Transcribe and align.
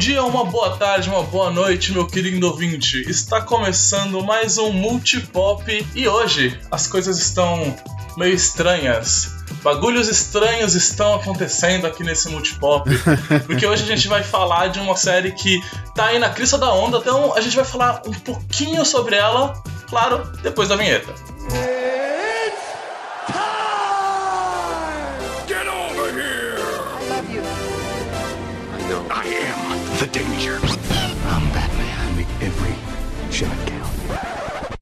dia, 0.00 0.24
uma 0.24 0.46
boa 0.46 0.78
tarde, 0.78 1.10
uma 1.10 1.22
boa 1.22 1.50
noite, 1.50 1.92
meu 1.92 2.06
querido 2.06 2.46
ouvinte. 2.46 3.02
Está 3.06 3.42
começando 3.42 4.24
mais 4.24 4.56
um 4.56 4.72
Multipop 4.72 5.86
e 5.94 6.08
hoje 6.08 6.58
as 6.70 6.86
coisas 6.86 7.18
estão 7.18 7.76
meio 8.16 8.32
estranhas. 8.32 9.30
Bagulhos 9.62 10.08
estranhos 10.08 10.74
estão 10.74 11.16
acontecendo 11.16 11.86
aqui 11.86 12.02
nesse 12.02 12.30
Multipop. 12.30 12.88
Porque 13.44 13.66
hoje 13.66 13.82
a 13.82 13.86
gente 13.86 14.08
vai 14.08 14.22
falar 14.22 14.68
de 14.68 14.78
uma 14.78 14.96
série 14.96 15.32
que 15.32 15.62
tá 15.94 16.06
aí 16.06 16.18
na 16.18 16.30
crista 16.30 16.56
da 16.56 16.72
onda, 16.72 16.96
então 16.96 17.34
a 17.36 17.40
gente 17.42 17.54
vai 17.54 17.66
falar 17.66 18.00
um 18.06 18.14
pouquinho 18.14 18.86
sobre 18.86 19.16
ela, 19.16 19.52
claro, 19.86 20.32
depois 20.42 20.70
da 20.70 20.76
vinheta. 20.76 21.12
Get 21.50 21.99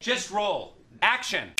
Just 0.08 0.30
roll. 0.30 0.72
Action. 1.02 1.50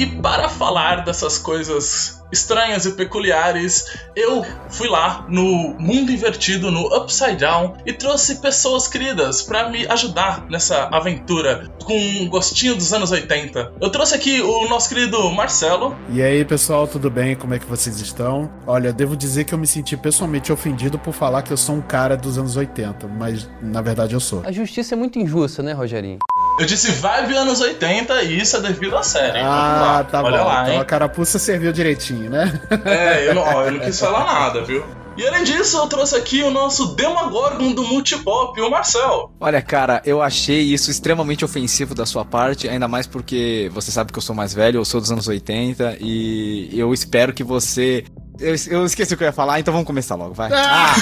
E 0.00 0.06
para 0.06 0.48
falar 0.48 1.04
dessas 1.04 1.36
coisas 1.36 2.22
estranhas 2.32 2.86
e 2.86 2.92
peculiares, 2.92 3.98
eu 4.16 4.42
fui 4.70 4.88
lá 4.88 5.26
no 5.28 5.76
Mundo 5.78 6.10
Invertido, 6.10 6.70
no 6.70 6.86
Upside 6.96 7.36
Down, 7.36 7.74
e 7.84 7.92
trouxe 7.92 8.36
pessoas 8.36 8.88
queridas 8.88 9.42
para 9.42 9.68
me 9.68 9.86
ajudar 9.88 10.46
nessa 10.48 10.88
aventura 10.90 11.68
com 11.84 11.98
um 11.98 12.30
gostinho 12.30 12.74
dos 12.74 12.94
anos 12.94 13.10
80. 13.10 13.74
Eu 13.78 13.90
trouxe 13.90 14.14
aqui 14.14 14.40
o 14.40 14.66
nosso 14.70 14.88
querido 14.88 15.30
Marcelo. 15.32 15.94
E 16.08 16.22
aí, 16.22 16.46
pessoal, 16.46 16.88
tudo 16.88 17.10
bem? 17.10 17.36
Como 17.36 17.52
é 17.52 17.58
que 17.58 17.66
vocês 17.66 18.00
estão? 18.00 18.50
Olha, 18.66 18.94
devo 18.94 19.14
dizer 19.14 19.44
que 19.44 19.52
eu 19.52 19.58
me 19.58 19.66
senti 19.66 19.98
pessoalmente 19.98 20.50
ofendido 20.50 20.98
por 20.98 21.12
falar 21.12 21.42
que 21.42 21.52
eu 21.52 21.58
sou 21.58 21.74
um 21.74 21.82
cara 21.82 22.16
dos 22.16 22.38
anos 22.38 22.56
80, 22.56 23.06
mas 23.06 23.46
na 23.60 23.82
verdade 23.82 24.14
eu 24.14 24.20
sou. 24.20 24.42
A 24.46 24.52
justiça 24.52 24.94
é 24.94 24.96
muito 24.96 25.18
injusta, 25.18 25.62
né, 25.62 25.74
Rogerinho? 25.74 26.20
Eu 26.60 26.66
disse 26.66 26.90
vibe 26.90 27.34
anos 27.36 27.60
80 27.60 28.22
e 28.22 28.38
isso 28.38 28.54
é 28.56 28.60
devido 28.60 28.94
à 28.94 29.02
série. 29.02 29.38
Ah, 29.38 29.89
lá. 29.92 30.04
tá 30.04 30.22
Olha 30.22 30.38
bom. 30.38 30.44
lá, 30.44 30.62
então 30.62 30.74
hein? 30.74 30.80
a 30.80 30.84
carapuça 30.84 31.38
serviu 31.38 31.72
direitinho, 31.72 32.30
né? 32.30 32.60
É, 32.84 33.28
eu 33.28 33.34
não, 33.34 33.42
ó, 33.42 33.64
eu 33.64 33.72
não 33.72 33.80
quis 33.80 33.98
falar 33.98 34.24
nada, 34.24 34.62
viu? 34.62 34.84
E 35.16 35.26
além 35.26 35.44
disso, 35.44 35.76
eu 35.76 35.86
trouxe 35.86 36.16
aqui 36.16 36.42
o 36.42 36.50
nosso 36.50 36.94
Demagorgon 36.94 37.72
do 37.72 37.82
Multipop, 37.84 38.58
o 38.58 38.70
Marcel. 38.70 39.30
Olha, 39.38 39.60
cara, 39.60 40.00
eu 40.06 40.22
achei 40.22 40.60
isso 40.60 40.90
extremamente 40.90 41.44
ofensivo 41.44 41.94
da 41.94 42.06
sua 42.06 42.24
parte, 42.24 42.68
ainda 42.68 42.88
mais 42.88 43.06
porque 43.06 43.70
você 43.72 43.90
sabe 43.90 44.12
que 44.12 44.18
eu 44.18 44.22
sou 44.22 44.34
mais 44.34 44.54
velho, 44.54 44.78
eu 44.78 44.84
sou 44.84 45.00
dos 45.00 45.10
anos 45.12 45.28
80, 45.28 45.98
e 46.00 46.70
eu 46.72 46.94
espero 46.94 47.34
que 47.34 47.44
você. 47.44 48.04
Eu, 48.40 48.54
eu 48.70 48.86
esqueci 48.86 49.12
o 49.12 49.16
que 49.16 49.22
eu 49.24 49.26
ia 49.28 49.32
falar, 49.32 49.60
então 49.60 49.72
vamos 49.72 49.86
começar 49.86 50.14
logo, 50.14 50.32
vai. 50.32 50.50
Ah, 50.52 50.94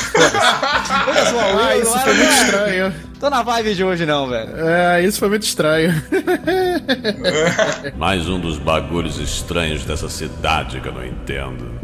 Ah, 1.61 1.77
eu- 1.77 1.83
isso 1.83 1.99
foi 2.01 2.15
muito 2.15 2.33
estranho. 2.33 2.95
Tô 3.21 3.31
na 3.31 3.43
vibe 3.43 3.75
de 3.75 3.85
hoje 3.85 4.05
não, 4.07 4.29
velho. 4.29 4.51
É, 4.69 5.03
isso 5.03 5.19
foi 5.19 5.29
muito 5.29 5.45
estranho. 5.45 5.93
Mais 7.97 8.29
um 8.29 8.41
dos 8.41 8.59
bagulhos 8.59 9.19
estranhos 9.19 9.85
dessa 9.85 10.09
cidade 10.09 10.81
que 10.81 10.89
eu 10.89 10.93
não 10.93 11.05
entendo. 11.05 11.79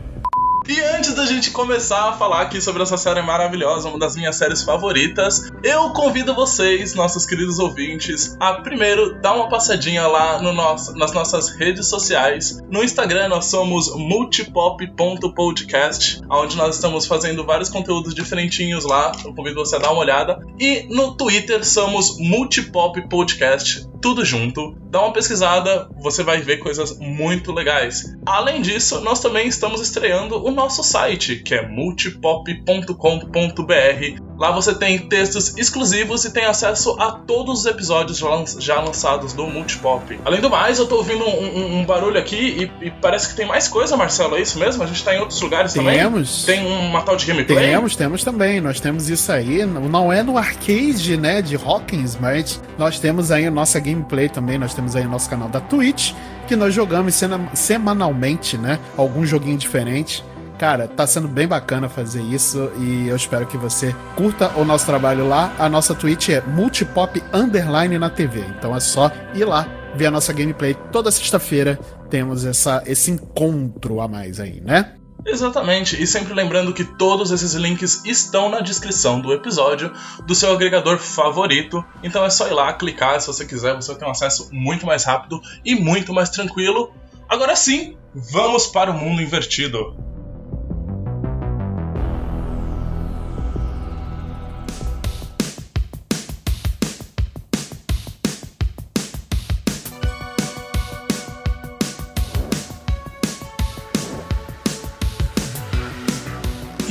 E 0.67 0.81
antes 0.81 1.13
da 1.13 1.27
gente 1.27 1.51
começar 1.51 2.09
a 2.09 2.15
falar 2.15 2.41
aqui 2.41 2.59
sobre 2.59 2.83
essa 2.83 2.97
série 2.97 3.21
maravilhosa, 3.21 3.91
uma 3.91 3.99
das 3.99 4.17
minhas 4.17 4.37
séries 4.37 4.63
favoritas, 4.63 5.51
eu 5.63 5.91
convido 5.91 6.35
vocês, 6.35 6.95
nossos 6.95 7.27
queridos 7.27 7.59
ouvintes, 7.59 8.35
a 8.41 8.55
primeiro 8.55 9.21
dar 9.21 9.35
uma 9.35 9.51
passadinha 9.51 10.07
lá 10.07 10.41
no 10.41 10.55
nosso, 10.55 10.97
nas 10.97 11.13
nossas 11.13 11.51
redes 11.51 11.87
sociais. 11.87 12.63
No 12.71 12.83
Instagram 12.83 13.29
nós 13.29 13.45
somos 13.45 13.95
multipop.podcast, 13.95 16.23
onde 16.31 16.57
nós 16.57 16.77
estamos 16.77 17.07
fazendo 17.07 17.45
vários 17.45 17.69
conteúdos 17.69 18.15
diferentinhos 18.15 18.87
lá. 18.87 19.13
Eu 19.23 19.35
convido 19.35 19.57
você 19.57 19.77
a 19.77 19.81
dar 19.81 19.93
uma 19.93 20.01
olhada. 20.01 20.41
E 20.59 20.87
no 20.89 21.15
Twitter 21.15 21.63
somos 21.63 22.17
Multipop 22.19 23.07
Podcast, 23.09 23.87
tudo 24.05 24.23
junto. 24.23 24.77
Dá 24.91 25.01
uma 25.01 25.15
pesquisada, 25.15 25.89
você 25.99 26.23
vai 26.23 26.43
ver 26.43 26.59
coisas 26.59 26.99
muito 26.99 27.51
legais. 27.53 28.15
Além 28.27 28.61
disso, 28.61 29.01
nós 29.01 29.19
também 29.19 29.49
estamos 29.49 29.81
estreando 29.81 30.45
o 30.47 30.51
nosso 30.51 30.85
site, 30.85 31.37
que 31.37 31.55
é 31.55 31.67
multipop.com.br. 31.67 34.23
Lá 34.37 34.51
você 34.51 34.75
tem 34.75 34.99
textos 34.99 35.57
exclusivos 35.57 36.25
e 36.25 36.33
tem 36.33 36.45
acesso 36.45 36.97
a 37.01 37.13
todos 37.13 37.61
os 37.61 37.67
episódios 37.67 38.19
já 38.19 38.29
lan- 38.29 38.45
já 38.59 38.81
lançados 38.81 39.33
do 39.33 39.47
Multipop. 39.47 40.19
Além 40.25 40.41
do 40.41 40.51
mais, 40.51 40.79
eu 40.79 40.87
tô 40.87 40.97
ouvindo 40.97 41.25
um, 41.25 41.45
um- 41.45 41.79
um 41.79 41.85
barulho 41.87 42.19
aqui 42.19 42.69
e, 42.81 42.87
e 42.87 42.91
parece 42.91 43.29
que 43.29 43.37
tem 43.37 43.47
mais 43.47 43.69
coisa, 43.69 43.97
Marcelo, 43.97 44.37
é 44.37 44.43
isso 44.43 44.59
mesmo? 44.59 44.83
A 44.83 44.87
gente 44.87 45.03
tá 45.05 45.15
em 45.15 45.21
outros 45.21 45.41
lugares 45.41 45.73
Temos. 45.73 46.45
também? 46.45 46.61
Tem 46.61 46.67
uma 46.89 47.03
tal 47.03 47.17
de 47.17 47.27
gameplay? 47.27 47.71
Temos, 47.71 47.97
temos 47.97 48.25
também. 48.25 48.61
Nós 48.61 48.81
temos 48.81 49.09
isso 49.09 49.31
aí. 49.33 49.65
Não 49.65 49.95
não 49.95 50.13
é 50.13 50.23
no 50.23 50.37
arcade, 50.37 51.17
né, 51.17 51.41
de 51.41 51.55
Hawkins, 51.57 52.17
mas 52.21 52.61
nós 52.77 52.99
temos 52.99 53.31
aí 53.31 53.47
a 53.47 53.51
nossa 53.51 53.79
gameplay 53.79 53.94
também. 54.33 54.59
Nós 54.59 54.75
temos 54.75 54.97
aí 54.97 55.07
o 55.07 55.09
nosso 55.09 55.29
canal 55.29 55.49
da 55.49 55.61
Twitch, 55.61 56.13
que 56.47 56.57
nós 56.57 56.75
jogamos 56.75 57.15
semanalmente, 57.55 58.59
né, 58.59 58.79
algum 58.97 59.25
joguinho 59.25 59.57
diferente. 59.57 60.25
Cara, 60.59 60.87
tá 60.87 61.07
sendo 61.07 61.27
bem 61.27 61.49
bacana 61.49 61.89
fazer 61.89 62.23
isso 62.23 62.71
e 62.79 63.09
eu 63.09 63.17
espero 63.17 63.47
que 63.47 63.57
você 63.57 63.95
curta 64.17 64.51
o 64.57 64.65
nosso 64.65 64.87
trabalho 64.87 65.29
lá. 65.29 65.53
A 65.59 65.69
nossa 65.69 65.95
Twitch 65.95 66.29
é 66.29 66.41
multipop 66.41 67.23
underline 67.33 67.99
na 67.99 68.09
TV, 68.09 68.45
então 68.57 68.75
é 68.75 68.81
só 68.81 69.11
ir 69.35 69.45
lá 69.45 69.67
ver 69.97 70.07
a 70.07 70.11
nossa 70.11 70.33
gameplay. 70.33 70.75
Toda 70.93 71.11
sexta-feira 71.11 71.79
temos 72.09 72.45
essa, 72.45 72.83
esse 72.87 73.11
encontro 73.11 74.01
a 74.01 74.09
mais 74.09 74.39
aí, 74.39 74.61
né? 74.61 74.93
Exatamente, 75.27 76.01
e 76.01 76.07
sempre 76.07 76.35
lembrando 76.35 76.75
que 76.75 76.85
todos 76.85 77.31
esses 77.31 77.55
links 77.55 78.05
estão 78.05 78.51
na 78.51 78.61
descrição 78.61 79.21
do 79.21 79.33
episódio 79.33 79.91
do 80.27 80.35
seu 80.35 80.53
agregador 80.53 80.99
favorito. 80.99 81.83
Então 82.03 82.25
é 82.25 82.31
só 82.31 82.47
ir 82.47 82.53
lá, 82.53 82.73
clicar 82.75 83.21
se 83.21 83.27
você 83.27 83.47
quiser, 83.47 83.75
você 83.75 83.95
ter 83.95 84.05
um 84.05 84.11
acesso 84.11 84.49
muito 84.53 84.85
mais 84.85 85.05
rápido 85.05 85.41
e 85.65 85.75
muito 85.75 86.13
mais 86.13 86.29
tranquilo. 86.29 86.93
Agora 87.29 87.57
sim, 87.57 87.97
vamos 88.15 88.67
para 88.67 88.91
o 88.91 88.95
mundo 88.95 89.23
invertido. 89.23 89.97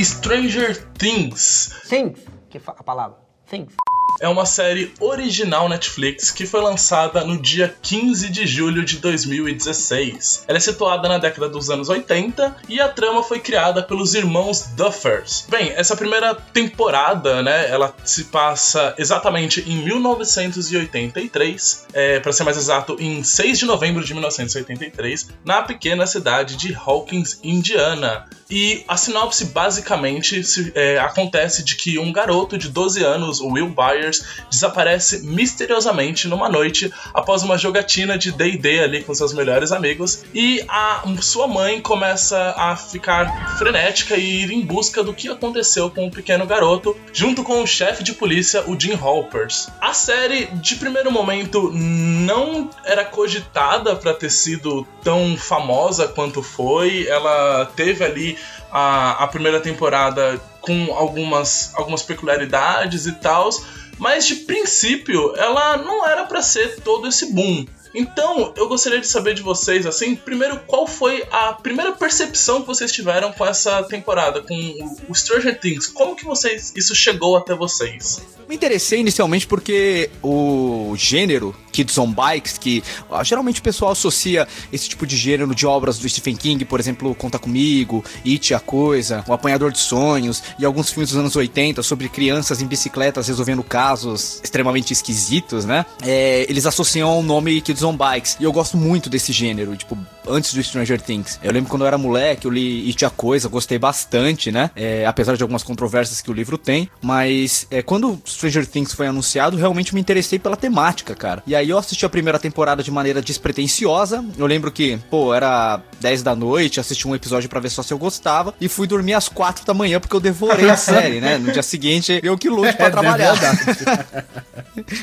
Stranger 0.03 0.73
Things 0.97 1.73
Things, 1.87 2.19
que 2.49 2.57
a 2.57 2.83
palavra. 2.83 3.17
Things. 3.45 3.73
É 4.19 4.27
uma 4.27 4.45
série 4.45 4.93
original 4.99 5.67
Netflix 5.67 6.31
que 6.31 6.45
foi 6.45 6.61
lançada 6.61 7.23
no 7.25 7.41
dia 7.41 7.75
15 7.81 8.29
de 8.29 8.45
julho 8.47 8.85
de 8.85 8.97
2016. 8.99 10.45
Ela 10.47 10.57
é 10.57 10.61
situada 10.61 11.07
na 11.09 11.17
década 11.17 11.49
dos 11.49 11.69
anos 11.69 11.89
80 11.89 12.55
e 12.69 12.79
a 12.79 12.87
trama 12.89 13.23
foi 13.23 13.39
criada 13.39 13.81
pelos 13.83 14.13
irmãos 14.13 14.61
Duffers. 14.75 15.45
Bem, 15.49 15.71
essa 15.75 15.95
primeira 15.95 16.33
temporada, 16.35 17.41
né, 17.43 17.69
ela 17.69 17.93
se 18.03 18.25
passa 18.25 18.93
exatamente 18.97 19.61
em 19.69 19.77
1983, 19.83 21.85
é, 21.93 22.19
para 22.19 22.31
ser 22.33 22.43
mais 22.43 22.57
exato, 22.57 22.95
em 22.99 23.23
6 23.23 23.59
de 23.59 23.65
novembro 23.65 24.03
de 24.03 24.13
1983, 24.13 25.29
na 25.43 25.61
pequena 25.61 26.05
cidade 26.05 26.55
de 26.55 26.73
Hawkins, 26.75 27.39
Indiana. 27.43 28.27
E 28.49 28.83
a 28.87 28.95
sinopse 28.97 29.45
basicamente 29.45 30.43
se- 30.43 30.71
é, 30.75 30.99
acontece 30.99 31.63
de 31.63 31.75
que 31.75 31.97
um 31.97 32.11
garoto 32.11 32.57
de 32.57 32.69
12 32.69 33.03
anos, 33.03 33.41
Will 33.41 33.69
Byers, 33.73 34.02
desaparece 34.49 35.23
misteriosamente 35.23 36.27
numa 36.27 36.49
noite 36.49 36.91
após 37.13 37.43
uma 37.43 37.57
jogatina 37.57 38.17
de 38.17 38.31
D&D 38.31 38.79
ali 38.79 39.03
com 39.03 39.13
seus 39.13 39.33
melhores 39.33 39.71
amigos 39.71 40.23
e 40.33 40.63
a 40.67 41.03
sua 41.21 41.47
mãe 41.47 41.81
começa 41.81 42.53
a 42.57 42.75
ficar 42.75 43.57
frenética 43.57 44.15
e 44.15 44.43
ir 44.43 44.51
em 44.51 44.61
busca 44.61 45.03
do 45.03 45.13
que 45.13 45.29
aconteceu 45.29 45.89
com 45.89 46.07
o 46.07 46.11
pequeno 46.11 46.45
garoto, 46.45 46.95
junto 47.11 47.43
com 47.43 47.61
o 47.61 47.67
chefe 47.67 48.03
de 48.03 48.13
polícia, 48.13 48.63
o 48.67 48.79
Jim 48.79 48.93
Halpers. 48.93 49.69
A 49.79 49.93
série, 49.93 50.45
de 50.45 50.75
primeiro 50.75 51.11
momento, 51.11 51.71
não 51.73 52.69
era 52.83 53.05
cogitada 53.05 53.95
para 53.95 54.13
ter 54.13 54.29
sido 54.29 54.87
tão 55.03 55.37
famosa 55.37 56.07
quanto 56.07 56.41
foi. 56.41 57.07
Ela 57.07 57.65
teve 57.75 58.03
ali 58.03 58.37
a, 58.71 59.23
a 59.23 59.27
primeira 59.27 59.59
temporada 59.59 60.41
com 60.61 60.93
algumas, 60.93 61.71
algumas 61.75 62.01
peculiaridades 62.01 63.05
e 63.05 63.11
tals, 63.11 63.63
mas 63.97 64.25
de 64.25 64.35
princípio 64.35 65.35
ela 65.35 65.77
não 65.77 66.07
era 66.07 66.25
para 66.25 66.41
ser 66.41 66.81
todo 66.81 67.07
esse 67.07 67.33
boom. 67.33 67.65
Então, 67.93 68.53
eu 68.57 68.67
gostaria 68.67 68.99
de 68.99 69.07
saber 69.07 69.33
de 69.35 69.41
vocês, 69.41 69.85
assim, 69.85 70.15
primeiro, 70.15 70.59
qual 70.65 70.87
foi 70.87 71.23
a 71.31 71.53
primeira 71.53 71.91
percepção 71.91 72.61
que 72.61 72.67
vocês 72.67 72.91
tiveram 72.91 73.31
com 73.31 73.45
essa 73.45 73.83
temporada, 73.83 74.41
com 74.41 74.53
o- 74.55 74.97
o 75.11 75.15
Stranger 75.15 75.59
Things? 75.59 75.87
Como 75.87 76.15
que 76.15 76.25
vocês, 76.25 76.73
isso 76.75 76.95
chegou 76.95 77.37
até 77.37 77.53
vocês? 77.55 78.21
Me 78.49 78.55
interessei 78.55 78.99
inicialmente 78.99 79.47
porque 79.47 80.09
o 80.21 80.93
gênero 80.97 81.55
Kids 81.71 81.97
on 81.97 82.11
Bikes, 82.11 82.57
que 82.57 82.83
ó, 83.09 83.23
geralmente 83.23 83.59
o 83.61 83.63
pessoal 83.63 83.91
associa 83.91 84.47
esse 84.71 84.89
tipo 84.89 85.07
de 85.07 85.15
gênero 85.15 85.55
de 85.55 85.65
obras 85.65 85.97
do 85.97 86.07
Stephen 86.09 86.35
King, 86.35 86.65
por 86.65 86.79
exemplo, 86.79 87.15
Conta 87.15 87.39
Comigo, 87.39 88.03
It, 88.25 88.53
A 88.53 88.59
Coisa, 88.59 89.23
O 89.27 89.33
Apanhador 89.33 89.71
de 89.71 89.79
Sonhos, 89.79 90.43
e 90.59 90.65
alguns 90.65 90.89
filmes 90.91 91.09
dos 91.11 91.17
anos 91.19 91.35
80 91.35 91.81
sobre 91.81 92.09
crianças 92.09 92.61
em 92.61 92.67
bicicletas 92.67 93.27
resolvendo 93.27 93.63
casos 93.63 94.39
extremamente 94.43 94.91
esquisitos, 94.91 95.63
né? 95.65 95.85
É, 96.03 96.45
eles 96.49 96.65
associam 96.65 97.09
ao 97.09 97.23
nome 97.23 97.61
Kids 97.61 97.82
on 97.83 97.95
Bikes. 97.95 98.37
E 98.39 98.43
eu 98.43 98.51
gosto 98.51 98.77
muito 98.77 99.09
desse 99.09 99.31
gênero, 99.31 99.75
tipo, 99.75 99.97
antes 100.27 100.53
do 100.53 100.63
Stranger 100.63 101.01
Things. 101.01 101.39
Eu 101.43 101.51
lembro 101.51 101.69
quando 101.69 101.83
eu 101.83 101.87
era 101.87 101.97
moleque, 101.97 102.45
eu 102.45 102.51
li 102.51 102.87
It, 102.87 103.05
A 103.05 103.09
Coisa, 103.09 103.47
gostei 103.49 103.77
bastante, 103.77 104.51
né? 104.51 104.71
É, 104.75 105.05
apesar 105.05 105.35
de 105.35 105.43
algumas 105.43 105.63
controvérsias 105.63 106.21
que 106.21 106.29
o 106.31 106.33
livro 106.33 106.57
tem, 106.57 106.89
mas 107.01 107.67
é, 107.69 107.81
quando 107.81 108.21
Stranger 108.25 108.65
Things 108.65 108.93
foi 108.93 109.07
anunciado, 109.07 109.57
realmente 109.57 109.93
me 109.93 110.01
interessei 110.01 110.39
pela 110.39 110.55
temática, 110.55 111.15
cara. 111.15 111.43
E 111.45 111.55
aí 111.55 111.69
eu 111.69 111.77
assisti 111.77 112.05
a 112.05 112.09
primeira 112.09 112.39
temporada 112.39 112.81
de 112.83 112.91
maneira 112.91 113.21
despretensiosa. 113.21 114.23
Eu 114.37 114.45
lembro 114.45 114.71
que, 114.71 114.97
pô, 115.09 115.33
era 115.33 115.81
10 115.99 116.23
da 116.23 116.35
noite, 116.35 116.79
assisti 116.79 117.07
um 117.07 117.15
episódio 117.15 117.49
para 117.49 117.59
ver 117.59 117.69
só 117.69 117.83
se 117.83 117.93
eu 117.93 117.97
gostava 117.97 118.53
e 118.59 118.67
fui 118.67 118.87
dormir 118.87 119.13
às 119.13 119.29
4 119.29 119.65
da 119.65 119.73
manhã 119.73 119.99
porque 119.99 120.15
eu 120.15 120.19
devorei 120.19 120.69
a 120.69 120.77
série, 120.77 121.19
né? 121.19 121.37
No 121.37 121.51
dia 121.51 121.63
seguinte, 121.63 122.19
eu 122.23 122.37
que 122.37 122.49
lute 122.49 122.73
pra 122.73 122.87
É, 122.87 122.89
trabalhar. 122.89 123.33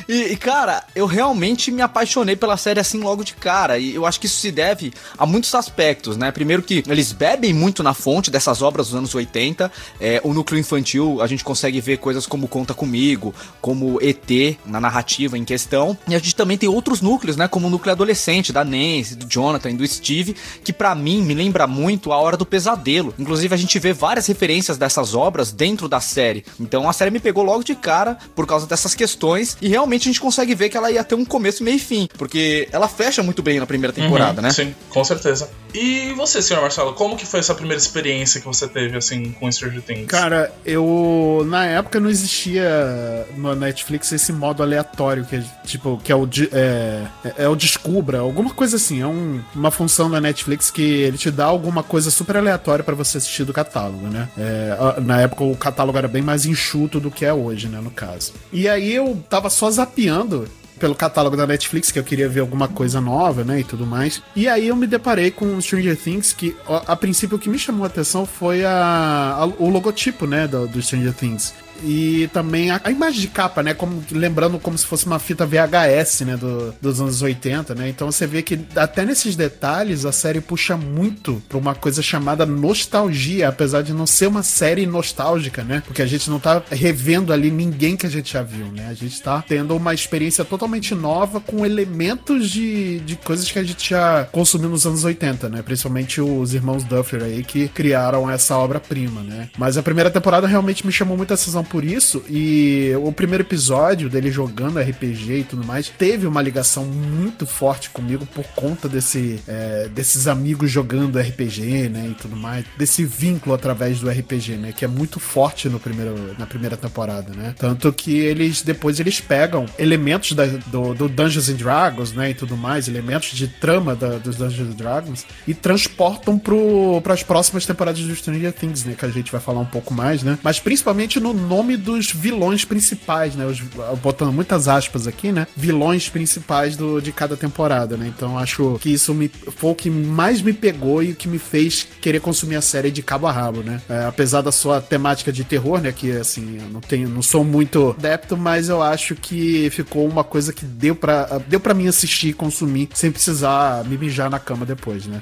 E, 0.08 0.32
e, 0.32 0.36
cara, 0.36 0.82
eu 0.94 1.06
realmente 1.06 1.70
me 1.70 1.80
apaixonei 1.80 2.34
pela 2.34 2.56
série 2.56 2.69
assim 2.78 3.00
logo 3.00 3.24
de 3.24 3.34
cara. 3.34 3.78
E 3.78 3.94
eu 3.94 4.06
acho 4.06 4.20
que 4.20 4.26
isso 4.26 4.36
se 4.36 4.52
deve 4.52 4.92
a 5.18 5.26
muitos 5.26 5.54
aspectos, 5.54 6.16
né? 6.16 6.30
Primeiro 6.30 6.62
que 6.62 6.84
eles 6.86 7.12
bebem 7.12 7.52
muito 7.52 7.82
na 7.82 7.94
fonte 7.94 8.30
dessas 8.30 8.62
obras 8.62 8.88
dos 8.88 8.96
anos 8.96 9.14
80. 9.14 9.72
É, 10.00 10.20
o 10.22 10.32
núcleo 10.32 10.60
infantil, 10.60 11.20
a 11.20 11.26
gente 11.26 11.42
consegue 11.42 11.80
ver 11.80 11.98
coisas 11.98 12.26
como 12.26 12.46
Conta 12.46 12.74
Comigo, 12.74 13.34
como 13.60 13.98
ET 14.00 14.58
na 14.64 14.80
narrativa 14.80 15.36
em 15.36 15.44
questão. 15.44 15.96
E 16.06 16.14
a 16.14 16.18
gente 16.18 16.36
também 16.36 16.58
tem 16.58 16.68
outros 16.68 17.00
núcleos, 17.00 17.36
né? 17.36 17.48
Como 17.48 17.66
o 17.66 17.70
núcleo 17.70 17.92
adolescente 17.92 18.52
da 18.52 18.64
Nancy, 18.64 19.16
do 19.16 19.26
Jonathan, 19.26 19.74
do 19.74 19.86
Steve, 19.86 20.36
que 20.62 20.72
pra 20.72 20.94
mim 20.94 21.22
me 21.22 21.34
lembra 21.34 21.66
muito 21.66 22.12
a 22.12 22.18
Hora 22.18 22.36
do 22.36 22.46
Pesadelo. 22.46 23.14
Inclusive 23.18 23.54
a 23.54 23.58
gente 23.58 23.78
vê 23.78 23.92
várias 23.92 24.26
referências 24.26 24.76
dessas 24.76 25.14
obras 25.14 25.50
dentro 25.50 25.88
da 25.88 26.00
série. 26.00 26.44
Então 26.58 26.88
a 26.88 26.92
série 26.92 27.10
me 27.10 27.20
pegou 27.20 27.42
logo 27.42 27.64
de 27.64 27.74
cara 27.74 28.18
por 28.34 28.46
causa 28.46 28.66
dessas 28.66 28.94
questões 28.94 29.56
e 29.60 29.68
realmente 29.68 30.02
a 30.02 30.12
gente 30.12 30.20
consegue 30.20 30.54
ver 30.54 30.68
que 30.68 30.76
ela 30.76 30.90
ia 30.90 31.02
ter 31.04 31.14
um 31.14 31.24
começo, 31.24 31.62
meio 31.62 31.76
e 31.76 31.78
fim, 31.78 32.08
porque 32.18 32.59
ela 32.72 32.88
fecha 32.88 33.22
muito 33.22 33.42
bem 33.42 33.58
na 33.60 33.66
primeira 33.66 33.92
temporada, 33.92 34.40
Uhum, 34.40 34.46
né? 34.48 34.52
Sim, 34.52 34.74
com 34.88 35.04
certeza. 35.04 35.48
E 35.74 36.12
você, 36.16 36.42
senhor 36.42 36.60
Marcelo, 36.60 36.92
como 36.94 37.16
que 37.16 37.24
foi 37.24 37.40
essa 37.40 37.54
primeira 37.54 37.80
experiência 37.80 38.40
que 38.40 38.46
você 38.46 38.66
teve, 38.66 38.96
assim, 38.96 39.32
com 39.32 39.50
Stranger 39.50 39.82
Things? 39.82 40.06
Cara, 40.06 40.52
eu. 40.66 41.44
Na 41.48 41.64
época 41.64 42.00
não 42.00 42.10
existia 42.10 43.26
no 43.36 43.54
Netflix 43.54 44.10
esse 44.12 44.32
modo 44.32 44.62
aleatório, 44.62 45.24
que 45.24 45.36
é 45.36 45.44
tipo, 45.64 46.00
que 46.02 46.10
é 46.10 46.14
o, 46.14 46.26
de- 46.26 46.48
é, 46.52 47.06
é 47.38 47.48
o 47.48 47.54
Descubra, 47.54 48.18
alguma 48.20 48.50
coisa 48.50 48.76
assim. 48.76 49.00
É 49.00 49.06
um- 49.06 49.40
uma 49.54 49.70
função 49.70 50.10
da 50.10 50.20
Netflix 50.20 50.70
que 50.70 50.82
ele 50.82 51.16
te 51.18 51.30
dá 51.30 51.44
alguma 51.44 51.82
coisa 51.82 52.10
super 52.10 52.36
aleatória 52.36 52.84
pra 52.84 52.94
você 52.94 53.18
assistir 53.18 53.44
do 53.44 53.52
catálogo, 53.52 54.06
né? 54.08 54.28
É, 54.38 55.00
na 55.00 55.20
época 55.20 55.44
o 55.44 55.56
catálogo 55.56 55.96
era 55.98 56.08
bem 56.08 56.22
mais 56.22 56.44
enxuto 56.46 56.98
do 56.98 57.10
que 57.10 57.24
é 57.24 57.32
hoje, 57.32 57.68
né? 57.68 57.80
No 57.80 57.90
caso. 57.90 58.32
E 58.52 58.68
aí 58.68 58.92
eu 58.94 59.22
tava 59.28 59.48
só 59.50 59.70
zapeando 59.70 60.48
pelo 60.80 60.94
catálogo 60.94 61.36
da 61.36 61.46
Netflix, 61.46 61.92
que 61.92 61.98
eu 61.98 62.02
queria 62.02 62.28
ver 62.28 62.40
alguma 62.40 62.66
coisa 62.66 63.00
nova, 63.00 63.44
né, 63.44 63.60
e 63.60 63.64
tudo 63.64 63.86
mais. 63.86 64.20
E 64.34 64.48
aí 64.48 64.66
eu 64.68 64.74
me 64.74 64.86
deparei 64.86 65.30
com 65.30 65.60
Stranger 65.60 65.96
Things, 65.96 66.32
que 66.32 66.56
ó, 66.66 66.82
a, 66.86 66.96
princípio 66.96 67.36
o 67.36 67.38
que 67.40 67.48
me 67.48 67.58
chamou 67.58 67.84
a 67.84 67.86
atenção 67.86 68.24
foi 68.26 68.64
a, 68.64 69.36
a- 69.38 69.46
o 69.46 69.68
logotipo, 69.68 70.26
né, 70.26 70.48
do, 70.48 70.66
do 70.66 70.80
Stranger 70.82 71.12
Things. 71.12 71.52
E 71.82 72.28
também 72.32 72.70
a, 72.70 72.80
a 72.84 72.90
imagem 72.90 73.20
de 73.20 73.28
capa, 73.28 73.62
né? 73.62 73.74
Como, 73.74 74.02
lembrando 74.12 74.58
como 74.58 74.76
se 74.76 74.86
fosse 74.86 75.06
uma 75.06 75.18
fita 75.18 75.46
VHS, 75.46 76.20
né? 76.22 76.36
do- 76.36 76.74
dos 76.80 77.00
anos 77.00 77.22
80, 77.22 77.74
né? 77.74 77.88
Então 77.88 78.10
você 78.10 78.26
vê 78.26 78.42
que 78.42 78.58
até 78.76 79.04
nesses 79.04 79.36
detalhes 79.36 80.04
a 80.04 80.12
série 80.12 80.40
puxa 80.40 80.76
muito 80.76 81.42
pra 81.48 81.58
uma 81.58 81.74
coisa 81.74 82.02
chamada 82.02 82.44
nostalgia, 82.46 83.48
apesar 83.48 83.82
de 83.82 83.92
não 83.92 84.06
ser 84.06 84.26
uma 84.26 84.42
série 84.42 84.86
nostálgica, 84.86 85.62
né? 85.62 85.82
Porque 85.86 86.02
a 86.02 86.06
gente 86.06 86.28
não 86.30 86.38
tá 86.38 86.62
revendo 86.70 87.32
ali 87.32 87.50
ninguém 87.50 87.96
que 87.96 88.06
a 88.06 88.10
gente 88.10 88.32
já 88.32 88.42
viu, 88.42 88.66
né? 88.66 88.86
A 88.88 88.94
gente 88.94 89.20
tá 89.22 89.42
tendo 89.46 89.74
uma 89.76 89.92
experiência 89.94 90.44
totalmente 90.44 90.94
nova 90.94 91.40
com 91.40 91.64
elementos 91.64 92.50
de, 92.50 93.00
de 93.00 93.16
coisas 93.16 93.50
que 93.50 93.58
a 93.58 93.64
gente 93.64 93.90
já 93.90 94.24
consumiu 94.32 94.68
nos 94.70 94.86
anos 94.86 95.04
80, 95.04 95.48
né? 95.48 95.62
Principalmente 95.62 96.20
os 96.20 96.54
irmãos 96.54 96.84
Duffer 96.84 97.22
aí 97.22 97.42
que 97.42 97.68
criaram 97.68 98.30
essa 98.30 98.56
obra-prima, 98.56 99.22
né? 99.22 99.48
Mas 99.58 99.76
a 99.76 99.82
primeira 99.82 100.10
temporada 100.10 100.46
realmente 100.46 100.86
me 100.86 100.92
chamou 100.92 101.16
muita 101.16 101.34
atenção 101.34 101.64
por 101.70 101.84
isso 101.84 102.22
e 102.28 102.90
o 103.02 103.12
primeiro 103.12 103.44
episódio 103.44 104.10
dele 104.10 104.30
jogando 104.30 104.80
RPG 104.80 105.32
e 105.38 105.44
tudo 105.44 105.64
mais 105.64 105.88
teve 105.88 106.26
uma 106.26 106.42
ligação 106.42 106.84
muito 106.84 107.46
forte 107.46 107.88
comigo 107.90 108.26
por 108.26 108.44
conta 108.56 108.88
desse, 108.88 109.40
é, 109.46 109.88
desses 109.94 110.26
amigos 110.26 110.70
jogando 110.70 111.18
RPG, 111.18 111.88
né? 111.88 112.08
E 112.10 112.14
tudo 112.14 112.36
mais, 112.36 112.64
desse 112.76 113.04
vínculo 113.04 113.54
através 113.54 114.00
do 114.00 114.10
RPG, 114.10 114.56
né? 114.56 114.72
Que 114.72 114.84
é 114.84 114.88
muito 114.88 115.20
forte 115.20 115.68
no 115.68 115.78
primeiro, 115.78 116.34
na 116.38 116.46
primeira 116.46 116.76
temporada, 116.76 117.32
né? 117.32 117.54
Tanto 117.58 117.92
que 117.92 118.18
eles 118.18 118.62
depois 118.62 118.98
eles 118.98 119.20
pegam 119.20 119.66
elementos 119.78 120.32
da- 120.32 120.46
do, 120.46 120.92
do 120.94 121.08
Dungeons 121.08 121.48
and 121.48 121.54
Dragons, 121.54 122.12
né? 122.12 122.30
E 122.30 122.34
tudo 122.34 122.56
mais, 122.56 122.88
elementos 122.88 123.30
de 123.36 123.46
trama 123.46 123.94
da- 123.94 124.18
dos 124.18 124.36
Dungeons 124.36 124.70
and 124.70 124.76
Dragons 124.76 125.24
e 125.46 125.54
transportam 125.54 126.38
para 126.38 127.14
as 127.14 127.22
próximas 127.22 127.64
temporadas 127.64 128.00
do 128.02 128.14
Stranger 128.16 128.52
Things, 128.52 128.84
né? 128.84 128.94
Que 128.98 129.04
a 129.04 129.08
gente 129.08 129.30
vai 129.30 129.40
falar 129.40 129.60
um 129.60 129.64
pouco 129.66 129.94
mais, 129.94 130.22
né? 130.22 130.38
Mas 130.42 130.58
principalmente 130.58 131.20
no 131.20 131.32
nome 131.60 131.76
dos 131.76 132.10
vilões 132.10 132.64
principais, 132.64 133.36
né? 133.36 133.44
Os, 133.44 133.60
botando 134.00 134.32
muitas 134.32 134.66
aspas 134.66 135.06
aqui, 135.06 135.30
né? 135.30 135.46
Vilões 135.54 136.08
principais 136.08 136.74
do, 136.74 137.00
de 137.00 137.12
cada 137.12 137.36
temporada, 137.36 137.96
né? 137.96 138.10
Então 138.14 138.38
acho 138.38 138.78
que 138.80 138.90
isso 138.90 139.12
me, 139.12 139.28
foi 139.28 139.70
o 139.70 139.74
que 139.74 139.90
mais 139.90 140.40
me 140.40 140.54
pegou 140.54 141.02
e 141.02 141.12
o 141.12 141.14
que 141.14 141.28
me 141.28 141.38
fez 141.38 141.86
querer 142.00 142.20
consumir 142.20 142.56
a 142.56 142.62
série 142.62 142.90
de 142.90 143.02
cabo 143.02 143.26
a 143.26 143.32
rabo, 143.32 143.60
né? 143.62 143.80
É, 143.88 144.06
apesar 144.06 144.40
da 144.40 144.50
sua 144.50 144.80
temática 144.80 145.30
de 145.30 145.44
terror, 145.44 145.80
né? 145.80 145.92
Que 145.92 146.12
assim, 146.12 146.58
eu 146.60 146.68
não 146.70 146.80
tenho, 146.80 147.08
não 147.08 147.22
sou 147.22 147.44
muito 147.44 147.94
adepto, 147.98 148.36
mas 148.36 148.70
eu 148.70 148.82
acho 148.82 149.14
que 149.14 149.68
ficou 149.70 150.08
uma 150.08 150.24
coisa 150.24 150.52
que 150.52 150.64
deu 150.64 150.96
pra, 150.96 151.38
deu 151.46 151.60
pra 151.60 151.74
mim 151.74 151.88
assistir 151.88 152.28
e 152.28 152.32
consumir 152.32 152.88
sem 152.94 153.12
precisar 153.12 153.84
me 153.84 153.98
mijar 153.98 154.30
na 154.30 154.38
cama 154.38 154.64
depois, 154.64 155.06
né? 155.06 155.20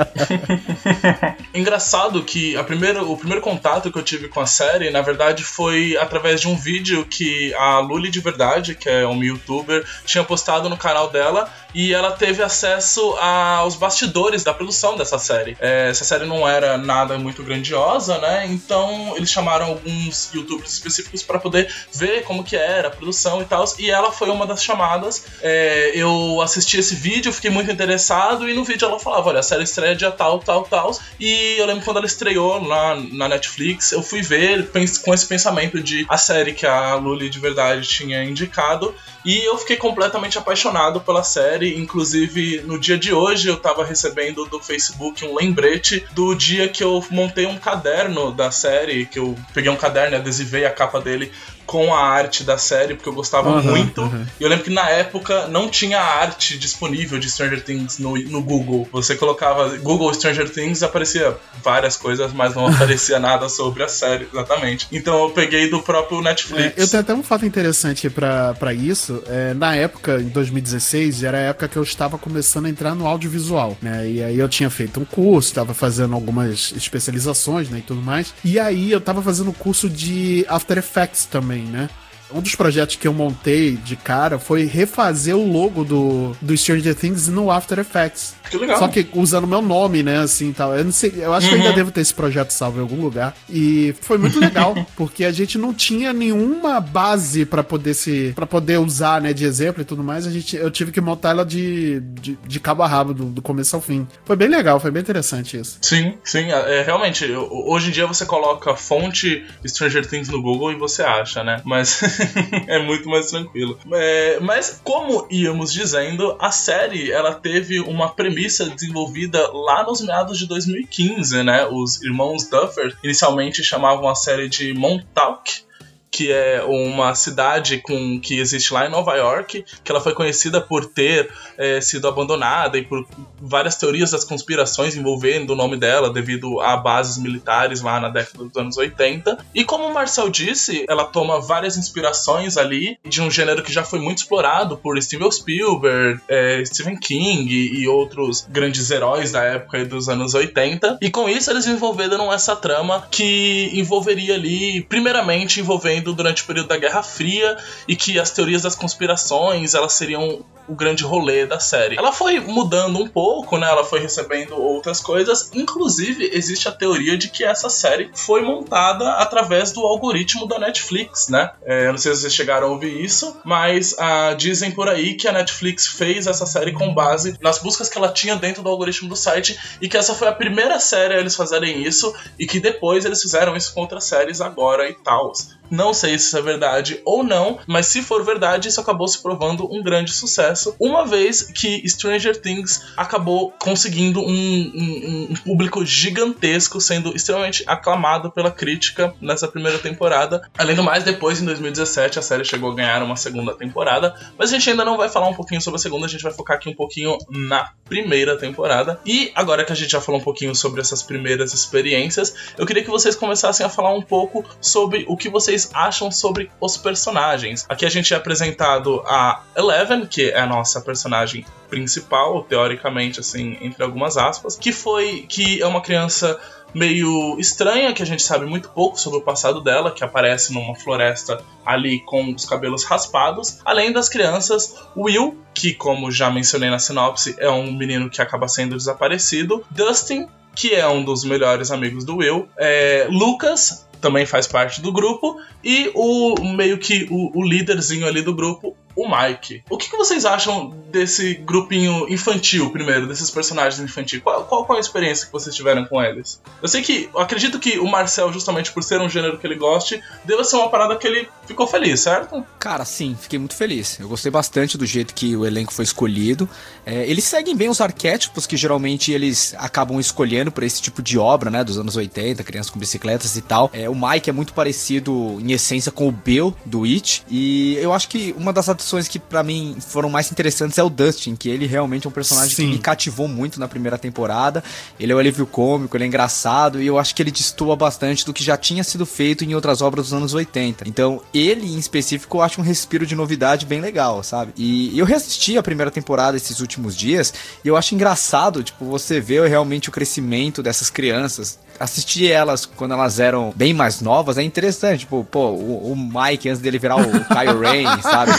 Engraçado 1.54 2.22
que 2.22 2.56
a 2.56 2.64
primeira, 2.64 3.02
o 3.02 3.16
primeiro 3.16 3.42
contato 3.42 3.90
que 3.90 3.98
eu 3.98 4.02
tive 4.02 4.28
com 4.28 4.40
a 4.40 4.46
série, 4.46 4.90
na 4.90 5.00
verdade, 5.00 5.29
foi 5.38 5.96
através 5.96 6.40
de 6.40 6.48
um 6.48 6.56
vídeo 6.56 7.04
que 7.04 7.54
a 7.54 7.78
Luli 7.78 8.10
de 8.10 8.20
Verdade, 8.20 8.74
que 8.74 8.88
é 8.88 9.06
uma 9.06 9.24
youtuber, 9.24 9.84
tinha 10.04 10.24
postado 10.24 10.68
no 10.68 10.76
canal 10.76 11.10
dela 11.10 11.50
e 11.74 11.94
ela 11.94 12.10
teve 12.10 12.42
acesso 12.42 13.14
aos 13.16 13.76
bastidores 13.76 14.42
da 14.42 14.52
produção 14.52 14.96
dessa 14.96 15.18
série. 15.18 15.56
É, 15.60 15.88
essa 15.90 16.04
série 16.04 16.26
não 16.26 16.48
era 16.48 16.76
nada 16.76 17.16
muito 17.16 17.42
grandiosa, 17.44 18.18
né? 18.18 18.46
Então 18.48 19.14
eles 19.16 19.30
chamaram 19.30 19.66
alguns 19.66 20.30
youtubers 20.34 20.72
específicos 20.72 21.22
para 21.22 21.38
poder 21.38 21.72
ver 21.92 22.24
como 22.24 22.42
que 22.42 22.56
era 22.56 22.88
a 22.88 22.90
produção 22.90 23.40
e 23.40 23.44
tal. 23.44 23.64
E 23.78 23.90
ela 23.90 24.10
foi 24.10 24.28
uma 24.30 24.46
das 24.46 24.64
chamadas. 24.64 25.24
É, 25.42 25.92
eu 25.94 26.40
assisti 26.42 26.78
esse 26.78 26.94
vídeo, 26.96 27.32
fiquei 27.32 27.50
muito 27.50 27.70
interessado 27.70 28.48
e 28.48 28.54
no 28.54 28.64
vídeo 28.64 28.86
ela 28.88 28.98
falava, 28.98 29.28
olha, 29.28 29.40
a 29.40 29.42
série 29.42 29.62
estreia 29.62 29.94
dia 29.94 30.10
tal, 30.10 30.40
tal, 30.40 30.64
tal. 30.64 30.98
E 31.20 31.54
eu 31.56 31.66
lembro 31.66 31.84
quando 31.84 31.98
ela 31.98 32.06
estreou 32.06 32.60
lá 32.66 32.96
na 33.12 33.28
Netflix, 33.28 33.92
eu 33.92 34.02
fui 34.02 34.22
ver 34.22 34.70
pens- 34.70 34.98
com 35.10 35.14
esse 35.14 35.26
pensamento 35.26 35.82
de 35.82 36.06
a 36.08 36.16
série 36.16 36.52
que 36.52 36.64
a 36.64 36.94
Luli 36.94 37.28
de 37.28 37.40
verdade 37.40 37.88
tinha 37.88 38.22
indicado. 38.22 38.94
E 39.24 39.44
eu 39.44 39.58
fiquei 39.58 39.76
completamente 39.76 40.38
apaixonado 40.38 41.00
pela 41.00 41.24
série. 41.24 41.76
Inclusive, 41.76 42.62
no 42.64 42.78
dia 42.78 42.96
de 42.96 43.12
hoje, 43.12 43.48
eu 43.48 43.56
tava 43.56 43.84
recebendo 43.84 44.44
do 44.44 44.60
Facebook 44.60 45.24
um 45.24 45.34
lembrete 45.34 46.06
do 46.12 46.32
dia 46.32 46.68
que 46.68 46.84
eu 46.84 47.04
montei 47.10 47.44
um 47.44 47.58
caderno 47.58 48.30
da 48.30 48.52
série. 48.52 49.04
Que 49.04 49.18
eu 49.18 49.36
peguei 49.52 49.68
um 49.68 49.76
caderno 49.76 50.14
e 50.14 50.20
adesivei 50.20 50.64
a 50.64 50.70
capa 50.70 51.00
dele 51.00 51.32
com 51.70 51.94
a 51.94 52.00
arte 52.00 52.42
da 52.42 52.58
série, 52.58 52.94
porque 52.96 53.08
eu 53.08 53.12
gostava 53.12 53.48
Aham, 53.48 53.62
muito. 53.62 54.02
aham. 54.02 54.26
E 54.40 54.42
eu 54.42 54.48
lembro 54.48 54.64
que 54.64 54.70
na 54.70 54.90
época 54.90 55.46
não 55.46 55.68
tinha 55.68 56.00
arte 56.00 56.58
disponível 56.58 57.16
de 57.20 57.30
Stranger 57.30 57.62
Things 57.62 58.00
no, 58.00 58.18
no 58.18 58.42
Google. 58.42 58.88
Você 58.90 59.14
colocava 59.14 59.78
Google 59.78 60.12
Stranger 60.12 60.50
Things 60.50 60.82
aparecia 60.82 61.36
várias 61.62 61.96
coisas, 61.96 62.32
mas 62.32 62.56
não 62.56 62.66
aparecia 62.74 63.20
nada 63.20 63.48
sobre 63.48 63.84
a 63.84 63.88
série, 63.88 64.26
exatamente. 64.32 64.88
Então 64.90 65.22
eu 65.22 65.30
peguei 65.30 65.70
do 65.70 65.80
próprio 65.80 66.20
Netflix. 66.20 66.76
É, 66.76 66.82
eu 66.82 66.88
tenho 66.88 67.02
até 67.02 67.14
um 67.14 67.22
fato 67.22 67.46
interessante 67.46 68.10
pra 68.10 68.52
pra 68.54 68.74
isso. 68.74 69.22
É, 69.28 69.54
na 69.54 69.76
época, 69.76 70.20
em 70.20 70.28
2016, 70.28 71.22
era 71.22 71.38
a 71.38 71.40
época 71.42 71.68
que 71.68 71.76
eu 71.76 71.84
estava 71.84 72.18
começando 72.18 72.66
a 72.66 72.68
entrar 72.68 72.96
no 72.96 73.06
audiovisual, 73.06 73.78
né? 73.80 74.10
E 74.10 74.24
aí 74.24 74.36
eu 74.36 74.48
tinha 74.48 74.70
feito 74.70 74.98
um 74.98 75.04
curso, 75.04 75.50
estava 75.50 75.72
fazendo 75.72 76.14
algumas 76.16 76.72
especializações, 76.76 77.68
né, 77.68 77.78
e 77.78 77.82
tudo 77.82 78.02
mais. 78.02 78.34
E 78.44 78.58
aí 78.58 78.90
eu 78.90 79.00
tava 79.00 79.22
fazendo 79.22 79.52
curso 79.52 79.88
de 79.88 80.44
After 80.48 80.78
Effects 80.78 81.26
também, 81.26 81.59
né? 81.64 81.88
um 82.32 82.40
dos 82.40 82.54
projetos 82.54 82.96
que 82.96 83.08
eu 83.08 83.12
montei 83.12 83.76
de 83.76 83.96
cara 83.96 84.38
foi 84.38 84.64
refazer 84.64 85.36
o 85.36 85.50
logo 85.50 85.84
do, 85.84 86.36
do 86.40 86.56
Stranger 86.56 86.94
Things 86.94 87.28
no 87.28 87.50
After 87.50 87.78
Effects. 87.78 88.34
Que 88.50 88.56
legal. 88.58 88.78
Só 88.78 88.88
que 88.88 89.06
usando 89.14 89.46
meu 89.46 89.62
nome, 89.62 90.02
né, 90.02 90.18
assim, 90.18 90.52
tal. 90.52 90.76
Eu 90.76 90.84
não 90.84 90.92
sei, 90.92 91.12
eu 91.16 91.32
acho 91.32 91.48
que 91.48 91.54
eu 91.54 91.58
Uhum. 91.58 91.64
ainda 91.64 91.74
devo 91.76 91.90
ter 91.90 92.00
esse 92.00 92.12
projeto 92.14 92.50
salvo 92.50 92.78
em 92.78 92.82
algum 92.82 93.00
lugar. 93.00 93.34
E 93.48 93.94
foi 94.00 94.18
muito 94.18 94.38
legal, 94.40 94.74
porque 94.96 95.24
a 95.24 95.32
gente 95.32 95.56
não 95.58 95.72
tinha 95.72 96.12
nenhuma 96.12 96.80
base 96.80 97.44
pra 97.44 97.62
poder 97.62 97.94
se 97.94 98.32
para 98.34 98.46
poder 98.46 98.78
usar, 98.78 99.20
né, 99.20 99.32
de 99.32 99.44
exemplo 99.44 99.82
e 99.82 99.84
tudo 99.84 100.02
mais. 100.02 100.26
A 100.26 100.30
gente 100.30 100.56
eu 100.56 100.70
tive 100.70 100.90
que 100.92 101.00
montar 101.00 101.30
ela 101.30 101.44
de, 101.44 102.00
de, 102.00 102.38
de 102.46 102.60
cabo 102.60 102.82
a 102.82 102.86
rabo 102.88 103.14
do, 103.14 103.24
do 103.26 103.42
começo 103.42 103.74
ao 103.76 103.82
fim. 103.82 104.06
Foi 104.24 104.36
bem 104.36 104.48
legal, 104.48 104.80
foi 104.80 104.90
bem 104.90 105.00
interessante 105.02 105.56
isso. 105.58 105.78
Sim, 105.80 106.14
sim, 106.24 106.50
é, 106.50 106.82
realmente, 106.82 107.24
ho- 107.32 107.70
hoje 107.72 107.88
em 107.88 107.92
dia 107.92 108.06
você 108.06 108.26
coloca 108.26 108.74
fonte 108.76 109.44
Stranger 109.66 110.06
Things 110.06 110.28
no 110.28 110.42
Google 110.42 110.72
e 110.72 110.76
você 110.76 111.02
acha, 111.02 111.44
né? 111.44 111.60
Mas 111.64 112.00
é 112.66 112.78
muito 112.82 113.08
mais 113.08 113.30
tranquilo. 113.30 113.78
É, 113.92 114.38
mas, 114.40 114.80
como 114.82 115.26
íamos 115.30 115.72
dizendo, 115.72 116.36
a 116.40 116.50
série 116.50 117.10
ela 117.12 117.34
teve 117.34 117.80
uma 117.80 118.08
premissa 118.08 118.39
desenvolvida 118.48 119.50
lá 119.52 119.84
nos 119.84 120.00
meados 120.00 120.38
de 120.38 120.46
2015, 120.46 121.42
né? 121.42 121.66
Os 121.66 122.02
irmãos 122.02 122.48
Duffer 122.48 122.96
inicialmente 123.02 123.62
chamavam 123.62 124.08
a 124.08 124.14
série 124.14 124.48
de 124.48 124.72
Montauk. 124.74 125.64
Que 126.10 126.32
é 126.32 126.62
uma 126.64 127.14
cidade 127.14 127.78
com 127.78 128.20
que 128.20 128.38
existe 128.38 128.72
lá 128.74 128.86
em 128.86 128.90
Nova 128.90 129.14
York, 129.14 129.64
que 129.84 129.92
ela 129.92 130.00
foi 130.00 130.12
conhecida 130.12 130.60
por 130.60 130.86
ter 130.86 131.30
é, 131.56 131.80
sido 131.80 132.08
abandonada 132.08 132.78
e 132.78 132.84
por 132.84 133.06
várias 133.40 133.76
teorias 133.76 134.10
das 134.10 134.24
conspirações 134.24 134.96
envolvendo 134.96 135.50
o 135.50 135.56
nome 135.56 135.76
dela 135.76 136.12
devido 136.12 136.60
a 136.60 136.76
bases 136.76 137.18
militares 137.18 137.80
lá 137.80 138.00
na 138.00 138.08
década 138.08 138.44
dos 138.44 138.56
anos 138.56 138.76
80. 138.76 139.38
E 139.54 139.64
como 139.64 139.84
o 139.84 139.94
Marcel 139.94 140.28
disse, 140.28 140.84
ela 140.88 141.04
toma 141.04 141.40
várias 141.40 141.76
inspirações 141.76 142.56
ali 142.56 142.98
de 143.04 143.20
um 143.20 143.30
gênero 143.30 143.62
que 143.62 143.72
já 143.72 143.84
foi 143.84 143.98
muito 143.98 144.18
explorado 144.18 144.76
por 144.76 145.00
Steven 145.00 145.30
Spielberg, 145.30 146.20
é, 146.28 146.62
Stephen 146.64 146.96
King 146.96 147.52
e, 147.52 147.86
outros 147.88 148.46
grandes 148.48 148.90
heróis 148.90 149.32
da 149.32 149.42
época 149.42 149.84
dos 149.84 150.08
anos 150.08 150.34
80. 150.34 150.98
E 151.00 151.10
com 151.10 151.28
isso 151.28 151.50
eles 151.50 151.66
envolveram 151.66 152.32
essa 152.32 152.54
trama 152.54 153.06
que 153.10 153.70
envolveria 153.74 154.34
ali, 154.34 154.82
primeiramente 154.82 155.60
envolvendo 155.60 155.99
durante 156.00 156.42
o 156.42 156.46
período 156.46 156.68
da 156.68 156.76
Guerra 156.76 157.02
Fria 157.02 157.56
e 157.86 157.94
que 157.94 158.18
as 158.18 158.30
teorias 158.30 158.62
das 158.62 158.74
conspirações 158.74 159.74
elas 159.74 159.92
seriam 159.92 160.44
o 160.70 160.74
grande 160.74 161.02
rolê 161.02 161.46
da 161.46 161.58
série. 161.58 161.98
Ela 161.98 162.12
foi 162.12 162.38
mudando 162.38 163.02
um 163.02 163.08
pouco, 163.08 163.58
né? 163.58 163.68
Ela 163.68 163.84
foi 163.84 163.98
recebendo 163.98 164.54
outras 164.54 165.00
coisas. 165.00 165.50
Inclusive, 165.52 166.30
existe 166.32 166.68
a 166.68 166.72
teoria 166.72 167.18
de 167.18 167.28
que 167.28 167.44
essa 167.44 167.68
série 167.68 168.08
foi 168.14 168.42
montada 168.42 169.14
através 169.14 169.72
do 169.72 169.80
algoritmo 169.80 170.46
da 170.46 170.60
Netflix, 170.60 171.28
né? 171.28 171.50
É, 171.64 171.86
eu 171.86 171.90
não 171.90 171.98
sei 171.98 172.14
se 172.14 172.20
vocês 172.20 172.34
chegaram 172.34 172.68
a 172.68 172.70
ouvir 172.70 173.04
isso, 173.04 173.36
mas 173.44 173.96
ah, 173.98 174.32
dizem 174.34 174.70
por 174.70 174.88
aí 174.88 175.14
que 175.14 175.26
a 175.26 175.32
Netflix 175.32 175.88
fez 175.88 176.28
essa 176.28 176.46
série 176.46 176.72
com 176.72 176.94
base 176.94 177.36
nas 177.40 177.58
buscas 177.58 177.88
que 177.88 177.98
ela 177.98 178.12
tinha 178.12 178.36
dentro 178.36 178.62
do 178.62 178.68
algoritmo 178.68 179.08
do 179.08 179.16
site 179.16 179.58
e 179.80 179.88
que 179.88 179.96
essa 179.96 180.14
foi 180.14 180.28
a 180.28 180.32
primeira 180.32 180.78
série 180.78 181.14
a 181.14 181.18
eles 181.18 181.34
fazerem 181.34 181.82
isso 181.82 182.14
e 182.38 182.46
que 182.46 182.60
depois 182.60 183.04
eles 183.04 183.20
fizeram 183.20 183.56
isso 183.56 183.74
com 183.74 183.80
outras 183.80 184.04
séries 184.04 184.40
agora 184.40 184.88
e 184.88 184.94
tal. 184.94 185.32
Não 185.70 185.94
sei 185.94 186.18
se 186.18 186.26
isso 186.26 186.38
é 186.38 186.42
verdade 186.42 187.00
ou 187.04 187.22
não, 187.22 187.58
mas 187.66 187.86
se 187.86 188.02
for 188.02 188.24
verdade, 188.24 188.68
isso 188.68 188.80
acabou 188.80 189.06
se 189.08 189.22
provando 189.22 189.72
um 189.72 189.82
grande 189.82 190.12
sucesso, 190.12 190.74
uma 190.80 191.06
vez 191.06 191.42
que 191.42 191.86
Stranger 191.88 192.36
Things 192.40 192.82
acabou 192.96 193.52
conseguindo 193.58 194.20
um, 194.20 194.24
um- 194.30 195.28
um 195.30 195.34
público 195.34 195.84
gigantesco, 195.84 196.80
sendo 196.80 197.14
extremamente 197.14 197.62
aclamado 197.66 198.30
pela 198.30 198.50
crítica 198.50 199.14
nessa 199.20 199.46
primeira 199.48 199.78
temporada. 199.78 200.42
Além 200.58 200.74
do 200.76 200.82
mais, 200.82 201.04
depois, 201.04 201.40
em 201.40 201.44
2017, 201.44 202.18
a 202.18 202.22
série 202.22 202.44
chegou 202.44 202.72
a 202.72 202.74
ganhar 202.74 203.02
uma 203.02 203.16
segunda 203.16 203.54
temporada, 203.54 204.14
mas 204.38 204.50
a 204.50 204.52
gente 204.54 204.70
ainda 204.70 204.84
não 204.84 204.96
vai 204.96 205.08
falar 205.08 205.28
um 205.28 205.34
pouquinho 205.34 205.60
sobre 205.60 205.78
a 205.78 205.80
segunda, 205.80 206.06
a 206.06 206.08
gente 206.08 206.22
vai 206.22 206.32
focar 206.32 206.56
aqui 206.56 206.68
um 206.68 206.74
pouquinho 206.74 207.16
na 207.30 207.70
primeira 207.88 208.36
temporada. 208.36 209.00
E 209.06 209.30
agora 209.34 209.64
que 209.64 209.72
a 209.72 209.76
gente 209.76 209.90
já 209.90 210.00
falou 210.00 210.20
um 210.20 210.24
pouquinho 210.24 210.54
sobre 210.54 210.80
essas 210.80 211.02
primeiras 211.02 211.52
experiências, 211.52 212.34
eu 212.58 212.66
queria 212.66 212.82
que 212.82 212.90
vocês 212.90 213.14
começassem 213.16 213.64
a 213.64 213.68
falar 213.68 213.92
um 213.94 214.02
pouco 214.02 214.44
sobre 214.60 215.04
o 215.08 215.16
que 215.16 215.28
vocês 215.28 215.59
acham 215.74 216.10
sobre 216.10 216.50
os 216.60 216.76
personagens. 216.76 217.66
Aqui 217.68 217.84
a 217.84 217.90
gente 217.90 218.14
é 218.14 218.16
apresentado 218.16 219.02
a 219.06 219.42
Eleven, 219.56 220.06
que 220.06 220.30
é 220.30 220.38
a 220.38 220.46
nossa 220.46 220.80
personagem 220.80 221.44
principal, 221.68 222.42
teoricamente, 222.44 223.20
assim, 223.20 223.58
entre 223.60 223.82
algumas 223.82 224.16
aspas, 224.16 224.56
que 224.56 224.72
foi 224.72 225.26
que 225.28 225.60
é 225.60 225.66
uma 225.66 225.80
criança 225.80 226.38
meio 226.74 227.38
estranha, 227.38 227.92
que 227.92 228.02
a 228.02 228.06
gente 228.06 228.22
sabe 228.22 228.46
muito 228.46 228.68
pouco 228.68 228.98
sobre 228.98 229.18
o 229.18 229.22
passado 229.22 229.60
dela, 229.60 229.90
que 229.90 230.04
aparece 230.04 230.52
numa 230.52 230.74
floresta 230.74 231.42
ali 231.64 232.00
com 232.00 232.32
os 232.32 232.44
cabelos 232.44 232.84
raspados, 232.84 233.58
além 233.64 233.92
das 233.92 234.08
crianças, 234.08 234.74
Will, 234.96 235.38
que 235.54 235.74
como 235.74 236.10
já 236.10 236.30
mencionei 236.30 236.70
na 236.70 236.78
sinopse, 236.78 237.34
é 237.38 237.50
um 237.50 237.72
menino 237.72 238.08
que 238.08 238.22
acaba 238.22 238.48
sendo 238.48 238.76
desaparecido, 238.76 239.64
Dustin, 239.70 240.28
que 240.54 240.74
é 240.74 240.86
um 240.88 241.04
dos 241.04 241.24
melhores 241.24 241.70
amigos 241.70 242.04
do 242.04 242.16
Will, 242.16 242.48
é, 242.56 243.06
Lucas, 243.10 243.86
também 244.00 244.26
faz 244.26 244.46
parte 244.46 244.80
do 244.80 244.92
grupo, 244.92 245.40
e 245.62 245.90
o 245.94 246.34
meio 246.54 246.78
que 246.78 247.06
o, 247.10 247.38
o 247.38 247.44
líderzinho 247.44 248.06
ali 248.06 248.22
do 248.22 248.34
grupo, 248.34 248.76
o 248.94 249.08
Mike. 249.08 249.62
O 249.70 249.76
que, 249.76 249.90
que 249.90 249.96
vocês 249.96 250.24
acham 250.24 250.70
desse 250.90 251.34
grupinho 251.34 252.08
infantil, 252.08 252.70
primeiro, 252.70 253.06
desses 253.06 253.30
personagens 253.30 253.80
infantis? 253.80 254.20
Qual, 254.22 254.44
qual, 254.44 254.64
qual 254.64 254.78
a 254.78 254.80
experiência 254.80 255.26
que 255.26 255.32
vocês 255.32 255.54
tiveram 255.54 255.84
com 255.84 256.02
eles? 256.02 256.40
Eu 256.60 256.68
sei 256.68 256.82
que, 256.82 257.08
eu 257.12 257.20
acredito 257.20 257.58
que 257.58 257.78
o 257.78 257.86
Marcel, 257.86 258.32
justamente 258.32 258.72
por 258.72 258.82
ser 258.82 259.00
um 259.00 259.08
gênero 259.08 259.38
que 259.38 259.46
ele 259.46 259.56
goste, 259.56 260.02
deva 260.24 260.44
ser 260.44 260.56
uma 260.56 260.68
parada 260.68 260.96
que 260.96 261.06
ele 261.06 261.28
ficou 261.46 261.66
feliz, 261.66 262.00
certo? 262.00 262.44
Cara, 262.58 262.84
sim, 262.84 263.16
fiquei 263.18 263.38
muito 263.38 263.54
feliz. 263.54 263.98
Eu 263.98 264.08
gostei 264.08 264.30
bastante 264.30 264.76
do 264.76 264.86
jeito 264.86 265.14
que 265.14 265.36
o 265.36 265.46
elenco 265.46 265.72
foi 265.72 265.84
escolhido. 265.84 266.48
É, 266.84 267.08
eles 267.08 267.24
seguem 267.24 267.56
bem 267.56 267.68
os 267.68 267.80
arquétipos 267.80 268.46
que 268.46 268.56
geralmente 268.56 269.12
eles 269.12 269.54
acabam 269.58 269.98
escolhendo 269.98 270.50
para 270.50 270.66
esse 270.66 270.80
tipo 270.80 271.02
de 271.02 271.18
obra, 271.18 271.50
né? 271.50 271.64
Dos 271.64 271.78
anos 271.78 271.96
80, 271.96 272.42
crianças 272.44 272.70
com 272.70 272.78
bicicletas 272.78 273.36
e 273.36 273.42
tal. 273.42 273.70
É, 273.72 273.88
o 273.88 273.94
Mike 273.94 274.30
é 274.30 274.32
muito 274.32 274.52
parecido 274.52 275.38
em 275.40 275.52
essência 275.52 275.90
com 275.92 276.08
o 276.08 276.12
Bill 276.12 276.54
do 276.64 276.84
It. 276.84 277.24
E 277.28 277.76
eu 277.76 277.92
acho 277.92 278.08
que 278.08 278.34
uma 278.36 278.52
das 278.52 278.68
que 279.08 279.18
pra 279.18 279.42
mim 279.42 279.76
foram 279.80 280.08
mais 280.08 280.30
interessantes 280.30 280.78
é 280.78 280.82
o 280.82 280.90
Dustin, 280.90 281.36
que 281.36 281.48
ele 281.48 281.66
realmente 281.66 282.06
é 282.06 282.10
um 282.10 282.12
personagem 282.12 282.54
Sim. 282.54 282.66
que 282.66 282.72
me 282.72 282.78
cativou 282.78 283.28
muito 283.28 283.60
na 283.60 283.68
primeira 283.68 283.98
temporada. 283.98 284.62
Ele 284.98 285.12
é 285.12 285.14
o 285.14 285.18
alívio 285.18 285.46
cômico, 285.46 285.96
ele 285.96 286.04
é 286.04 286.06
engraçado 286.06 286.80
e 286.80 286.86
eu 286.86 286.98
acho 286.98 287.14
que 287.14 287.22
ele 287.22 287.30
destoa 287.30 287.76
bastante 287.76 288.24
do 288.24 288.32
que 288.32 288.42
já 288.42 288.56
tinha 288.56 288.82
sido 288.84 289.06
feito 289.06 289.44
em 289.44 289.54
outras 289.54 289.82
obras 289.82 290.06
dos 290.06 290.14
anos 290.14 290.34
80. 290.34 290.88
Então, 290.88 291.22
ele 291.32 291.66
em 291.66 291.78
específico 291.78 292.38
eu 292.38 292.42
acho 292.42 292.60
um 292.60 292.64
respiro 292.64 293.06
de 293.06 293.14
novidade 293.14 293.66
bem 293.66 293.80
legal, 293.80 294.22
sabe? 294.22 294.52
E 294.56 294.98
eu 294.98 295.04
reassisti 295.04 295.56
a 295.56 295.62
primeira 295.62 295.90
temporada 295.90 296.36
esses 296.36 296.60
últimos 296.60 296.96
dias 296.96 297.32
e 297.64 297.68
eu 297.68 297.76
acho 297.76 297.94
engraçado, 297.94 298.62
tipo, 298.62 298.84
você 298.84 299.20
ver 299.20 299.48
realmente 299.48 299.88
o 299.88 299.92
crescimento 299.92 300.62
dessas 300.62 300.90
crianças. 300.90 301.58
Assistir 301.80 302.30
elas 302.30 302.66
quando 302.66 302.92
elas 302.92 303.18
eram 303.18 303.54
bem 303.56 303.72
mais 303.72 304.02
novas 304.02 304.36
é 304.36 304.42
interessante. 304.42 305.00
Tipo, 305.00 305.24
pô, 305.24 305.48
o, 305.48 305.92
o 305.92 305.96
Mike 305.96 306.48
antes 306.48 306.60
dele 306.60 306.78
virar 306.78 306.96
o 306.96 307.04
Kyle 307.04 307.58
Rain, 307.58 307.86
sabe? 308.02 308.32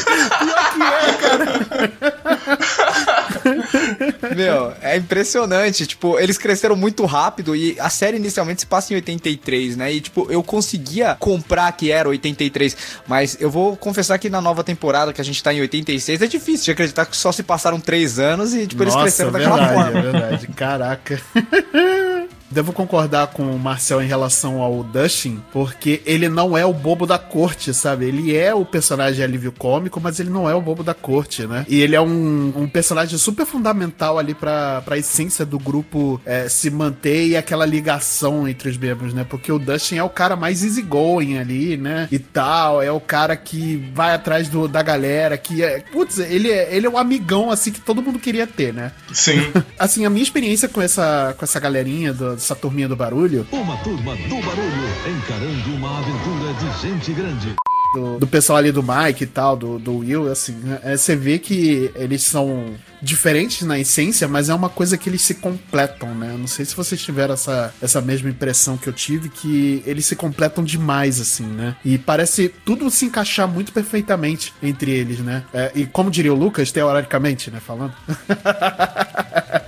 Meu, 4.36 4.74
é 4.82 4.98
impressionante. 4.98 5.88
Tipo, 5.88 6.20
eles 6.20 6.38
cresceram 6.38 6.76
muito 6.76 7.06
rápido 7.06 7.56
e 7.56 7.80
a 7.80 7.90
série 7.90 8.18
inicialmente 8.18 8.62
se 8.62 8.68
passa 8.68 8.94
em 8.94 8.98
83, 8.98 9.76
né? 9.76 9.92
E, 9.92 10.02
tipo, 10.02 10.28
eu 10.30 10.44
conseguia 10.44 11.16
comprar 11.20 11.72
que 11.72 11.92
era 11.92 12.08
83, 12.08 12.78
mas 13.08 13.38
eu 13.40 13.50
vou 13.50 13.76
confessar 13.76 14.18
que 14.20 14.30
na 14.30 14.40
nova 14.42 14.64
temporada 14.64 15.12
que 15.12 15.22
a 15.22 15.24
gente 15.24 15.42
tá 15.42 15.54
em 15.54 15.62
86 15.62 16.22
é 16.22 16.28
difícil 16.28 16.66
de 16.66 16.72
acreditar 16.72 17.06
que 17.06 17.18
só 17.18 17.32
se 17.32 17.44
passaram 17.44 17.80
três 17.80 18.20
anos 18.20 18.54
e, 18.54 18.68
tipo, 18.68 18.84
eles 18.84 18.96
cresceram 18.96 19.32
daquela 19.32 19.58
verdade, 19.58 19.74
forma. 19.74 20.00
É 20.00 20.02
verdade, 20.02 20.48
caraca. 20.48 21.22
Devo 22.52 22.74
concordar 22.74 23.28
com 23.28 23.44
o 23.44 23.60
Marcel 23.60 24.02
em 24.02 24.08
relação 24.08 24.62
ao 24.62 24.84
Dustin, 24.84 25.42
porque 25.54 26.02
ele 26.06 26.28
não 26.30 26.58
é 26.58 26.66
o 26.66 26.74
bobo 26.74 27.06
da 27.06 27.18
corte, 27.18 27.74
sabe? 27.74 28.06
Ele 28.06 28.36
é 28.36 28.54
o 28.54 28.66
personagem 28.66 29.24
alívio 29.24 29.52
cômico, 29.52 30.00
mas 30.02 30.20
ele 30.20 30.30
não 30.30 30.50
é 30.50 30.54
o 30.56 30.62
bobo 30.62 30.84
da 30.84 30.94
corte, 30.94 31.46
né? 31.48 31.66
E 31.70 31.80
ele 31.82 31.96
é 31.96 32.02
um, 32.02 32.54
um 32.56 32.68
personagem 32.68 33.18
super 33.18 33.46
fundamental 33.46 34.18
ali 34.20 34.34
pra, 34.34 34.82
pra 34.82 34.98
essência 34.98 35.46
do 35.46 35.58
grupo 35.58 36.20
é, 36.26 36.50
se 36.50 36.70
manter 36.70 37.28
e 37.28 37.38
aquela 37.38 37.66
ligação 37.66 38.48
entre 38.48 38.70
os 38.70 38.78
membros, 38.78 39.14
né? 39.14 39.26
Porque 39.28 39.52
o 39.52 39.60
Dustin 39.60 39.96
é 39.98 40.04
o 40.04 40.10
cara 40.10 40.36
mais 40.36 40.64
easygoing 40.64 41.38
ali, 41.38 41.78
né? 41.78 42.08
E 42.12 42.20
tal, 42.20 42.82
é 42.82 42.92
o 42.92 43.00
cara 43.00 43.36
que 43.36 43.78
vai 43.94 44.14
atrás 44.14 44.50
do, 44.50 44.68
da 44.68 44.82
galera, 44.82 45.38
que 45.38 45.64
é. 45.64 45.80
Putz, 45.92 46.20
ele 46.20 46.50
é, 46.52 46.76
ele 46.76 46.86
é 46.86 46.90
um 46.90 46.98
amigão 46.98 47.50
assim 47.52 47.72
que 47.72 47.80
todo 47.82 48.02
mundo 48.02 48.20
queria 48.20 48.46
ter, 48.48 48.74
né? 48.74 48.92
Sim. 49.14 49.40
Assim, 49.80 50.06
a 50.06 50.10
minha 50.10 50.22
experiência 50.24 50.68
com 50.70 50.80
essa, 50.82 51.34
com 51.38 51.44
essa 51.44 51.60
galerinha, 51.60 52.14
do- 52.14 52.38
dessa 52.42 52.56
turminha 52.56 52.88
do 52.90 52.96
barulho, 52.96 53.48
Uma 53.52 53.78
turma 53.78 54.16
do 54.16 54.36
barulho 54.42 54.88
encarando 55.08 55.76
uma 55.76 56.00
aventura 56.00 56.54
de 56.56 56.82
gente 56.82 57.14
grande. 57.14 57.56
do, 57.94 58.20
do 58.20 58.28
pessoal 58.28 58.58
ali 58.58 58.72
do 58.72 58.82
Mike 58.82 59.24
e 59.24 59.28
tal, 59.28 59.56
do, 59.56 59.78
do 59.78 59.98
Will, 59.98 60.32
assim, 60.32 60.56
é, 60.84 60.98
você 60.98 61.16
vê 61.16 61.38
que 61.38 61.92
eles 61.94 62.24
são 62.24 62.74
diferentes 63.02 63.62
na 63.64 63.78
essência, 63.80 64.28
mas 64.28 64.48
é 64.50 64.54
uma 64.56 64.70
coisa 64.70 64.98
que 64.98 65.10
eles 65.10 65.22
se 65.22 65.36
completam, 65.36 66.14
né? 66.16 66.36
Não 66.38 66.48
sei 66.48 66.66
se 66.66 66.76
vocês 66.76 67.02
tiveram 67.02 67.34
essa, 67.34 67.74
essa 67.82 68.00
mesma 68.02 68.30
impressão 68.30 68.78
que 68.78 68.88
eu 68.88 68.94
tive, 68.94 69.28
que 69.30 69.84
eles 69.86 70.06
se 70.06 70.16
completam 70.16 70.64
demais, 70.64 71.20
assim, 71.20 71.46
né? 71.46 71.76
E 71.84 71.98
parece 71.98 72.50
tudo 72.66 72.90
se 72.90 73.06
encaixar 73.06 73.48
muito 73.48 73.72
perfeitamente 73.72 74.54
entre 74.64 74.92
eles, 74.92 75.20
né? 75.20 75.44
É, 75.54 75.72
e 75.76 75.86
como 75.86 76.10
diria 76.10 76.34
o 76.34 76.38
Lucas, 76.38 76.72
teoricamente, 76.72 77.52
né? 77.52 77.60
Falando. 77.60 77.94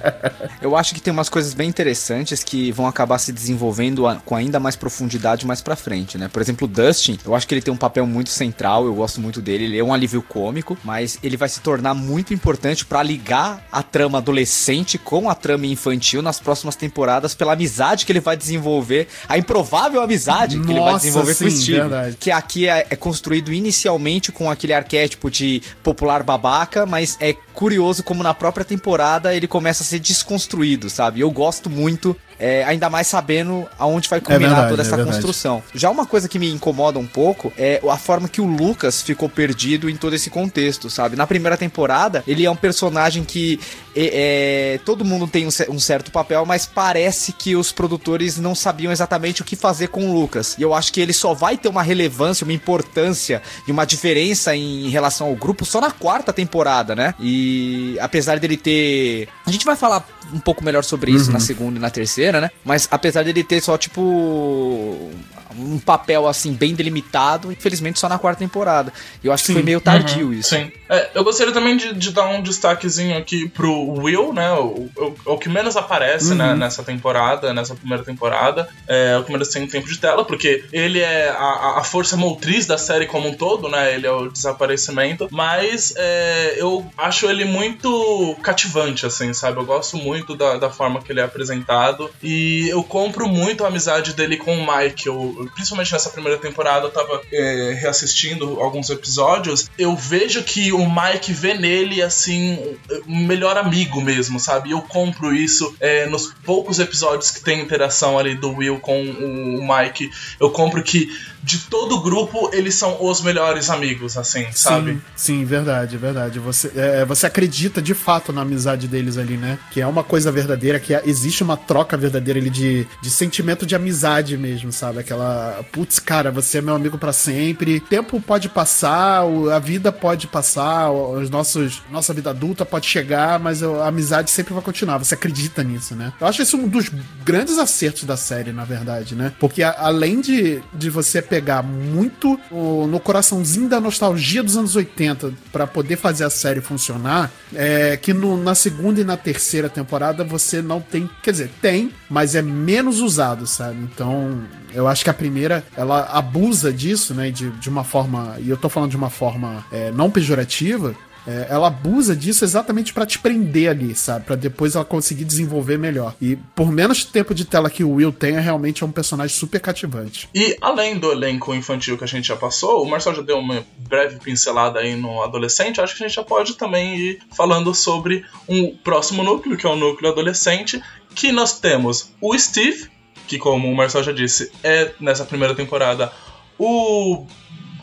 Eu 0.63 0.77
acho 0.77 0.95
que 0.95 1.01
tem 1.01 1.11
umas 1.11 1.27
coisas 1.27 1.53
bem 1.53 1.67
interessantes 1.67 2.41
que 2.41 2.71
vão 2.71 2.87
acabar 2.87 3.17
se 3.17 3.33
desenvolvendo 3.33 4.03
com 4.23 4.33
ainda 4.33 4.61
mais 4.61 4.77
profundidade 4.77 5.45
mais 5.45 5.61
pra 5.61 5.75
frente, 5.75 6.17
né? 6.17 6.29
Por 6.29 6.41
exemplo, 6.41 6.65
o 6.65 6.71
Dustin, 6.71 7.19
eu 7.25 7.35
acho 7.35 7.45
que 7.45 7.53
ele 7.53 7.61
tem 7.61 7.73
um 7.73 7.77
papel 7.77 8.07
muito 8.07 8.29
central, 8.29 8.85
eu 8.85 8.95
gosto 8.95 9.19
muito 9.19 9.41
dele, 9.41 9.65
ele 9.65 9.77
é 9.77 9.83
um 9.83 9.93
alívio 9.93 10.21
cômico, 10.21 10.77
mas 10.81 11.19
ele 11.21 11.35
vai 11.35 11.49
se 11.49 11.59
tornar 11.59 11.93
muito 11.93 12.33
importante 12.33 12.85
pra 12.85 13.03
ligar 13.03 13.61
a 13.69 13.83
trama 13.83 14.19
adolescente 14.19 14.97
com 14.97 15.29
a 15.29 15.35
trama 15.35 15.67
infantil 15.67 16.21
nas 16.21 16.39
próximas 16.39 16.77
temporadas 16.77 17.35
pela 17.35 17.51
amizade 17.51 18.05
que 18.05 18.13
ele 18.13 18.21
vai 18.21 18.37
desenvolver, 18.37 19.09
a 19.27 19.37
improvável 19.37 20.01
amizade 20.01 20.57
que 20.61 20.71
ele 20.71 20.79
vai 20.79 20.93
Nossa, 20.93 21.05
desenvolver 21.05 21.35
com 21.35 21.43
o 21.43 21.51
sim, 21.51 21.57
Steve, 21.57 21.79
verdade. 21.81 22.17
que 22.17 22.31
aqui 22.31 22.69
é, 22.69 22.87
é 22.89 22.95
construído 22.95 23.51
inicialmente 23.51 24.31
com 24.31 24.49
aquele 24.49 24.71
arquétipo 24.71 25.29
de 25.29 25.61
popular 25.83 26.23
babaca, 26.23 26.85
mas 26.85 27.17
é 27.19 27.33
curioso 27.53 28.01
como 28.01 28.23
na 28.23 28.33
própria 28.33 28.63
temporada 28.63 29.35
ele 29.35 29.45
começa 29.45 29.83
a 29.83 29.85
ser 29.85 29.99
desconstruído, 29.99 30.52
sabe? 30.89 31.19
Eu 31.19 31.31
gosto 31.31 31.69
muito, 31.69 32.15
é, 32.39 32.63
ainda 32.63 32.89
mais 32.89 33.07
sabendo 33.07 33.67
aonde 33.77 34.09
vai 34.09 34.19
culminar 34.19 34.49
verdade, 34.49 34.69
toda 34.69 34.81
é 34.81 34.85
essa 34.85 34.95
verdade. 34.95 35.17
construção. 35.17 35.63
Já 35.73 35.89
uma 35.89 36.05
coisa 36.05 36.27
que 36.27 36.37
me 36.37 36.51
incomoda 36.51 36.99
um 36.99 37.07
pouco 37.07 37.51
é 37.57 37.81
a 37.89 37.97
forma 37.97 38.27
que 38.27 38.41
o 38.41 38.45
Lucas 38.45 39.01
ficou 39.01 39.29
perdido 39.29 39.89
em 39.89 39.95
todo 39.95 40.13
esse 40.13 40.29
contexto, 40.29 40.89
sabe? 40.89 41.15
Na 41.15 41.25
primeira 41.25 41.57
temporada, 41.57 42.23
ele 42.27 42.45
é 42.45 42.51
um 42.51 42.55
personagem 42.55 43.23
que 43.23 43.59
é, 43.95 44.73
é, 44.75 44.77
todo 44.79 45.05
mundo 45.05 45.27
tem 45.27 45.45
um, 45.45 45.49
um 45.69 45.79
certo 45.79 46.11
papel, 46.11 46.45
mas 46.45 46.65
parece 46.65 47.31
que 47.31 47.55
os 47.55 47.71
produtores 47.71 48.37
não 48.37 48.55
sabiam 48.55 48.91
exatamente 48.91 49.41
o 49.41 49.45
que 49.45 49.55
fazer 49.55 49.87
com 49.87 50.09
o 50.09 50.13
Lucas. 50.13 50.55
E 50.57 50.61
eu 50.61 50.73
acho 50.73 50.91
que 50.91 50.99
ele 50.99 51.13
só 51.13 51.33
vai 51.33 51.57
ter 51.57 51.69
uma 51.69 51.83
relevância, 51.83 52.43
uma 52.43 52.53
importância 52.53 53.41
e 53.67 53.71
uma 53.71 53.85
diferença 53.85 54.55
em 54.55 54.89
relação 54.89 55.27
ao 55.27 55.35
grupo 55.35 55.65
só 55.65 55.79
na 55.79 55.91
quarta 55.91 56.33
temporada, 56.33 56.95
né? 56.95 57.13
E 57.19 57.97
apesar 57.99 58.39
dele 58.39 58.57
ter. 58.57 59.27
A 59.45 59.51
gente 59.51 59.65
vai 59.65 59.75
falar 59.75 60.05
um 60.33 60.39
pouco 60.39 60.63
melhor 60.63 60.83
sobre 60.83 61.11
isso 61.11 61.31
na 61.31 61.39
segunda 61.39 61.77
e 61.77 61.81
na 61.81 61.89
terceira, 61.89 62.41
né? 62.41 62.49
Mas 62.65 62.87
apesar 62.91 63.23
dele 63.23 63.43
ter 63.43 63.61
só, 63.61 63.77
tipo. 63.77 65.11
Um 65.55 65.77
papel 65.77 66.27
assim 66.27 66.51
bem 66.51 66.73
delimitado, 66.73 67.51
infelizmente 67.51 67.99
só 67.99 68.09
na 68.09 68.17
quarta 68.17 68.39
temporada. 68.39 68.91
E 69.23 69.27
eu 69.27 69.31
acho 69.31 69.43
que 69.45 69.53
foi 69.53 69.61
meio 69.61 69.79
tardio 69.79 70.33
isso. 70.33 70.49
Sim. 70.49 70.71
É, 70.89 71.11
eu 71.13 71.23
gostaria 71.23 71.53
também 71.53 71.77
de, 71.77 71.93
de 71.93 72.11
dar 72.11 72.25
um 72.25 72.41
destaquezinho 72.41 73.15
aqui 73.15 73.47
pro 73.49 73.71
Will, 74.01 74.33
né? 74.33 74.51
O, 74.53 74.89
o, 74.97 75.15
o 75.25 75.37
que 75.37 75.47
menos 75.49 75.77
aparece 75.77 76.33
né, 76.33 76.55
nessa 76.55 76.81
temporada, 76.81 77.53
nessa 77.53 77.75
primeira 77.75 78.03
temporada. 78.03 78.67
É 78.87 79.15
o 79.15 79.23
que 79.23 79.31
menos 79.31 79.47
tem 79.49 79.67
tempo 79.67 79.87
de 79.87 79.99
tela, 79.99 80.25
porque 80.25 80.63
ele 80.73 80.97
é 80.99 81.29
a, 81.29 81.35
a- 81.35 81.79
a 81.81 81.83
força 81.83 82.17
motriz 82.17 82.65
da 82.65 82.79
série 82.79 83.05
como 83.05 83.29
um 83.29 83.35
todo, 83.35 83.69
né? 83.69 83.93
Ele 83.93 84.07
é 84.07 84.11
o 84.11 84.29
desaparecimento. 84.31 85.27
Mas 85.29 85.93
é, 85.95 86.55
eu 86.57 86.83
acho 86.97 87.27
ele 87.29 87.45
muito 87.45 88.35
cativante, 88.41 89.05
assim, 89.05 89.33
sabe? 89.33 89.59
Eu 89.59 89.65
gosto 89.65 89.97
muito 89.97 90.22
da, 90.35 90.57
da 90.57 90.69
forma 90.69 91.01
que 91.01 91.11
ele 91.11 91.19
é 91.19 91.23
apresentado. 91.23 92.09
E 92.21 92.69
eu 92.69 92.83
compro 92.83 93.27
muito 93.27 93.63
a 93.63 93.67
amizade 93.67 94.13
dele 94.13 94.37
com 94.37 94.55
o 94.55 94.65
Mike. 94.65 95.07
Eu, 95.07 95.49
principalmente 95.53 95.91
nessa 95.91 96.09
primeira 96.09 96.37
temporada, 96.37 96.85
eu 96.85 96.91
tava 96.91 97.21
é, 97.31 97.77
reassistindo 97.79 98.61
alguns 98.61 98.89
episódios. 98.89 99.69
Eu 99.77 99.95
vejo 99.95 100.43
que 100.43 100.71
o 100.71 100.89
Mike 100.89 101.33
vê 101.33 101.53
nele, 101.53 102.01
assim, 102.01 102.77
um 103.07 103.25
melhor 103.25 103.57
amigo 103.57 104.01
mesmo, 104.01 104.39
sabe? 104.39 104.71
Eu 104.71 104.81
compro 104.81 105.33
isso 105.33 105.75
é, 105.79 106.05
nos 106.05 106.33
poucos 106.45 106.79
episódios 106.79 107.31
que 107.31 107.41
tem 107.41 107.59
interação 107.61 108.17
ali 108.17 108.35
do 108.35 108.51
Will 108.51 108.79
com 108.79 109.01
o, 109.03 109.59
o 109.59 109.67
Mike. 109.67 110.09
Eu 110.39 110.49
compro 110.51 110.81
que 110.83 111.09
de 111.43 111.57
todo 111.59 111.95
o 111.95 112.01
grupo, 112.01 112.49
eles 112.53 112.73
são 112.75 113.03
os 113.05 113.21
melhores 113.21 113.69
amigos, 113.69 114.17
assim, 114.17 114.45
sabe? 114.53 115.01
Sim, 115.15 115.43
verdade, 115.43 115.97
verdade. 115.97 116.39
Você, 116.39 116.71
é, 116.75 117.03
você 117.05 117.25
acredita 117.27 117.81
de 117.81 117.93
fato 117.93 118.31
na 118.31 118.41
amizade 118.41 118.87
deles 118.87 119.17
ali, 119.17 119.35
né? 119.35 119.59
Que 119.71 119.81
é 119.81 119.85
uma 119.87 120.03
coisa 120.03 120.31
verdadeira, 120.31 120.79
que 120.79 120.93
é- 120.93 121.03
existe 121.05 121.43
uma 121.43 121.57
troca 121.57 121.97
verdadeira 121.97 122.39
ali 122.39 122.49
de, 122.49 122.87
de 123.01 123.09
sentimento 123.09 123.65
de 123.65 123.75
amizade 123.75 124.37
mesmo, 124.37 124.71
sabe? 124.71 124.99
Aquela, 124.99 125.63
putz, 125.71 125.99
cara, 125.99 126.31
você 126.31 126.59
é 126.59 126.61
meu 126.61 126.75
amigo 126.75 126.97
pra 126.97 127.11
sempre. 127.11 127.79
Tempo 127.81 128.21
pode 128.21 128.47
passar, 128.47 129.23
a 129.53 129.59
vida 129.59 129.91
pode 129.91 130.27
passar, 130.27 130.91
os 130.91 131.29
nossos, 131.29 131.81
nossa 131.91 132.13
vida 132.13 132.29
adulta 132.29 132.65
pode 132.65 132.85
chegar, 132.87 133.37
mas 133.39 133.61
a 133.61 133.87
amizade 133.87 134.31
sempre 134.31 134.53
vai 134.53 134.63
continuar. 134.63 134.97
Você 134.97 135.13
acredita 135.13 135.61
nisso, 135.61 135.93
né? 135.93 136.13
Eu 136.21 136.27
acho 136.27 136.41
isso 136.41 136.55
um 136.57 136.67
dos 136.69 136.89
grandes 137.25 137.57
acertos 137.57 138.03
da 138.05 138.15
série, 138.15 138.51
na 138.53 138.63
verdade, 138.63 139.13
né? 139.13 139.33
Porque 139.39 139.61
a- 139.61 139.75
além 139.77 140.21
de, 140.21 140.63
de 140.73 140.89
você 140.89 141.21
pegar 141.33 141.63
muito 141.63 142.39
o- 142.51 142.85
no 142.85 142.99
coraçãozinho 142.99 143.67
da 143.67 143.79
nostalgia 143.79 144.43
dos 144.43 144.55
anos 144.55 144.75
80 144.75 145.33
pra 145.51 145.65
poder 145.65 145.95
fazer 145.95 146.23
a 146.25 146.29
série 146.29 146.61
funcionar, 146.61 147.31
é 147.55 147.97
que 147.97 148.13
no- 148.13 148.37
na 148.37 148.53
segunda 148.53 149.01
e 149.01 149.03
na 149.03 149.17
terceira 149.17 149.67
temporada 149.67 150.23
você 150.23 150.61
não 150.61 150.79
tem, 150.79 151.09
quer 151.23 151.31
dizer, 151.31 151.49
tem, 151.59 151.89
mas 152.07 152.35
é 152.35 152.41
menos 152.43 152.99
usado, 152.99 153.47
sabe? 153.47 153.79
Então, 153.79 154.43
eu 154.75 154.87
acho 154.87 155.03
que 155.03 155.09
a 155.09 155.13
primeira, 155.13 155.63
ela 155.75 156.03
abusa 156.11 156.71
disso, 156.71 157.15
né, 157.15 157.31
de, 157.31 157.49
de 157.49 157.67
uma 157.67 157.83
forma, 157.83 158.35
e 158.39 158.47
eu 158.47 158.57
tô 158.57 158.69
falando 158.69 158.91
de 158.91 158.97
uma 158.97 159.09
forma 159.09 159.65
é, 159.71 159.89
não 159.91 160.11
pejorativa, 160.11 160.93
é, 161.27 161.47
ela 161.49 161.67
abusa 161.67 162.15
disso 162.15 162.43
exatamente 162.43 162.93
pra 162.93 163.05
te 163.05 163.19
prender 163.19 163.69
ali, 163.69 163.95
sabe? 163.95 164.25
Pra 164.25 164.35
depois 164.35 164.75
ela 164.75 164.85
conseguir 164.85 165.25
desenvolver 165.25 165.77
melhor. 165.77 166.15
E 166.21 166.35
por 166.55 166.71
menos 166.71 167.03
tempo 167.05 167.33
de 167.33 167.45
tela 167.45 167.69
que 167.69 167.83
o 167.83 167.91
Will 167.91 168.11
tenha, 168.11 168.39
realmente 168.39 168.83
é 168.83 168.85
um 168.85 168.91
personagem 168.91 169.35
super 169.35 169.59
cativante. 169.59 170.29
E 170.33 170.57
além 170.61 170.97
do 170.97 171.11
elenco 171.11 171.53
infantil 171.53 171.97
que 171.97 172.03
a 172.03 172.07
gente 172.07 172.27
já 172.27 172.35
passou, 172.35 172.83
o 172.83 172.89
Marcel 172.89 173.15
já 173.15 173.21
deu 173.21 173.37
uma 173.37 173.65
breve 173.77 174.19
pincelada 174.19 174.79
aí 174.79 174.95
no 174.95 175.23
adolescente, 175.23 175.79
acho 175.79 175.95
que 175.95 176.03
a 176.03 176.07
gente 176.07 176.15
já 176.15 176.23
pode 176.23 176.55
também 176.55 176.95
ir 176.95 177.19
falando 177.35 177.73
sobre 177.73 178.25
um 178.47 178.75
próximo 178.75 179.23
núcleo, 179.23 179.57
que 179.57 179.65
é 179.65 179.69
o 179.69 179.75
núcleo 179.75 180.11
adolescente, 180.11 180.81
que 181.15 181.31
nós 181.31 181.59
temos 181.59 182.11
o 182.19 182.37
Steve, 182.37 182.89
que 183.27 183.37
como 183.37 183.71
o 183.71 183.75
Marcel 183.75 184.03
já 184.03 184.11
disse, 184.11 184.51
é 184.63 184.91
nessa 184.99 185.25
primeira 185.25 185.55
temporada 185.55 186.11
o 186.57 187.25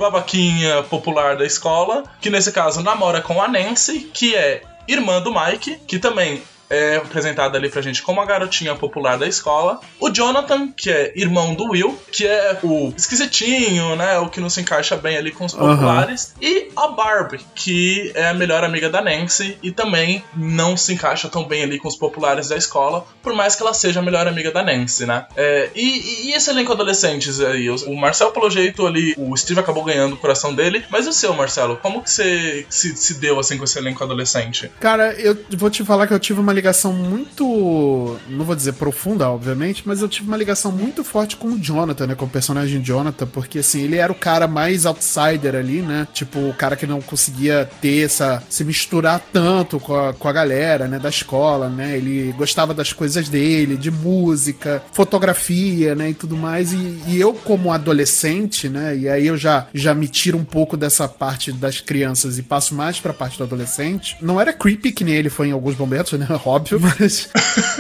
babaquinha 0.01 0.83
popular 0.85 1.37
da 1.37 1.45
escola, 1.45 2.03
que 2.21 2.31
nesse 2.31 2.51
caso 2.51 2.83
namora 2.83 3.21
com 3.21 3.41
a 3.41 3.47
Nancy, 3.47 4.11
que 4.13 4.35
é 4.35 4.63
irmã 4.89 5.21
do 5.21 5.33
Mike, 5.33 5.79
que 5.87 5.99
também 5.99 6.43
é 6.71 6.97
apresentada 6.97 7.59
ali 7.59 7.69
pra 7.69 7.83
gente 7.83 8.03
como 8.03 8.21
a 8.21 8.25
garotinha 8.25 8.75
popular 8.75 9.19
da 9.19 9.27
escola. 9.27 9.81
O 9.99 10.09
Jonathan, 10.09 10.73
que 10.73 10.91
é 10.91 11.13
irmão 11.15 11.55
do 11.55 11.71
Will, 11.71 11.99
que 12.11 12.27
é 12.27 12.59
o 12.63 12.93
esquisitinho, 12.97 13.97
né? 13.97 14.19
O 14.19 14.29
que 14.29 14.41
não 14.41 14.49
se 14.49 14.61
encaixa 14.61 14.97
bem 14.97 15.17
ali 15.17 15.31
com 15.31 15.45
os 15.45 15.53
populares. 15.53 16.35
E 16.41 16.71
a 16.75 16.89
Barbie, 16.89 17.41
que 17.55 18.13
é 18.15 18.29
a 18.29 18.35
melhor 18.35 18.65
amiga 18.65 18.89
da 18.89 19.03
Nancy 19.03 19.59
e 19.63 19.71
também 19.71 20.25
não 20.35 20.77
se 20.77 20.95
encaixa 20.95 21.29
tão 21.29 21.45
bem 21.45 21.65
ali 21.65 21.79
com 21.79 21.89
os 21.89 21.97
populares 21.97 22.49
da 22.49 22.57
escola, 22.57 23.05
por 23.23 23.35
mais 23.35 23.55
que 23.55 23.63
ela 23.63 23.75
seja 23.75 24.01
a 24.01 24.03
melhor 24.03 24.27
amiga 24.27 24.51
da 24.51 24.63
Nancy, 24.63 25.05
né? 25.05 25.27
É, 25.37 25.71
e, 25.75 26.29
e 26.29 26.33
esse 26.33 26.51
elenco 26.51 26.73
adolescentes 26.73 27.41
aí? 27.41 27.69
O 27.69 27.91
o 27.91 27.97
Marcel, 27.97 28.31
pelo 28.31 28.49
jeito 28.49 28.87
ali, 28.87 29.15
o 29.19 29.37
Steve 29.37 29.61
acabou 29.61 29.85
ganhando 29.85 30.15
o 30.15 30.17
coração 30.17 30.55
dele. 30.55 30.85
Mas 30.91 31.07
o 31.07 31.13
seu, 31.13 31.35
Marcelo, 31.35 31.77
como 31.77 32.03
que 32.03 32.11
você 32.11 32.65
se, 32.69 32.97
se 32.97 33.15
deu 33.15 33.39
assim 33.39 33.59
com 33.59 33.65
esse 33.65 33.79
elenco 33.79 34.03
adolescente? 34.03 34.71
Cara, 34.81 35.13
eu 35.15 35.37
vou 35.57 35.71
te 35.71 35.85
falar 35.85 36.07
que 36.07 36.15
eu 36.15 36.19
tive 36.19 36.41
uma 36.41 36.53
ligação 36.61 36.93
muito. 36.93 38.19
Não 38.29 38.45
vou 38.45 38.55
dizer 38.55 38.75
profunda, 38.75 39.29
obviamente, 39.29 39.83
mas 39.87 40.03
eu 40.03 40.09
tive 40.09 40.29
uma 40.29 40.37
ligação 40.37 40.71
muito 40.71 41.03
forte 41.03 41.37
com 41.37 41.49
o 41.49 41.59
Jonathan, 41.59 42.07
né? 42.07 42.15
Com 42.15 42.27
o 42.27 42.29
personagem 42.29 42.83
Jonathan, 42.83 43.27
porque 43.27 43.61
assim, 43.61 43.83
ele 43.83 43.97
era 43.97 44.13
o 44.13 44.15
cara 44.15 44.47
mais 44.47 44.85
outsider 44.87 45.55
ali, 45.55 45.81
né? 45.81 46.07
Tipo, 46.13 46.39
o 46.39 46.55
cara 46.55 46.77
que 46.77 46.87
não 46.87 47.01
conseguia 47.01 47.69
ter 47.81 48.05
essa. 48.05 48.43
se 48.49 48.65
misturar 48.65 49.21
tanto 49.33 49.81
com 49.81 49.95
a, 49.95 50.13
com 50.13 50.29
a 50.29 50.33
galera, 50.33 50.87
né? 50.87 50.99
Da 50.99 51.09
escola, 51.09 51.69
né? 51.69 51.97
Ele 51.97 52.33
gostava 52.37 52.75
das 52.75 52.93
coisas 52.93 53.29
dele, 53.29 53.77
de 53.77 53.91
música, 53.91 54.83
fotografia, 54.93 55.95
né? 55.95 56.11
E 56.11 56.15
tudo 56.15 56.37
mais. 56.37 56.73
E, 56.73 57.03
e 57.09 57.21
eu, 57.21 57.33
como 57.33 57.73
adolescente, 57.73 58.69
né? 58.69 58.97
E 58.97 59.09
aí 59.09 59.27
eu 59.27 59.37
já, 59.37 59.67
já 59.73 59.95
me 59.95 60.09
tiro 60.09 60.37
um 60.37 60.45
pouco 60.45 60.77
dessa 60.77 61.09
parte 61.09 61.53
das 61.53 61.81
crianças 61.81 62.39
e 62.39 62.43
passo 62.43 62.75
mais 62.75 63.01
pra 63.01 63.15
parte 63.15 63.39
do 63.39 63.45
adolescente. 63.45 64.17
Não 64.21 64.41
era 64.41 64.53
creepy 64.53 64.93
que 64.93 65.05
nem 65.05 65.15
ele 65.15 65.31
foi 65.31 65.49
em 65.49 65.53
alguns 65.53 65.77
momentos, 65.77 66.19
né? 66.19 66.27
Óbvio, 66.51 66.81
mas. 66.81 67.29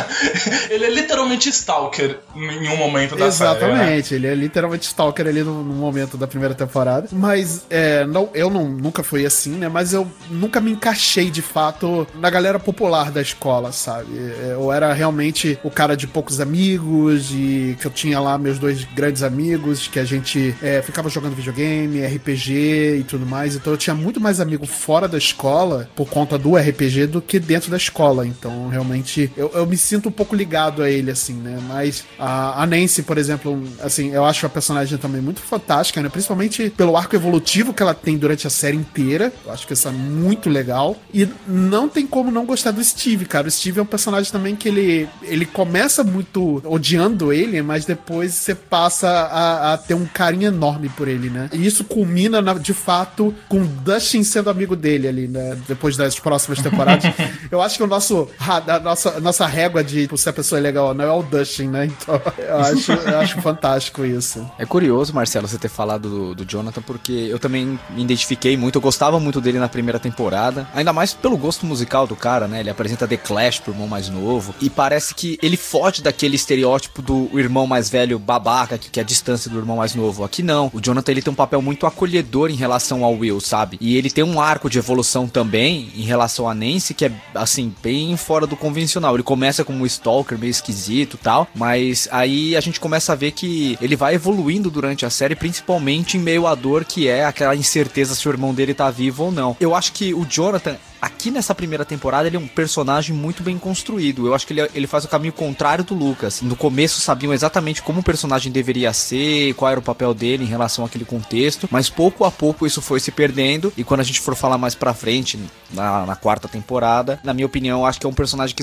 ele 0.70 0.84
é 0.84 0.90
literalmente 0.90 1.48
Stalker 1.48 2.18
em 2.34 2.68
um 2.68 2.76
momento 2.76 3.16
da 3.16 3.30
série. 3.30 3.60
né? 3.60 3.66
Exatamente, 3.66 4.14
ele 4.14 4.26
é 4.26 4.34
literalmente 4.34 4.86
Stalker 4.86 5.26
ali 5.26 5.42
no, 5.42 5.62
no 5.62 5.74
momento 5.74 6.16
da 6.16 6.26
primeira 6.26 6.54
temporada. 6.54 7.08
Mas 7.12 7.64
é, 7.70 8.04
não, 8.06 8.28
eu 8.34 8.50
não, 8.50 8.68
nunca 8.68 9.02
fui 9.02 9.24
assim, 9.26 9.50
né? 9.50 9.68
Mas 9.68 9.92
eu 9.92 10.06
nunca 10.30 10.60
me 10.60 10.72
encaixei 10.72 11.30
de 11.30 11.42
fato 11.42 12.06
na 12.14 12.30
galera 12.30 12.58
popular 12.58 13.10
da 13.10 13.20
escola, 13.20 13.72
sabe? 13.72 14.08
É, 14.18 14.52
Eu 14.52 14.72
era 14.72 14.92
realmente 14.92 15.58
o 15.62 15.70
cara 15.70 15.96
de 15.96 16.06
poucos 16.06 16.40
amigos 16.40 17.30
e 17.32 17.76
que 17.80 17.86
eu 17.86 17.90
tinha 17.90 18.20
lá 18.20 18.38
meus 18.38 18.58
dois 18.58 18.84
grandes 18.84 19.22
amigos, 19.22 19.88
que 19.88 19.98
a 19.98 20.04
gente 20.04 20.54
é, 20.62 20.82
ficava 20.82 21.08
jogando 21.08 21.34
videogame, 21.34 22.04
RPG 22.04 22.98
e 23.00 23.04
tudo 23.04 23.26
mais. 23.26 23.54
Então 23.54 23.72
eu 23.72 23.76
tinha 23.76 23.94
muito 23.94 24.20
mais 24.20 24.40
amigo 24.40 24.66
fora 24.66 25.08
da 25.08 25.18
escola 25.18 25.88
por 25.94 26.08
conta 26.08 26.38
do 26.38 26.56
RPG 26.56 27.06
do 27.06 27.20
que 27.20 27.38
dentro 27.38 27.70
da 27.70 27.76
escola. 27.76 28.26
Então 28.26 28.68
realmente 28.68 29.30
eu, 29.36 29.50
eu 29.54 29.66
me 29.66 29.76
sinto 29.86 30.08
um 30.08 30.12
pouco 30.12 30.34
ligado 30.34 30.82
a 30.82 30.90
ele, 30.90 31.10
assim, 31.10 31.34
né? 31.34 31.58
Mas 31.68 32.04
a, 32.18 32.62
a 32.62 32.66
Nancy, 32.66 33.02
por 33.02 33.18
exemplo, 33.18 33.62
assim, 33.82 34.10
eu 34.12 34.24
acho 34.24 34.44
a 34.46 34.48
personagem 34.48 34.98
também 34.98 35.20
muito 35.20 35.40
fantástica, 35.40 36.02
né? 36.02 36.08
Principalmente 36.08 36.70
pelo 36.70 36.96
arco 36.96 37.14
evolutivo 37.14 37.72
que 37.72 37.82
ela 37.82 37.94
tem 37.94 38.16
durante 38.18 38.46
a 38.46 38.50
série 38.50 38.76
inteira. 38.76 39.32
Eu 39.44 39.52
acho 39.52 39.66
que 39.66 39.72
isso 39.72 39.88
é 39.88 39.90
muito 39.92 40.48
legal. 40.50 40.96
E 41.12 41.28
não 41.46 41.88
tem 41.88 42.06
como 42.06 42.30
não 42.30 42.44
gostar 42.44 42.70
do 42.72 42.82
Steve, 42.82 43.24
cara. 43.26 43.48
O 43.48 43.50
Steve 43.50 43.78
é 43.78 43.82
um 43.82 43.86
personagem 43.86 44.30
também 44.30 44.56
que 44.56 44.68
ele, 44.68 45.08
ele 45.22 45.46
começa 45.46 46.02
muito 46.02 46.60
odiando 46.64 47.32
ele, 47.32 47.62
mas 47.62 47.84
depois 47.84 48.34
você 48.34 48.54
passa 48.54 49.08
a, 49.08 49.72
a 49.74 49.78
ter 49.78 49.94
um 49.94 50.06
carinho 50.06 50.48
enorme 50.48 50.88
por 50.90 51.08
ele, 51.08 51.30
né? 51.30 51.48
E 51.52 51.64
isso 51.66 51.84
culmina, 51.84 52.42
na- 52.42 52.54
de 52.54 52.72
fato, 52.74 53.34
com 53.48 53.64
Dustin 53.64 54.22
sendo 54.24 54.50
amigo 54.50 54.74
dele 54.74 55.08
ali, 55.08 55.28
né? 55.28 55.56
Depois 55.68 55.96
das 55.96 56.18
próximas 56.18 56.60
temporadas. 56.60 57.04
eu 57.50 57.60
acho 57.62 57.76
que 57.76 57.82
o 57.82 57.86
nosso, 57.86 58.28
ra- 58.38 58.62
a 58.66 58.80
nossa, 58.80 59.10
a 59.16 59.20
nossa 59.20 59.46
régua 59.46 59.75
de 59.82 60.02
tipo, 60.02 60.16
se 60.16 60.28
a 60.28 60.32
pessoa 60.32 60.58
é 60.58 60.62
legal 60.62 60.88
ou 60.88 60.94
não 60.94 61.04
é 61.04 61.12
o 61.12 61.22
Dustin, 61.22 61.68
né? 61.68 61.86
Então, 61.86 62.20
eu 62.38 62.58
acho, 62.58 62.92
eu 62.92 63.18
acho 63.18 63.40
fantástico 63.40 64.04
isso. 64.04 64.48
É 64.58 64.66
curioso, 64.66 65.14
Marcelo, 65.14 65.48
você 65.48 65.58
ter 65.58 65.68
falado 65.68 66.08
do, 66.08 66.34
do 66.34 66.44
Jonathan, 66.44 66.82
porque 66.82 67.12
eu 67.12 67.38
também 67.38 67.78
me 67.90 68.02
identifiquei 68.02 68.56
muito, 68.56 68.76
eu 68.76 68.82
gostava 68.82 69.18
muito 69.18 69.40
dele 69.40 69.58
na 69.58 69.68
primeira 69.68 69.98
temporada, 69.98 70.68
ainda 70.74 70.92
mais 70.92 71.12
pelo 71.14 71.36
gosto 71.36 71.66
musical 71.66 72.06
do 72.06 72.16
cara, 72.16 72.46
né? 72.46 72.60
Ele 72.60 72.70
apresenta 72.70 73.06
The 73.06 73.16
Clash 73.16 73.60
pro 73.60 73.72
irmão 73.72 73.88
mais 73.88 74.08
novo, 74.08 74.54
e 74.60 74.70
parece 74.70 75.14
que 75.14 75.38
ele 75.42 75.56
foge 75.56 76.02
daquele 76.02 76.36
estereótipo 76.36 77.02
do 77.02 77.28
irmão 77.34 77.66
mais 77.66 77.88
velho 77.88 78.18
babaca, 78.18 78.78
que, 78.78 78.90
que 78.90 79.00
é 79.00 79.02
a 79.02 79.06
distância 79.06 79.50
do 79.50 79.58
irmão 79.58 79.76
mais 79.76 79.94
novo. 79.94 80.24
Aqui 80.24 80.42
não. 80.42 80.70
O 80.72 80.80
Jonathan 80.80 81.12
ele 81.12 81.22
tem 81.22 81.32
um 81.32 81.36
papel 81.36 81.60
muito 81.62 81.86
acolhedor 81.86 82.50
em 82.50 82.54
relação 82.54 83.04
ao 83.04 83.14
Will, 83.14 83.40
sabe? 83.40 83.76
E 83.80 83.96
ele 83.96 84.10
tem 84.10 84.24
um 84.24 84.40
arco 84.40 84.68
de 84.68 84.78
evolução 84.78 85.28
também 85.28 85.90
em 85.94 86.02
relação 86.02 86.48
a 86.48 86.54
Nancy, 86.54 86.94
que 86.94 87.04
é, 87.04 87.12
assim, 87.34 87.74
bem 87.82 88.16
fora 88.16 88.46
do 88.46 88.56
convencional. 88.56 89.14
Ele 89.14 89.22
começa 89.22 89.64
como 89.66 89.82
um 89.82 89.86
stalker 89.86 90.38
meio 90.38 90.50
esquisito 90.50 91.18
tal, 91.18 91.46
mas 91.54 92.08
aí 92.10 92.56
a 92.56 92.60
gente 92.60 92.80
começa 92.80 93.12
a 93.12 93.16
ver 93.16 93.32
que 93.32 93.76
ele 93.80 93.96
vai 93.96 94.14
evoluindo 94.14 94.70
durante 94.70 95.04
a 95.04 95.10
série, 95.10 95.34
principalmente 95.34 96.16
em 96.16 96.20
meio 96.20 96.46
à 96.46 96.54
dor 96.54 96.84
que 96.84 97.08
é 97.08 97.24
aquela 97.24 97.54
incerteza 97.54 98.14
se 98.14 98.26
o 98.28 98.30
irmão 98.30 98.54
dele 98.54 98.72
tá 98.72 98.90
vivo 98.90 99.24
ou 99.24 99.32
não. 99.32 99.56
Eu 99.60 99.74
acho 99.74 99.92
que 99.92 100.14
o 100.14 100.24
Jonathan 100.24 100.76
aqui 101.00 101.30
nessa 101.30 101.54
primeira 101.54 101.84
temporada 101.84 102.26
ele 102.28 102.36
é 102.36 102.40
um 102.40 102.46
personagem 102.46 103.14
muito 103.14 103.42
bem 103.42 103.58
construído. 103.58 104.26
Eu 104.26 104.34
acho 104.34 104.46
que 104.46 104.52
ele, 104.52 104.68
ele 104.74 104.86
faz 104.86 105.04
o 105.04 105.08
caminho 105.08 105.32
contrário 105.32 105.84
do 105.84 105.94
Lucas. 105.94 106.40
No 106.42 106.56
começo 106.56 107.00
sabiam 107.00 107.32
exatamente 107.32 107.82
como 107.82 108.00
o 108.00 108.02
personagem 108.02 108.50
deveria 108.52 108.92
ser, 108.92 109.54
qual 109.54 109.70
era 109.70 109.80
o 109.80 109.82
papel 109.82 110.12
dele 110.14 110.44
em 110.44 110.46
relação 110.46 110.84
àquele 110.84 111.04
contexto, 111.04 111.68
mas 111.70 111.88
pouco 111.90 112.24
a 112.24 112.30
pouco 112.30 112.66
isso 112.66 112.80
foi 112.82 113.00
se 113.00 113.10
perdendo. 113.10 113.72
E 113.76 113.84
quando 113.84 114.00
a 114.00 114.04
gente 114.04 114.20
for 114.20 114.34
falar 114.34 114.58
mais 114.58 114.74
pra 114.74 114.94
frente, 114.94 115.38
na, 115.72 116.06
na 116.06 116.16
quarta 116.16 116.48
temporada, 116.48 117.18
na 117.24 117.34
minha 117.34 117.46
opinião, 117.46 117.80
eu 117.80 117.86
acho 117.86 117.98
que 118.00 118.06
é 118.06 118.08
um 118.08 118.12
personagem 118.14 118.54
que 118.54 118.62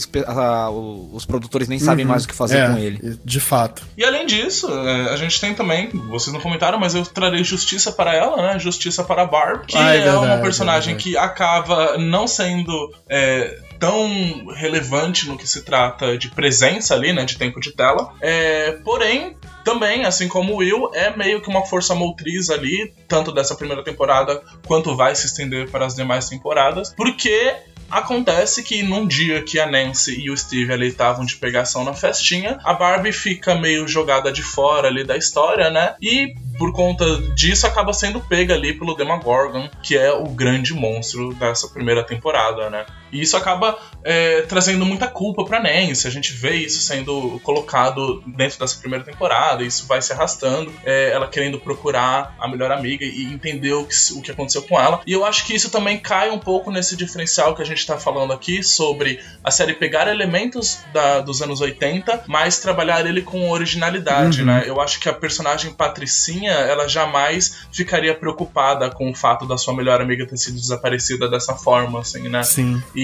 o- 0.69 1.09
os 1.13 1.25
produtores 1.25 1.67
nem 1.67 1.79
sabem 1.79 2.05
mais 2.05 2.23
o 2.23 2.27
que 2.27 2.33
fazer 2.35 2.57
É, 2.59 2.67
com 2.69 2.77
ele. 2.77 3.19
De 3.23 3.39
fato. 3.39 3.83
E 3.97 4.03
além 4.03 4.25
disso, 4.25 4.67
é, 4.71 5.13
a 5.13 5.15
gente 5.17 5.39
tem 5.39 5.53
também, 5.53 5.89
vocês 6.09 6.33
não 6.33 6.39
comentaram, 6.41 6.79
mas 6.79 6.95
eu 6.95 7.05
trarei 7.05 7.43
justiça 7.43 7.91
para 7.91 8.13
ela, 8.15 8.37
né? 8.53 8.59
Justiça 8.59 9.03
para 9.03 9.23
a 9.23 9.25
Barb, 9.25 9.65
que 9.65 9.77
Ah, 9.77 9.93
é 9.93 9.97
é, 9.97 10.01
verdade, 10.01 10.25
uma 10.25 10.37
personagem 10.37 10.95
é 10.95 10.97
que 10.97 11.17
acaba 11.17 11.97
não 11.97 12.22
sendo 12.27 12.93
é, 13.09 13.59
tão 13.79 14.47
relevante 14.53 15.27
no 15.27 15.37
que 15.37 15.47
se 15.47 15.63
trata 15.63 16.17
de 16.17 16.29
presença 16.29 16.93
ali, 16.93 17.13
né? 17.13 17.25
De 17.25 17.37
tempo 17.37 17.59
de 17.59 17.71
tela. 17.71 18.13
É, 18.21 18.73
porém, 18.83 19.35
também, 19.63 20.05
assim 20.05 20.27
como 20.27 20.53
o 20.53 20.57
Will, 20.57 20.89
é 20.93 21.15
meio 21.15 21.41
que 21.41 21.49
uma 21.49 21.65
força 21.65 21.95
motriz 21.95 22.49
ali, 22.49 22.93
tanto 23.07 23.31
dessa 23.31 23.55
primeira 23.55 23.83
temporada 23.83 24.41
quanto 24.65 24.95
vai 24.95 25.15
se 25.15 25.25
estender 25.25 25.69
para 25.69 25.85
as 25.85 25.95
demais 25.95 26.27
temporadas, 26.27 26.93
porque 26.95 27.55
Acontece 27.93 28.63
que 28.63 28.81
num 28.81 29.05
dia 29.05 29.43
que 29.43 29.59
a 29.59 29.69
Nancy 29.69 30.19
e 30.19 30.31
o 30.31 30.35
Steve 30.35 30.73
ali 30.73 30.87
estavam 30.87 31.23
de 31.23 31.35
pegação 31.35 31.83
na 31.83 31.93
festinha, 31.93 32.57
a 32.63 32.73
Barbie 32.73 33.13
fica 33.13 33.53
meio 33.53 33.87
jogada 33.87 34.31
de 34.31 34.41
fora 34.41 34.87
ali 34.87 35.03
da 35.03 35.15
história, 35.15 35.69
né? 35.69 35.93
E 36.01 36.33
por 36.57 36.73
conta 36.73 37.05
disso 37.35 37.67
acaba 37.67 37.93
sendo 37.93 38.19
pega 38.19 38.55
ali 38.55 38.73
pelo 38.73 38.95
Demogorgon, 38.95 39.69
que 39.83 39.95
é 39.95 40.11
o 40.11 40.23
grande 40.23 40.73
monstro 40.73 41.35
dessa 41.35 41.67
primeira 41.67 42.03
temporada, 42.03 42.67
né? 42.67 42.83
E 43.13 43.21
isso 43.21 43.37
acaba 43.37 43.77
é, 44.03 44.41
trazendo 44.41 44.85
muita 44.85 45.07
culpa 45.07 45.45
pra 45.45 45.61
Nancy. 45.61 46.07
A 46.07 46.11
gente 46.11 46.33
vê 46.33 46.55
isso 46.57 46.81
sendo 46.81 47.39
colocado 47.43 48.21
dentro 48.35 48.59
dessa 48.59 48.77
primeira 48.79 49.05
temporada, 49.05 49.63
isso 49.63 49.85
vai 49.85 50.01
se 50.01 50.11
arrastando, 50.11 50.73
é, 50.83 51.11
ela 51.11 51.27
querendo 51.27 51.59
procurar 51.59 52.35
a 52.39 52.47
melhor 52.47 52.71
amiga 52.71 53.05
e 53.05 53.23
entender 53.25 53.73
o 53.73 53.85
que, 53.85 53.95
o 54.15 54.21
que 54.21 54.31
aconteceu 54.31 54.63
com 54.63 54.79
ela. 54.79 55.01
E 55.05 55.13
eu 55.13 55.23
acho 55.23 55.45
que 55.45 55.53
isso 55.55 55.69
também 55.69 55.97
cai 55.99 56.29
um 56.31 56.39
pouco 56.39 56.71
nesse 56.71 56.95
diferencial 56.97 57.55
que 57.55 57.61
a 57.61 57.65
gente 57.65 57.85
tá 57.85 57.97
falando 57.97 58.33
aqui 58.33 58.63
sobre 58.63 59.19
a 59.43 59.51
série 59.51 59.73
pegar 59.73 60.07
elementos 60.07 60.79
da- 60.91 61.21
dos 61.21 61.41
anos 61.41 61.61
80, 61.61 62.23
mas 62.27 62.59
trabalhar 62.59 63.05
ele 63.05 63.21
com 63.21 63.49
originalidade, 63.49 64.39
Uhum. 64.41 64.47
né? 64.47 64.63
Eu 64.65 64.81
acho 64.81 64.99
que 64.99 65.07
a 65.07 65.13
personagem 65.13 65.71
Patricinha, 65.73 66.51
ela 66.51 66.87
jamais 66.87 67.65
ficaria 67.71 68.15
preocupada 68.15 68.89
com 68.89 69.11
o 69.11 69.15
fato 69.15 69.45
da 69.45 69.57
sua 69.57 69.75
melhor 69.75 70.01
amiga 70.01 70.25
ter 70.25 70.37
sido 70.37 70.55
desaparecida 70.55 71.29
dessa 71.29 71.53
forma, 71.55 71.99
assim, 71.99 72.27
né? 72.29 72.41
Sim. 72.43 72.81
E 72.95 73.02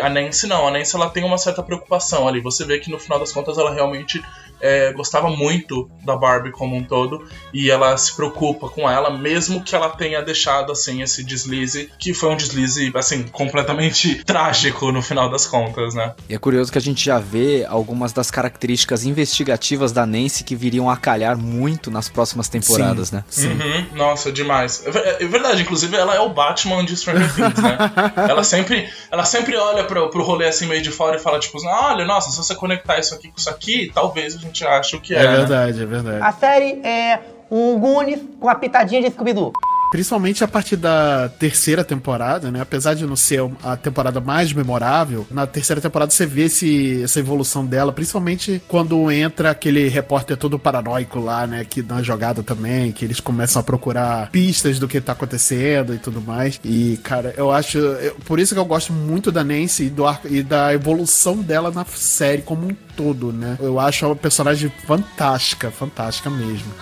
a 0.00 0.08
Nancy 0.08 0.46
não, 0.46 0.66
a 0.66 0.70
Nancy 0.70 0.96
ela 0.96 1.10
tem 1.10 1.24
uma 1.24 1.38
certa 1.38 1.62
preocupação 1.62 2.26
ali. 2.26 2.40
Você 2.40 2.64
vê 2.64 2.78
que 2.78 2.90
no 2.90 2.98
final 2.98 3.18
das 3.18 3.32
contas 3.32 3.58
ela 3.58 3.72
realmente 3.72 4.22
é, 4.60 4.92
gostava 4.92 5.28
muito 5.28 5.90
da 6.04 6.16
Barbie 6.16 6.50
como 6.50 6.76
um 6.76 6.82
todo 6.82 7.26
e 7.52 7.70
ela 7.70 7.96
se 7.96 8.14
preocupa 8.14 8.68
com 8.68 8.88
ela, 8.90 9.10
mesmo 9.10 9.62
que 9.62 9.74
ela 9.74 9.90
tenha 9.90 10.22
deixado 10.22 10.72
assim 10.72 11.02
esse 11.02 11.24
deslize, 11.24 11.90
que 11.98 12.14
foi 12.14 12.30
um 12.30 12.36
deslize 12.36 12.92
assim 12.94 13.24
completamente 13.24 14.22
trágico 14.24 14.92
no 14.92 15.02
final 15.02 15.30
das 15.30 15.46
contas, 15.46 15.94
né? 15.94 16.14
E 16.28 16.34
é 16.34 16.38
curioso 16.38 16.70
que 16.70 16.78
a 16.78 16.80
gente 16.80 17.04
já 17.04 17.18
vê 17.18 17.64
algumas 17.68 18.12
das 18.12 18.30
características 18.30 19.04
investigativas 19.04 19.92
da 19.92 20.06
Nancy 20.06 20.44
que 20.44 20.54
viriam 20.54 20.88
a 20.88 20.96
calhar 20.96 21.36
muito 21.36 21.90
nas 21.90 22.08
próximas 22.08 22.48
temporadas, 22.48 23.10
né? 23.10 23.24
Sim. 23.28 23.48
Uhum, 23.48 23.86
nossa, 23.94 24.30
demais. 24.32 24.84
É 24.86 24.90
é 25.20 25.26
verdade, 25.26 25.62
inclusive 25.62 25.96
ela 25.96 26.14
é 26.14 26.20
o 26.20 26.28
Batman 26.28 26.84
de 26.84 26.96
Stranger 26.96 27.32
Things, 27.34 27.58
né? 27.58 27.78
ela 28.28 28.44
sempre, 28.44 28.88
ela 29.10 29.24
sempre 29.24 29.56
olha 29.56 29.84
pro, 29.84 30.10
pro 30.10 30.22
rolê 30.22 30.46
assim 30.46 30.66
meio 30.66 30.82
de 30.82 30.90
fora 30.90 31.16
e 31.16 31.18
fala 31.18 31.38
tipo, 31.38 31.58
olha, 31.66 32.04
nossa, 32.04 32.30
se 32.30 32.36
você 32.36 32.54
conectar 32.54 32.98
isso 32.98 33.14
aqui 33.14 33.28
com 33.28 33.38
isso 33.38 33.50
aqui, 33.50 33.90
talvez 33.94 34.36
a 34.36 34.38
gente 34.46 34.66
ache 34.66 34.96
o 34.96 35.00
que 35.00 35.14
é. 35.14 35.18
É 35.18 35.22
né? 35.22 35.36
verdade, 35.36 35.82
é 35.82 35.86
verdade. 35.86 36.22
A 36.22 36.32
série 36.32 36.80
é 36.82 37.20
um 37.50 37.78
Goonies 37.78 38.20
com 38.40 38.48
a 38.48 38.54
pitadinha 38.54 39.00
de 39.00 39.10
Scooby-Doo. 39.10 39.52
Principalmente 39.90 40.42
a 40.44 40.48
partir 40.48 40.76
da 40.76 41.28
terceira 41.38 41.84
temporada, 41.84 42.50
né? 42.50 42.60
Apesar 42.60 42.94
de 42.94 43.06
não 43.06 43.16
ser 43.16 43.40
a 43.62 43.76
temporada 43.76 44.20
mais 44.20 44.52
memorável, 44.52 45.26
na 45.30 45.46
terceira 45.46 45.80
temporada 45.80 46.10
você 46.10 46.26
vê 46.26 46.42
esse, 46.44 47.02
essa 47.02 47.20
evolução 47.20 47.64
dela, 47.64 47.92
principalmente 47.92 48.60
quando 48.68 49.10
entra 49.10 49.50
aquele 49.50 49.88
repórter 49.88 50.36
todo 50.36 50.58
paranoico 50.58 51.18
lá, 51.20 51.46
né? 51.46 51.64
Que 51.64 51.82
dá 51.82 52.02
jogada 52.02 52.42
também, 52.42 52.92
que 52.92 53.04
eles 53.04 53.20
começam 53.20 53.60
a 53.60 53.62
procurar 53.62 54.30
pistas 54.30 54.78
do 54.78 54.88
que 54.88 55.00
tá 55.00 55.12
acontecendo 55.12 55.94
e 55.94 55.98
tudo 55.98 56.20
mais. 56.20 56.60
E, 56.64 56.98
cara, 57.02 57.32
eu 57.36 57.50
acho. 57.50 57.78
eu- 57.78 58.14
por 58.24 58.38
isso 58.40 58.54
que 58.54 58.60
eu 58.60 58.64
gosto 58.64 58.92
muito 58.92 59.30
da 59.30 59.44
Nancy 59.44 59.84
e, 59.84 59.90
do 59.90 60.04
e 60.28 60.42
da 60.42 60.72
evolução 60.74 61.36
dela 61.36 61.70
na 61.70 61.84
série 61.84 62.42
como 62.42 62.66
um 62.68 62.74
todo, 62.96 63.32
né? 63.32 63.56
Eu 63.60 63.78
acho 63.78 64.04
uma 64.06 64.16
personagem 64.16 64.70
fantástica, 64.86 65.70
fantástica 65.70 66.28
mesmo. 66.30 66.72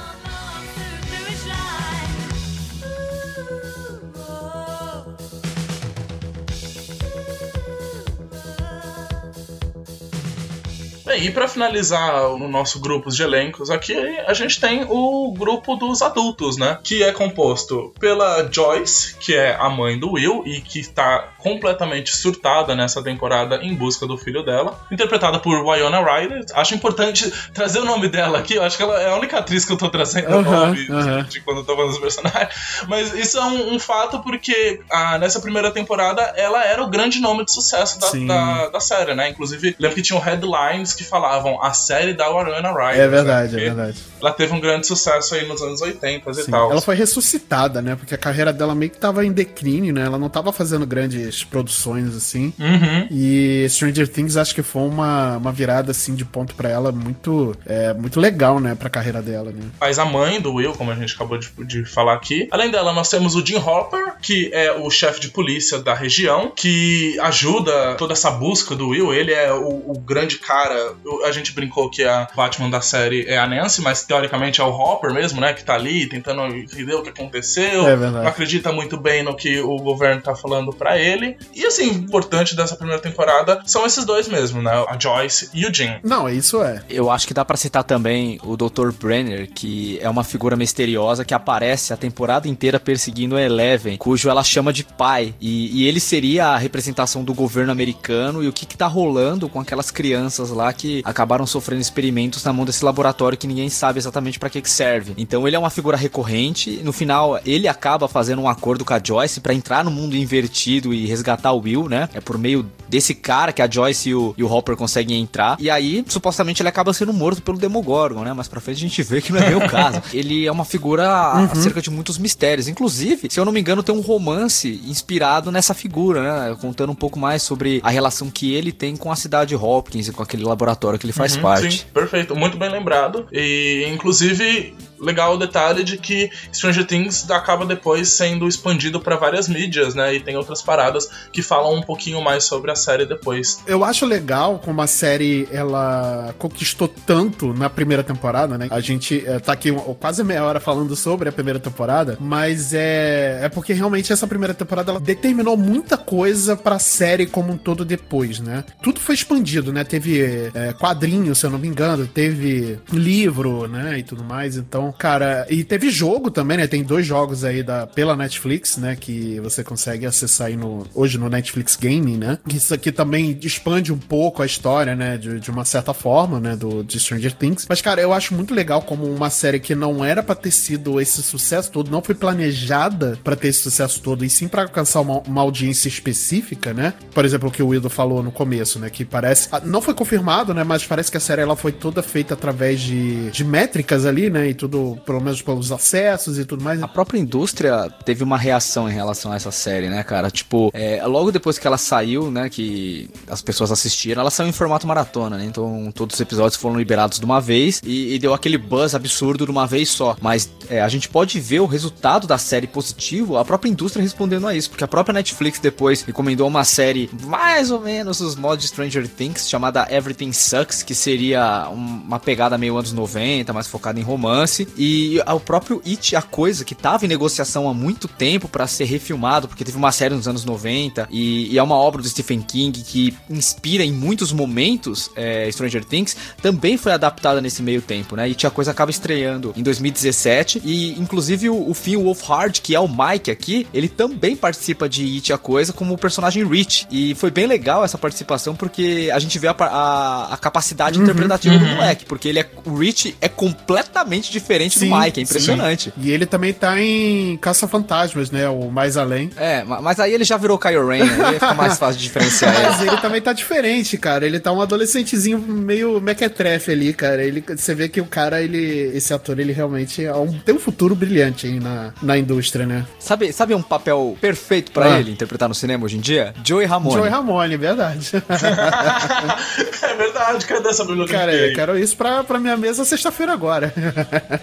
Bem, 11.14 11.26
e 11.26 11.30
pra 11.30 11.46
finalizar 11.46 12.26
o 12.32 12.48
nosso 12.48 12.80
grupo 12.80 13.08
de 13.08 13.22
elencos 13.22 13.70
aqui, 13.70 13.94
a 14.26 14.34
gente 14.34 14.60
tem 14.60 14.84
o 14.88 15.32
grupo 15.32 15.76
dos 15.76 16.02
adultos, 16.02 16.56
né? 16.56 16.78
Que 16.82 17.04
é 17.04 17.12
composto 17.12 17.94
pela 18.00 18.50
Joyce, 18.50 19.14
que 19.18 19.32
é 19.32 19.54
a 19.54 19.68
mãe 19.68 19.96
do 19.96 20.12
Will 20.12 20.42
e 20.44 20.60
que 20.60 20.84
tá 20.88 21.33
completamente 21.44 22.16
surtada 22.16 22.74
nessa 22.74 23.02
temporada 23.02 23.56
em 23.62 23.74
busca 23.74 24.06
do 24.06 24.16
filho 24.16 24.42
dela, 24.42 24.80
interpretada 24.90 25.38
por 25.38 25.62
Wyona 25.62 26.00
Ryder. 26.02 26.46
Acho 26.54 26.74
importante 26.74 27.30
trazer 27.52 27.80
o 27.80 27.84
nome 27.84 28.08
dela 28.08 28.38
aqui, 28.38 28.54
eu 28.54 28.62
acho 28.62 28.78
que 28.78 28.82
ela 28.82 28.98
é 29.00 29.10
a 29.10 29.16
única 29.16 29.38
atriz 29.38 29.62
que 29.66 29.72
eu 29.72 29.76
tô 29.76 29.90
trazendo 29.90 30.30
o 30.30 30.38
Aham, 30.38 30.66
nome 30.68 30.76
de- 30.86 31.22
de, 31.28 31.40
quando 31.42 31.58
eu 31.58 31.64
tô 31.64 31.76
falando 31.76 31.90
dos 31.90 32.00
personagens. 32.00 32.48
Mas 32.88 33.12
isso 33.12 33.36
é 33.36 33.42
um, 33.44 33.74
um 33.74 33.78
fato 33.78 34.20
porque 34.20 34.80
ah, 34.90 35.18
nessa 35.18 35.38
primeira 35.38 35.70
temporada 35.70 36.22
ela 36.34 36.64
era 36.64 36.82
o 36.82 36.88
grande 36.88 37.20
nome 37.20 37.44
de 37.44 37.52
sucesso 37.52 38.00
da, 38.00 38.10
da, 38.26 38.68
da 38.70 38.80
série, 38.80 39.14
né? 39.14 39.28
Inclusive, 39.28 39.76
lembro 39.78 39.94
que 39.96 40.02
tinham 40.02 40.18
headlines 40.20 40.94
que 40.94 41.04
falavam 41.04 41.62
a 41.62 41.74
série 41.74 42.14
da 42.14 42.30
Wyona 42.30 42.72
Ryder. 42.72 43.00
É 43.04 43.08
verdade, 43.08 43.50
sabe? 43.52 43.62
é 43.62 43.66
verdade. 43.66 43.98
Ela 44.18 44.32
teve 44.32 44.54
um 44.54 44.60
grande 44.60 44.86
sucesso 44.86 45.34
aí 45.34 45.46
nos 45.46 45.60
anos 45.60 45.82
80 45.82 46.30
e 46.30 46.34
Sim. 46.34 46.50
tal. 46.50 46.70
Ela 46.70 46.80
foi 46.80 46.94
ressuscitada, 46.94 47.82
né? 47.82 47.96
Porque 47.96 48.14
a 48.14 48.18
carreira 48.18 48.50
dela 48.50 48.74
meio 48.74 48.90
que 48.90 48.96
tava 48.98 49.24
em 49.26 49.30
declínio, 49.32 49.92
né? 49.92 50.06
Ela 50.06 50.16
não 50.18 50.30
tava 50.30 50.50
fazendo 50.52 50.86
grandes 50.86 51.33
produções 51.42 52.14
assim. 52.14 52.52
Uhum. 52.58 53.08
E 53.10 53.66
Stranger 53.68 54.06
Things 54.06 54.36
acho 54.36 54.54
que 54.54 54.62
foi 54.62 54.82
uma, 54.82 55.38
uma 55.38 55.52
virada 55.52 55.90
assim 55.90 56.14
de 56.14 56.24
ponto 56.24 56.54
pra 56.54 56.68
ela 56.68 56.92
muito 56.92 57.56
é, 57.66 57.92
muito 57.94 58.20
legal, 58.20 58.60
né, 58.60 58.74
pra 58.74 58.90
carreira 58.90 59.22
dela, 59.22 59.50
né? 59.50 59.62
faz 59.78 59.98
a 59.98 60.04
mãe 60.04 60.40
do 60.40 60.54
Will, 60.54 60.72
como 60.72 60.90
a 60.90 60.94
gente 60.94 61.14
acabou 61.14 61.38
de, 61.38 61.50
de 61.64 61.84
falar 61.84 62.14
aqui. 62.14 62.48
Além 62.50 62.70
dela, 62.70 62.92
nós 62.92 63.08
temos 63.08 63.34
o 63.34 63.44
Jim 63.44 63.56
Hopper, 63.56 64.14
que 64.20 64.50
é 64.52 64.72
o 64.72 64.90
chefe 64.90 65.20
de 65.20 65.28
polícia 65.28 65.78
da 65.78 65.94
região, 65.94 66.52
que 66.54 67.18
ajuda 67.20 67.94
toda 67.96 68.12
essa 68.12 68.30
busca 68.30 68.74
do 68.74 68.88
Will. 68.88 69.12
Ele 69.12 69.32
é 69.32 69.52
o, 69.52 69.90
o 69.90 69.98
grande 69.98 70.38
cara. 70.38 70.94
A 71.24 71.32
gente 71.32 71.52
brincou 71.52 71.90
que 71.90 72.02
a 72.02 72.28
Batman 72.34 72.70
da 72.70 72.80
série 72.80 73.26
é 73.26 73.38
a 73.38 73.46
Nancy, 73.46 73.82
mas 73.82 74.04
teoricamente 74.04 74.60
é 74.60 74.64
o 74.64 74.70
Hopper 74.70 75.12
mesmo, 75.12 75.40
né? 75.40 75.52
Que 75.52 75.64
tá 75.64 75.74
ali 75.74 76.08
tentando 76.08 76.42
entender 76.54 76.94
o 76.94 77.02
que 77.02 77.10
aconteceu. 77.10 77.86
É 77.86 77.96
verdade. 77.96 78.24
Não 78.24 78.30
acredita 78.30 78.72
muito 78.72 78.96
bem 78.96 79.22
no 79.22 79.36
que 79.36 79.60
o 79.60 79.76
governo 79.76 80.22
tá 80.22 80.34
falando 80.34 80.72
pra 80.72 80.98
ele. 80.98 81.23
E 81.54 81.66
assim, 81.66 81.90
o 81.90 81.94
importante 81.94 82.56
dessa 82.56 82.76
primeira 82.76 83.00
temporada 83.00 83.60
são 83.66 83.86
esses 83.86 84.04
dois 84.04 84.28
mesmo, 84.28 84.62
né? 84.62 84.72
A 84.88 84.98
Joyce 84.98 85.50
e 85.52 85.66
o 85.66 85.74
Jim. 85.74 85.96
Não, 86.02 86.28
isso 86.28 86.62
é. 86.62 86.82
Eu 86.88 87.10
acho 87.10 87.26
que 87.26 87.34
dá 87.34 87.44
pra 87.44 87.56
citar 87.56 87.84
também 87.84 88.38
o 88.42 88.56
Dr. 88.56 88.92
Brenner, 88.92 89.50
que 89.52 89.98
é 90.00 90.08
uma 90.08 90.24
figura 90.24 90.56
misteriosa 90.56 91.24
que 91.24 91.34
aparece 91.34 91.92
a 91.92 91.96
temporada 91.96 92.48
inteira 92.48 92.78
perseguindo 92.78 93.36
a 93.36 93.42
Eleven, 93.42 93.96
cujo 93.96 94.28
ela 94.28 94.42
chama 94.42 94.72
de 94.72 94.84
pai. 94.84 95.34
E, 95.40 95.82
e 95.82 95.88
ele 95.88 96.00
seria 96.00 96.48
a 96.48 96.56
representação 96.56 97.24
do 97.24 97.34
governo 97.34 97.72
americano 97.72 98.42
e 98.42 98.48
o 98.48 98.52
que, 98.52 98.66
que 98.66 98.76
tá 98.76 98.86
rolando 98.86 99.48
com 99.48 99.60
aquelas 99.60 99.90
crianças 99.90 100.50
lá 100.50 100.72
que 100.72 101.02
acabaram 101.04 101.46
sofrendo 101.46 101.80
experimentos 101.80 102.44
na 102.44 102.52
mão 102.52 102.64
desse 102.64 102.84
laboratório 102.84 103.38
que 103.38 103.46
ninguém 103.46 103.68
sabe 103.68 103.98
exatamente 103.98 104.38
pra 104.38 104.50
que, 104.50 104.60
que 104.60 104.70
serve. 104.70 105.14
Então 105.16 105.46
ele 105.46 105.56
é 105.56 105.58
uma 105.58 105.70
figura 105.70 105.96
recorrente. 105.96 106.80
No 106.82 106.92
final, 106.92 107.40
ele 107.44 107.68
acaba 107.68 108.08
fazendo 108.08 108.42
um 108.42 108.48
acordo 108.48 108.84
com 108.84 108.94
a 108.94 109.00
Joyce 109.02 109.40
pra 109.40 109.54
entrar 109.54 109.84
no 109.84 109.90
mundo 109.90 110.16
invertido 110.16 110.92
e 110.92 111.06
resgatar 111.14 111.52
o 111.52 111.60
Will, 111.60 111.88
né? 111.88 112.08
É 112.14 112.20
por 112.20 112.36
meio 112.36 112.66
desse 112.88 113.14
cara 113.14 113.52
que 113.52 113.62
a 113.62 113.70
Joyce 113.70 114.10
e 114.10 114.14
o, 114.14 114.34
e 114.36 114.42
o 114.42 114.52
Hopper 114.52 114.76
conseguem 114.76 115.20
entrar. 115.20 115.56
E 115.58 115.70
aí, 115.70 116.04
supostamente, 116.06 116.60
ele 116.62 116.68
acaba 116.68 116.92
sendo 116.92 117.12
morto 117.12 117.40
pelo 117.42 117.56
Demogorgon, 117.58 118.22
né? 118.22 118.32
Mas 118.32 118.46
pra 118.48 118.60
frente 118.60 118.76
a 118.76 118.80
gente 118.80 119.02
vê 119.02 119.20
que 119.20 119.32
não 119.32 119.40
é 119.40 119.46
bem 119.48 119.56
o 119.56 119.66
caso. 119.70 120.02
Ele 120.12 120.46
é 120.46 120.52
uma 120.52 120.64
figura 120.64 121.32
acerca 121.50 121.80
de 121.80 121.90
muitos 121.90 122.18
mistérios. 122.18 122.68
Inclusive, 122.68 123.28
se 123.30 123.40
eu 123.40 123.44
não 123.44 123.52
me 123.52 123.60
engano, 123.60 123.82
tem 123.82 123.94
um 123.94 124.00
romance 124.00 124.80
inspirado 124.86 125.50
nessa 125.50 125.72
figura, 125.74 126.22
né? 126.50 126.56
Contando 126.60 126.90
um 126.90 126.94
pouco 126.94 127.18
mais 127.18 127.42
sobre 127.42 127.80
a 127.82 127.90
relação 127.90 128.30
que 128.30 128.52
ele 128.54 128.72
tem 128.72 128.96
com 128.96 129.10
a 129.10 129.16
cidade 129.16 129.54
Hopkins 129.56 130.08
e 130.08 130.12
com 130.12 130.22
aquele 130.22 130.44
laboratório 130.44 130.98
que 130.98 131.06
ele 131.06 131.12
faz 131.12 131.36
Uhum, 131.36 131.42
parte. 131.42 131.78
Sim, 131.78 131.84
perfeito, 131.92 132.36
muito 132.36 132.56
bem 132.58 132.70
lembrado. 132.70 133.26
E 133.32 133.88
inclusive 133.92 134.74
legal 135.04 135.34
o 135.34 135.38
detalhe 135.38 135.84
de 135.84 135.98
que 135.98 136.30
Stranger 136.52 136.86
Things 136.86 137.30
acaba 137.30 137.66
depois 137.66 138.08
sendo 138.08 138.48
expandido 138.48 139.00
pra 139.00 139.16
várias 139.16 139.48
mídias, 139.48 139.94
né? 139.94 140.14
E 140.14 140.20
tem 140.20 140.36
outras 140.36 140.62
paradas 140.62 141.08
que 141.32 141.42
falam 141.42 141.74
um 141.74 141.82
pouquinho 141.82 142.20
mais 142.22 142.44
sobre 142.44 142.70
a 142.70 142.76
série 142.76 143.06
depois. 143.06 143.62
Eu 143.66 143.84
acho 143.84 144.06
legal 144.06 144.58
como 144.58 144.80
a 144.80 144.86
série 144.86 145.48
ela 145.52 146.34
conquistou 146.38 146.88
tanto 146.88 147.52
na 147.52 147.68
primeira 147.68 148.02
temporada, 148.02 148.56
né? 148.56 148.68
A 148.70 148.80
gente 148.80 149.24
é, 149.26 149.38
tá 149.38 149.52
aqui 149.52 149.70
quase 150.00 150.24
meia 150.24 150.44
hora 150.44 150.60
falando 150.60 150.96
sobre 150.96 151.28
a 151.28 151.32
primeira 151.32 151.58
temporada, 151.58 152.16
mas 152.20 152.72
é, 152.72 153.40
é 153.42 153.48
porque 153.48 153.72
realmente 153.72 154.12
essa 154.12 154.26
primeira 154.26 154.54
temporada 154.54 154.90
ela 154.90 155.00
determinou 155.00 155.56
muita 155.56 155.96
coisa 155.96 156.56
pra 156.56 156.78
série 156.78 157.26
como 157.26 157.52
um 157.52 157.58
todo 157.58 157.84
depois, 157.84 158.40
né? 158.40 158.64
Tudo 158.82 159.00
foi 159.00 159.14
expandido, 159.14 159.72
né? 159.72 159.84
Teve 159.84 160.50
é, 160.54 160.72
quadrinho, 160.72 161.34
se 161.34 161.44
eu 161.44 161.50
não 161.50 161.58
me 161.58 161.68
engano, 161.68 162.06
teve 162.06 162.78
livro, 162.92 163.66
né? 163.68 163.98
E 163.98 164.02
tudo 164.02 164.24
mais. 164.24 164.56
Então, 164.56 164.93
cara, 164.98 165.46
e 165.50 165.64
teve 165.64 165.90
jogo 165.90 166.30
também, 166.30 166.56
né? 166.58 166.66
Tem 166.66 166.82
dois 166.82 167.06
jogos 167.06 167.44
aí 167.44 167.62
da, 167.62 167.86
pela 167.86 168.16
Netflix, 168.16 168.76
né? 168.76 168.96
Que 168.98 169.38
você 169.40 169.62
consegue 169.64 170.06
acessar 170.06 170.48
aí 170.48 170.56
no, 170.56 170.86
hoje 170.94 171.18
no 171.18 171.28
Netflix 171.28 171.76
Gaming, 171.76 172.16
né? 172.16 172.38
Isso 172.52 172.72
aqui 172.74 172.90
também 172.92 173.38
expande 173.42 173.92
um 173.92 173.98
pouco 173.98 174.42
a 174.42 174.46
história, 174.46 174.94
né? 174.96 175.16
De, 175.16 175.40
de 175.40 175.50
uma 175.50 175.64
certa 175.64 175.92
forma, 175.94 176.40
né? 176.40 176.56
Do, 176.56 176.82
de 176.82 176.98
Stranger 176.98 177.32
Things. 177.32 177.66
Mas, 177.68 177.80
cara, 177.82 178.00
eu 178.00 178.12
acho 178.12 178.34
muito 178.34 178.54
legal 178.54 178.82
como 178.82 179.04
uma 179.06 179.30
série 179.30 179.60
que 179.60 179.74
não 179.74 180.04
era 180.04 180.22
pra 180.22 180.34
ter 180.34 180.50
sido 180.50 181.00
esse 181.00 181.22
sucesso 181.22 181.70
todo, 181.70 181.90
não 181.90 182.02
foi 182.02 182.14
planejada 182.14 183.18
pra 183.22 183.36
ter 183.36 183.48
esse 183.48 183.60
sucesso 183.60 184.00
todo, 184.00 184.24
e 184.24 184.30
sim 184.30 184.48
pra 184.48 184.62
alcançar 184.62 185.00
uma, 185.00 185.20
uma 185.20 185.40
audiência 185.40 185.88
específica, 185.88 186.72
né? 186.72 186.94
Por 187.12 187.24
exemplo, 187.24 187.48
o 187.48 187.52
que 187.52 187.62
o 187.62 187.68
Wildo 187.68 187.90
falou 187.90 188.22
no 188.22 188.30
começo, 188.32 188.78
né? 188.78 188.90
Que 188.90 189.04
parece. 189.04 189.48
ah, 189.50 189.60
Não 189.64 189.80
foi 189.80 189.94
confirmado, 189.94 190.52
né? 190.54 190.64
Mas 190.64 190.84
parece 190.84 191.10
que 191.10 191.16
a 191.16 191.20
série 191.20 191.42
ela 191.42 191.56
foi 191.56 191.72
toda 191.72 192.02
feita 192.02 192.34
através 192.34 192.80
de, 192.80 193.30
de 193.30 193.44
métricas 193.44 194.04
ali, 194.06 194.30
né? 194.30 194.48
E 194.48 194.54
tudo, 194.54 194.73
pelo 195.04 195.20
menos 195.20 195.40
pelos 195.42 195.70
acessos 195.72 196.38
e 196.38 196.44
tudo 196.44 196.62
mais. 196.64 196.82
A 196.82 196.88
própria 196.88 197.18
indústria 197.18 197.88
teve 198.04 198.22
uma 198.24 198.36
reação 198.38 198.88
em 198.88 198.92
relação 198.92 199.32
a 199.32 199.36
essa 199.36 199.50
série, 199.50 199.88
né, 199.88 200.02
cara? 200.02 200.30
Tipo, 200.30 200.70
é, 200.74 201.04
logo 201.06 201.30
depois 201.32 201.58
que 201.58 201.66
ela 201.66 201.78
saiu, 201.78 202.30
né, 202.30 202.48
que 202.48 203.08
as 203.28 203.40
pessoas 203.42 203.70
assistiram, 203.72 204.20
ela 204.20 204.30
saiu 204.30 204.48
em 204.48 204.52
formato 204.52 204.86
maratona, 204.86 205.38
né? 205.38 205.44
Então 205.44 205.90
todos 205.94 206.14
os 206.14 206.20
episódios 206.20 206.56
foram 206.60 206.76
liberados 206.76 207.18
de 207.18 207.24
uma 207.24 207.40
vez 207.40 207.80
e, 207.84 208.14
e 208.14 208.18
deu 208.18 208.34
aquele 208.34 208.58
buzz 208.58 208.94
absurdo 208.94 209.44
de 209.44 209.50
uma 209.50 209.66
vez 209.66 209.88
só. 209.88 210.16
Mas 210.20 210.50
é, 210.68 210.80
a 210.80 210.88
gente 210.88 211.08
pode 211.08 211.38
ver 211.40 211.60
o 211.60 211.66
resultado 211.66 212.26
da 212.26 212.38
série 212.38 212.66
positivo, 212.66 213.36
a 213.36 213.44
própria 213.44 213.70
indústria 213.70 214.02
respondendo 214.02 214.46
a 214.46 214.54
isso, 214.54 214.70
porque 214.70 214.84
a 214.84 214.88
própria 214.88 215.12
Netflix 215.12 215.58
depois 215.58 216.02
recomendou 216.02 216.46
uma 216.48 216.64
série 216.64 217.10
mais 217.22 217.70
ou 217.70 217.80
menos 217.80 218.20
os 218.20 218.34
modos 218.36 218.64
de 218.64 218.68
Stranger 218.68 219.08
Things, 219.08 219.48
chamada 219.48 219.86
Everything 219.90 220.32
Sucks, 220.32 220.82
que 220.82 220.94
seria 220.94 221.68
um- 221.70 222.02
uma 222.06 222.18
pegada 222.20 222.56
meio 222.58 222.76
anos 222.76 222.92
90, 222.92 223.52
mais 223.52 223.66
focada 223.66 223.98
em 223.98 224.02
romance. 224.02 224.63
E 224.76 225.20
o 225.26 225.40
próprio 225.40 225.82
It, 225.86 226.14
a 226.16 226.22
coisa, 226.22 226.64
que 226.64 226.74
tava 226.74 227.04
em 227.04 227.08
negociação 227.08 227.68
há 227.68 227.74
muito 227.74 228.08
tempo 228.08 228.48
pra 228.48 228.66
ser 228.66 228.84
refilmado, 228.84 229.48
porque 229.48 229.64
teve 229.64 229.76
uma 229.76 229.92
série 229.92 230.14
nos 230.14 230.26
anos 230.28 230.44
90 230.44 231.08
e, 231.10 231.52
e 231.52 231.58
é 231.58 231.62
uma 231.62 231.76
obra 231.76 232.02
do 232.02 232.08
Stephen 232.08 232.40
King 232.40 232.82
que 232.82 233.14
inspira 233.28 233.84
em 233.84 233.92
muitos 233.92 234.32
momentos 234.32 235.10
é, 235.16 235.50
Stranger 235.50 235.84
Things, 235.84 236.16
também 236.42 236.76
foi 236.76 236.92
adaptada 236.92 237.40
nesse 237.40 237.62
meio 237.62 237.82
tempo, 237.82 238.16
né? 238.16 238.24
It, 238.24 238.46
a 238.46 238.50
coisa 238.50 238.70
acaba 238.70 238.90
estreando 238.90 239.52
em 239.56 239.62
2017 239.62 240.62
e, 240.64 240.92
inclusive, 241.00 241.48
o, 241.48 241.70
o 241.70 241.74
Finn 241.74 241.96
Wolfhard, 242.02 242.60
que 242.60 242.74
é 242.74 242.80
o 242.80 242.88
Mike 242.88 243.30
aqui, 243.30 243.66
ele 243.72 243.88
também 243.88 244.36
participa 244.36 244.88
de 244.88 245.04
It, 245.16 245.32
a 245.32 245.38
coisa, 245.38 245.72
como 245.72 245.94
o 245.94 245.98
personagem 245.98 246.46
Rich. 246.46 246.86
E 246.90 247.14
foi 247.14 247.30
bem 247.30 247.46
legal 247.46 247.84
essa 247.84 247.98
participação 247.98 248.54
porque 248.54 249.10
a 249.12 249.18
gente 249.18 249.38
vê 249.38 249.48
a, 249.48 249.54
a- 249.58 250.34
a 250.34 250.36
capacidade 250.36 250.98
interpretativa 250.98 251.58
do 251.58 251.64
moleque, 251.66 252.04
porque 252.04 252.28
ele 252.28 252.38
é, 252.40 252.50
o 252.64 252.74
Rich 252.76 253.16
é 253.20 253.28
completamente 253.28 254.30
diferente 254.30 254.53
Sim, 254.78 254.88
do 254.88 254.96
Mike, 254.96 255.20
é 255.20 255.24
sim. 255.24 255.30
impressionante. 255.30 255.92
E 255.96 256.10
ele 256.10 256.26
também 256.26 256.52
tá 256.52 256.80
em 256.80 257.36
Caça-Fantasmas, 257.38 258.30
né? 258.30 258.48
O 258.48 258.70
Mais 258.70 258.96
Além. 258.96 259.30
É, 259.36 259.62
ma- 259.64 259.80
mas 259.80 259.98
aí 260.00 260.12
ele 260.12 260.24
já 260.24 260.36
virou 260.36 260.58
Kylo 260.58 260.88
Ren, 260.88 261.04
né? 261.04 261.24
aí 261.26 261.34
fica 261.34 261.54
mais 261.54 261.78
fácil 261.78 261.98
de 261.98 262.04
diferenciar 262.04 262.52
Mas 262.54 262.80
ele. 262.82 262.96
também 262.98 263.20
tá 263.20 263.32
diferente, 263.32 263.96
cara. 263.98 264.26
Ele 264.26 264.38
tá 264.40 264.52
um 264.52 264.60
adolescentezinho 264.60 265.38
meio 265.38 266.00
mequetrefe 266.00 266.70
ali, 266.72 266.92
cara. 266.92 267.22
Ele, 267.22 267.42
você 267.46 267.74
vê 267.74 267.88
que 267.88 268.00
o 268.00 268.06
cara, 268.06 268.42
ele, 268.42 268.90
esse 268.94 269.12
ator, 269.12 269.38
ele 269.38 269.52
realmente 269.52 270.04
é 270.04 270.14
um- 270.14 270.32
tem 270.38 270.54
um 270.54 270.58
futuro 270.58 270.94
brilhante 270.94 271.46
aí 271.46 271.58
na, 271.60 271.92
na 272.02 272.16
indústria, 272.18 272.66
né? 272.66 272.84
Sabe, 272.98 273.32
sabe 273.32 273.54
um 273.54 273.62
papel 273.62 274.16
perfeito 274.20 274.72
pra 274.72 274.94
Ah. 274.94 275.00
ele 275.00 275.10
interpretar 275.10 275.48
no 275.48 275.54
cinema 275.54 275.84
hoje 275.84 275.96
em 275.96 276.00
dia? 276.00 276.34
Joey 276.44 276.66
Ramone. 276.66 276.96
Joey 276.96 277.10
Ramone, 277.10 277.56
verdade. 277.56 278.10
é 279.82 279.94
verdade, 279.96 280.46
cadê 280.46 280.68
essa 280.68 280.84
bibliografia? 280.84 281.18
cara, 281.18 281.32
eu 281.34 281.54
quero 281.54 281.78
isso 281.78 281.96
pra, 281.96 282.22
pra 282.24 282.38
minha 282.38 282.56
mesa 282.56 282.84
sexta-feira 282.84 283.32
agora. 283.32 283.72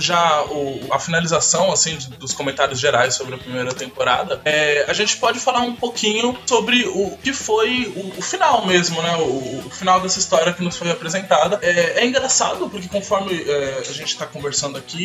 já 0.00 0.42
o, 0.44 0.80
a 0.90 0.98
finalização 0.98 1.72
assim 1.72 1.96
dos 2.18 2.32
comentários 2.32 2.78
gerais 2.78 3.14
sobre 3.14 3.34
a 3.34 3.38
primeira 3.38 3.72
temporada, 3.74 4.40
é, 4.44 4.84
a 4.88 4.92
gente 4.92 5.16
pode 5.16 5.38
falar 5.40 5.60
um 5.60 5.74
pouquinho 5.74 6.36
sobre 6.46 6.84
o 6.86 7.16
que 7.22 7.32
foi 7.32 7.92
o, 7.96 8.18
o 8.18 8.22
final 8.22 8.66
mesmo, 8.66 9.00
né? 9.02 9.16
O, 9.16 9.66
o 9.66 9.70
final 9.70 10.00
dessa 10.00 10.18
história 10.18 10.52
que 10.52 10.62
nos 10.62 10.76
foi 10.76 10.90
apresentada. 10.90 11.58
É, 11.62 12.00
é 12.00 12.06
engraçado 12.06 12.68
porque 12.68 12.88
conforme 12.88 13.34
é, 13.42 13.78
a 13.88 13.92
gente 13.92 14.16
tá 14.16 14.26
conversando 14.26 14.78
aqui 14.78 14.98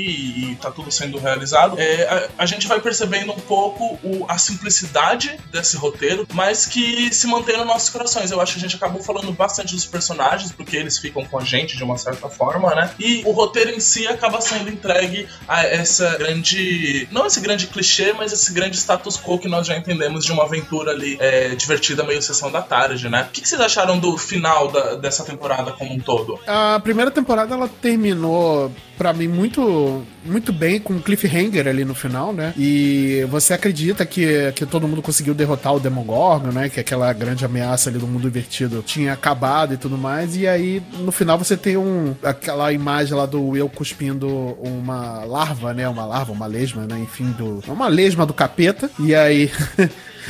e 0.51 0.55
tá 0.61 0.71
tudo 0.71 0.91
sendo 0.91 1.17
realizado, 1.17 1.79
é, 1.79 2.29
a, 2.37 2.43
a 2.43 2.45
gente 2.45 2.67
vai 2.67 2.79
percebendo 2.79 3.31
um 3.31 3.39
pouco 3.39 3.99
o- 4.03 4.25
a 4.27 4.37
simplicidade 4.37 5.39
desse 5.51 5.77
roteiro, 5.77 6.27
mas 6.33 6.65
que 6.65 7.13
se 7.13 7.27
mantém 7.27 7.57
nos 7.57 7.65
nossos 7.67 7.89
corações. 7.89 8.31
Eu 8.31 8.41
acho 8.41 8.53
que 8.53 8.59
a 8.59 8.61
gente 8.61 8.75
acabou 8.75 9.01
falando 9.03 9.31
bastante 9.31 9.73
dos 9.75 9.85
personagens, 9.85 10.51
porque 10.51 10.75
eles 10.75 10.97
ficam 10.97 11.23
com 11.25 11.37
a 11.39 11.43
gente 11.43 11.75
de 11.77 11.83
uma 11.83 11.97
certa 11.97 12.29
forma, 12.29 12.73
né? 12.75 12.93
E 12.99 13.21
o 13.25 13.31
roteiro 13.31 13.69
em 13.71 13.79
si 13.79 14.07
acaba 14.07 14.41
sendo 14.41 14.69
entregue 14.83 15.27
a 15.47 15.63
essa 15.65 16.17
grande. 16.17 17.07
Não 17.11 17.25
esse 17.25 17.39
grande 17.39 17.67
clichê, 17.67 18.13
mas 18.13 18.31
esse 18.33 18.51
grande 18.53 18.77
status 18.77 19.17
quo 19.17 19.39
que 19.39 19.47
nós 19.47 19.65
já 19.65 19.77
entendemos 19.77 20.25
de 20.25 20.31
uma 20.31 20.43
aventura 20.43 20.91
ali 20.91 21.17
é, 21.19 21.49
divertida, 21.55 22.03
meio 22.03 22.21
sessão 22.21 22.51
da 22.51 22.61
tarde, 22.61 23.07
né? 23.09 23.27
O 23.29 23.31
que, 23.31 23.41
que 23.41 23.47
vocês 23.47 23.61
acharam 23.61 23.97
do 23.97 24.17
final 24.17 24.69
da- 24.71 24.95
dessa 24.95 25.23
temporada 25.23 25.71
como 25.71 25.93
um 25.93 25.99
todo? 25.99 26.39
A 26.45 26.79
primeira 26.83 27.09
temporada 27.11 27.53
ela 27.53 27.67
terminou 27.67 28.71
pra 28.97 29.13
mim 29.13 29.27
muito 29.27 30.03
muito 30.25 30.53
bem 30.53 30.79
com 30.79 30.93
um 30.93 30.99
cliffhanger 30.99 31.67
ali 31.67 31.83
no 31.83 31.93
final, 31.93 32.31
né? 32.31 32.53
E 32.57 33.25
você 33.29 33.53
acredita 33.53 34.05
que, 34.05 34.51
que 34.53 34.65
todo 34.65 34.87
mundo 34.87 35.01
conseguiu 35.01 35.33
derrotar 35.33 35.75
o 35.75 35.79
Demogorgon, 35.79 36.51
né? 36.51 36.69
Que 36.69 36.79
aquela 36.79 37.11
grande 37.11 37.43
ameaça 37.43 37.89
ali 37.89 37.99
do 37.99 38.07
mundo 38.07 38.27
invertido 38.27 38.81
tinha 38.81 39.13
acabado 39.13 39.73
e 39.73 39.77
tudo 39.77 39.97
mais. 39.97 40.35
E 40.35 40.47
aí 40.47 40.81
no 40.99 41.11
final 41.11 41.37
você 41.37 41.57
tem 41.57 41.77
um 41.77 42.15
aquela 42.23 42.71
imagem 42.71 43.15
lá 43.15 43.25
do 43.25 43.41
Will 43.49 43.69
cuspindo 43.69 44.27
uma 44.61 45.23
larva, 45.25 45.73
né? 45.73 45.87
Uma 45.87 46.05
larva, 46.05 46.31
uma 46.31 46.47
lesma, 46.47 46.85
né? 46.85 46.97
Enfim, 46.99 47.31
do 47.31 47.61
uma 47.67 47.87
lesma 47.87 48.25
do 48.25 48.33
capeta. 48.33 48.89
E 48.99 49.13
aí 49.13 49.51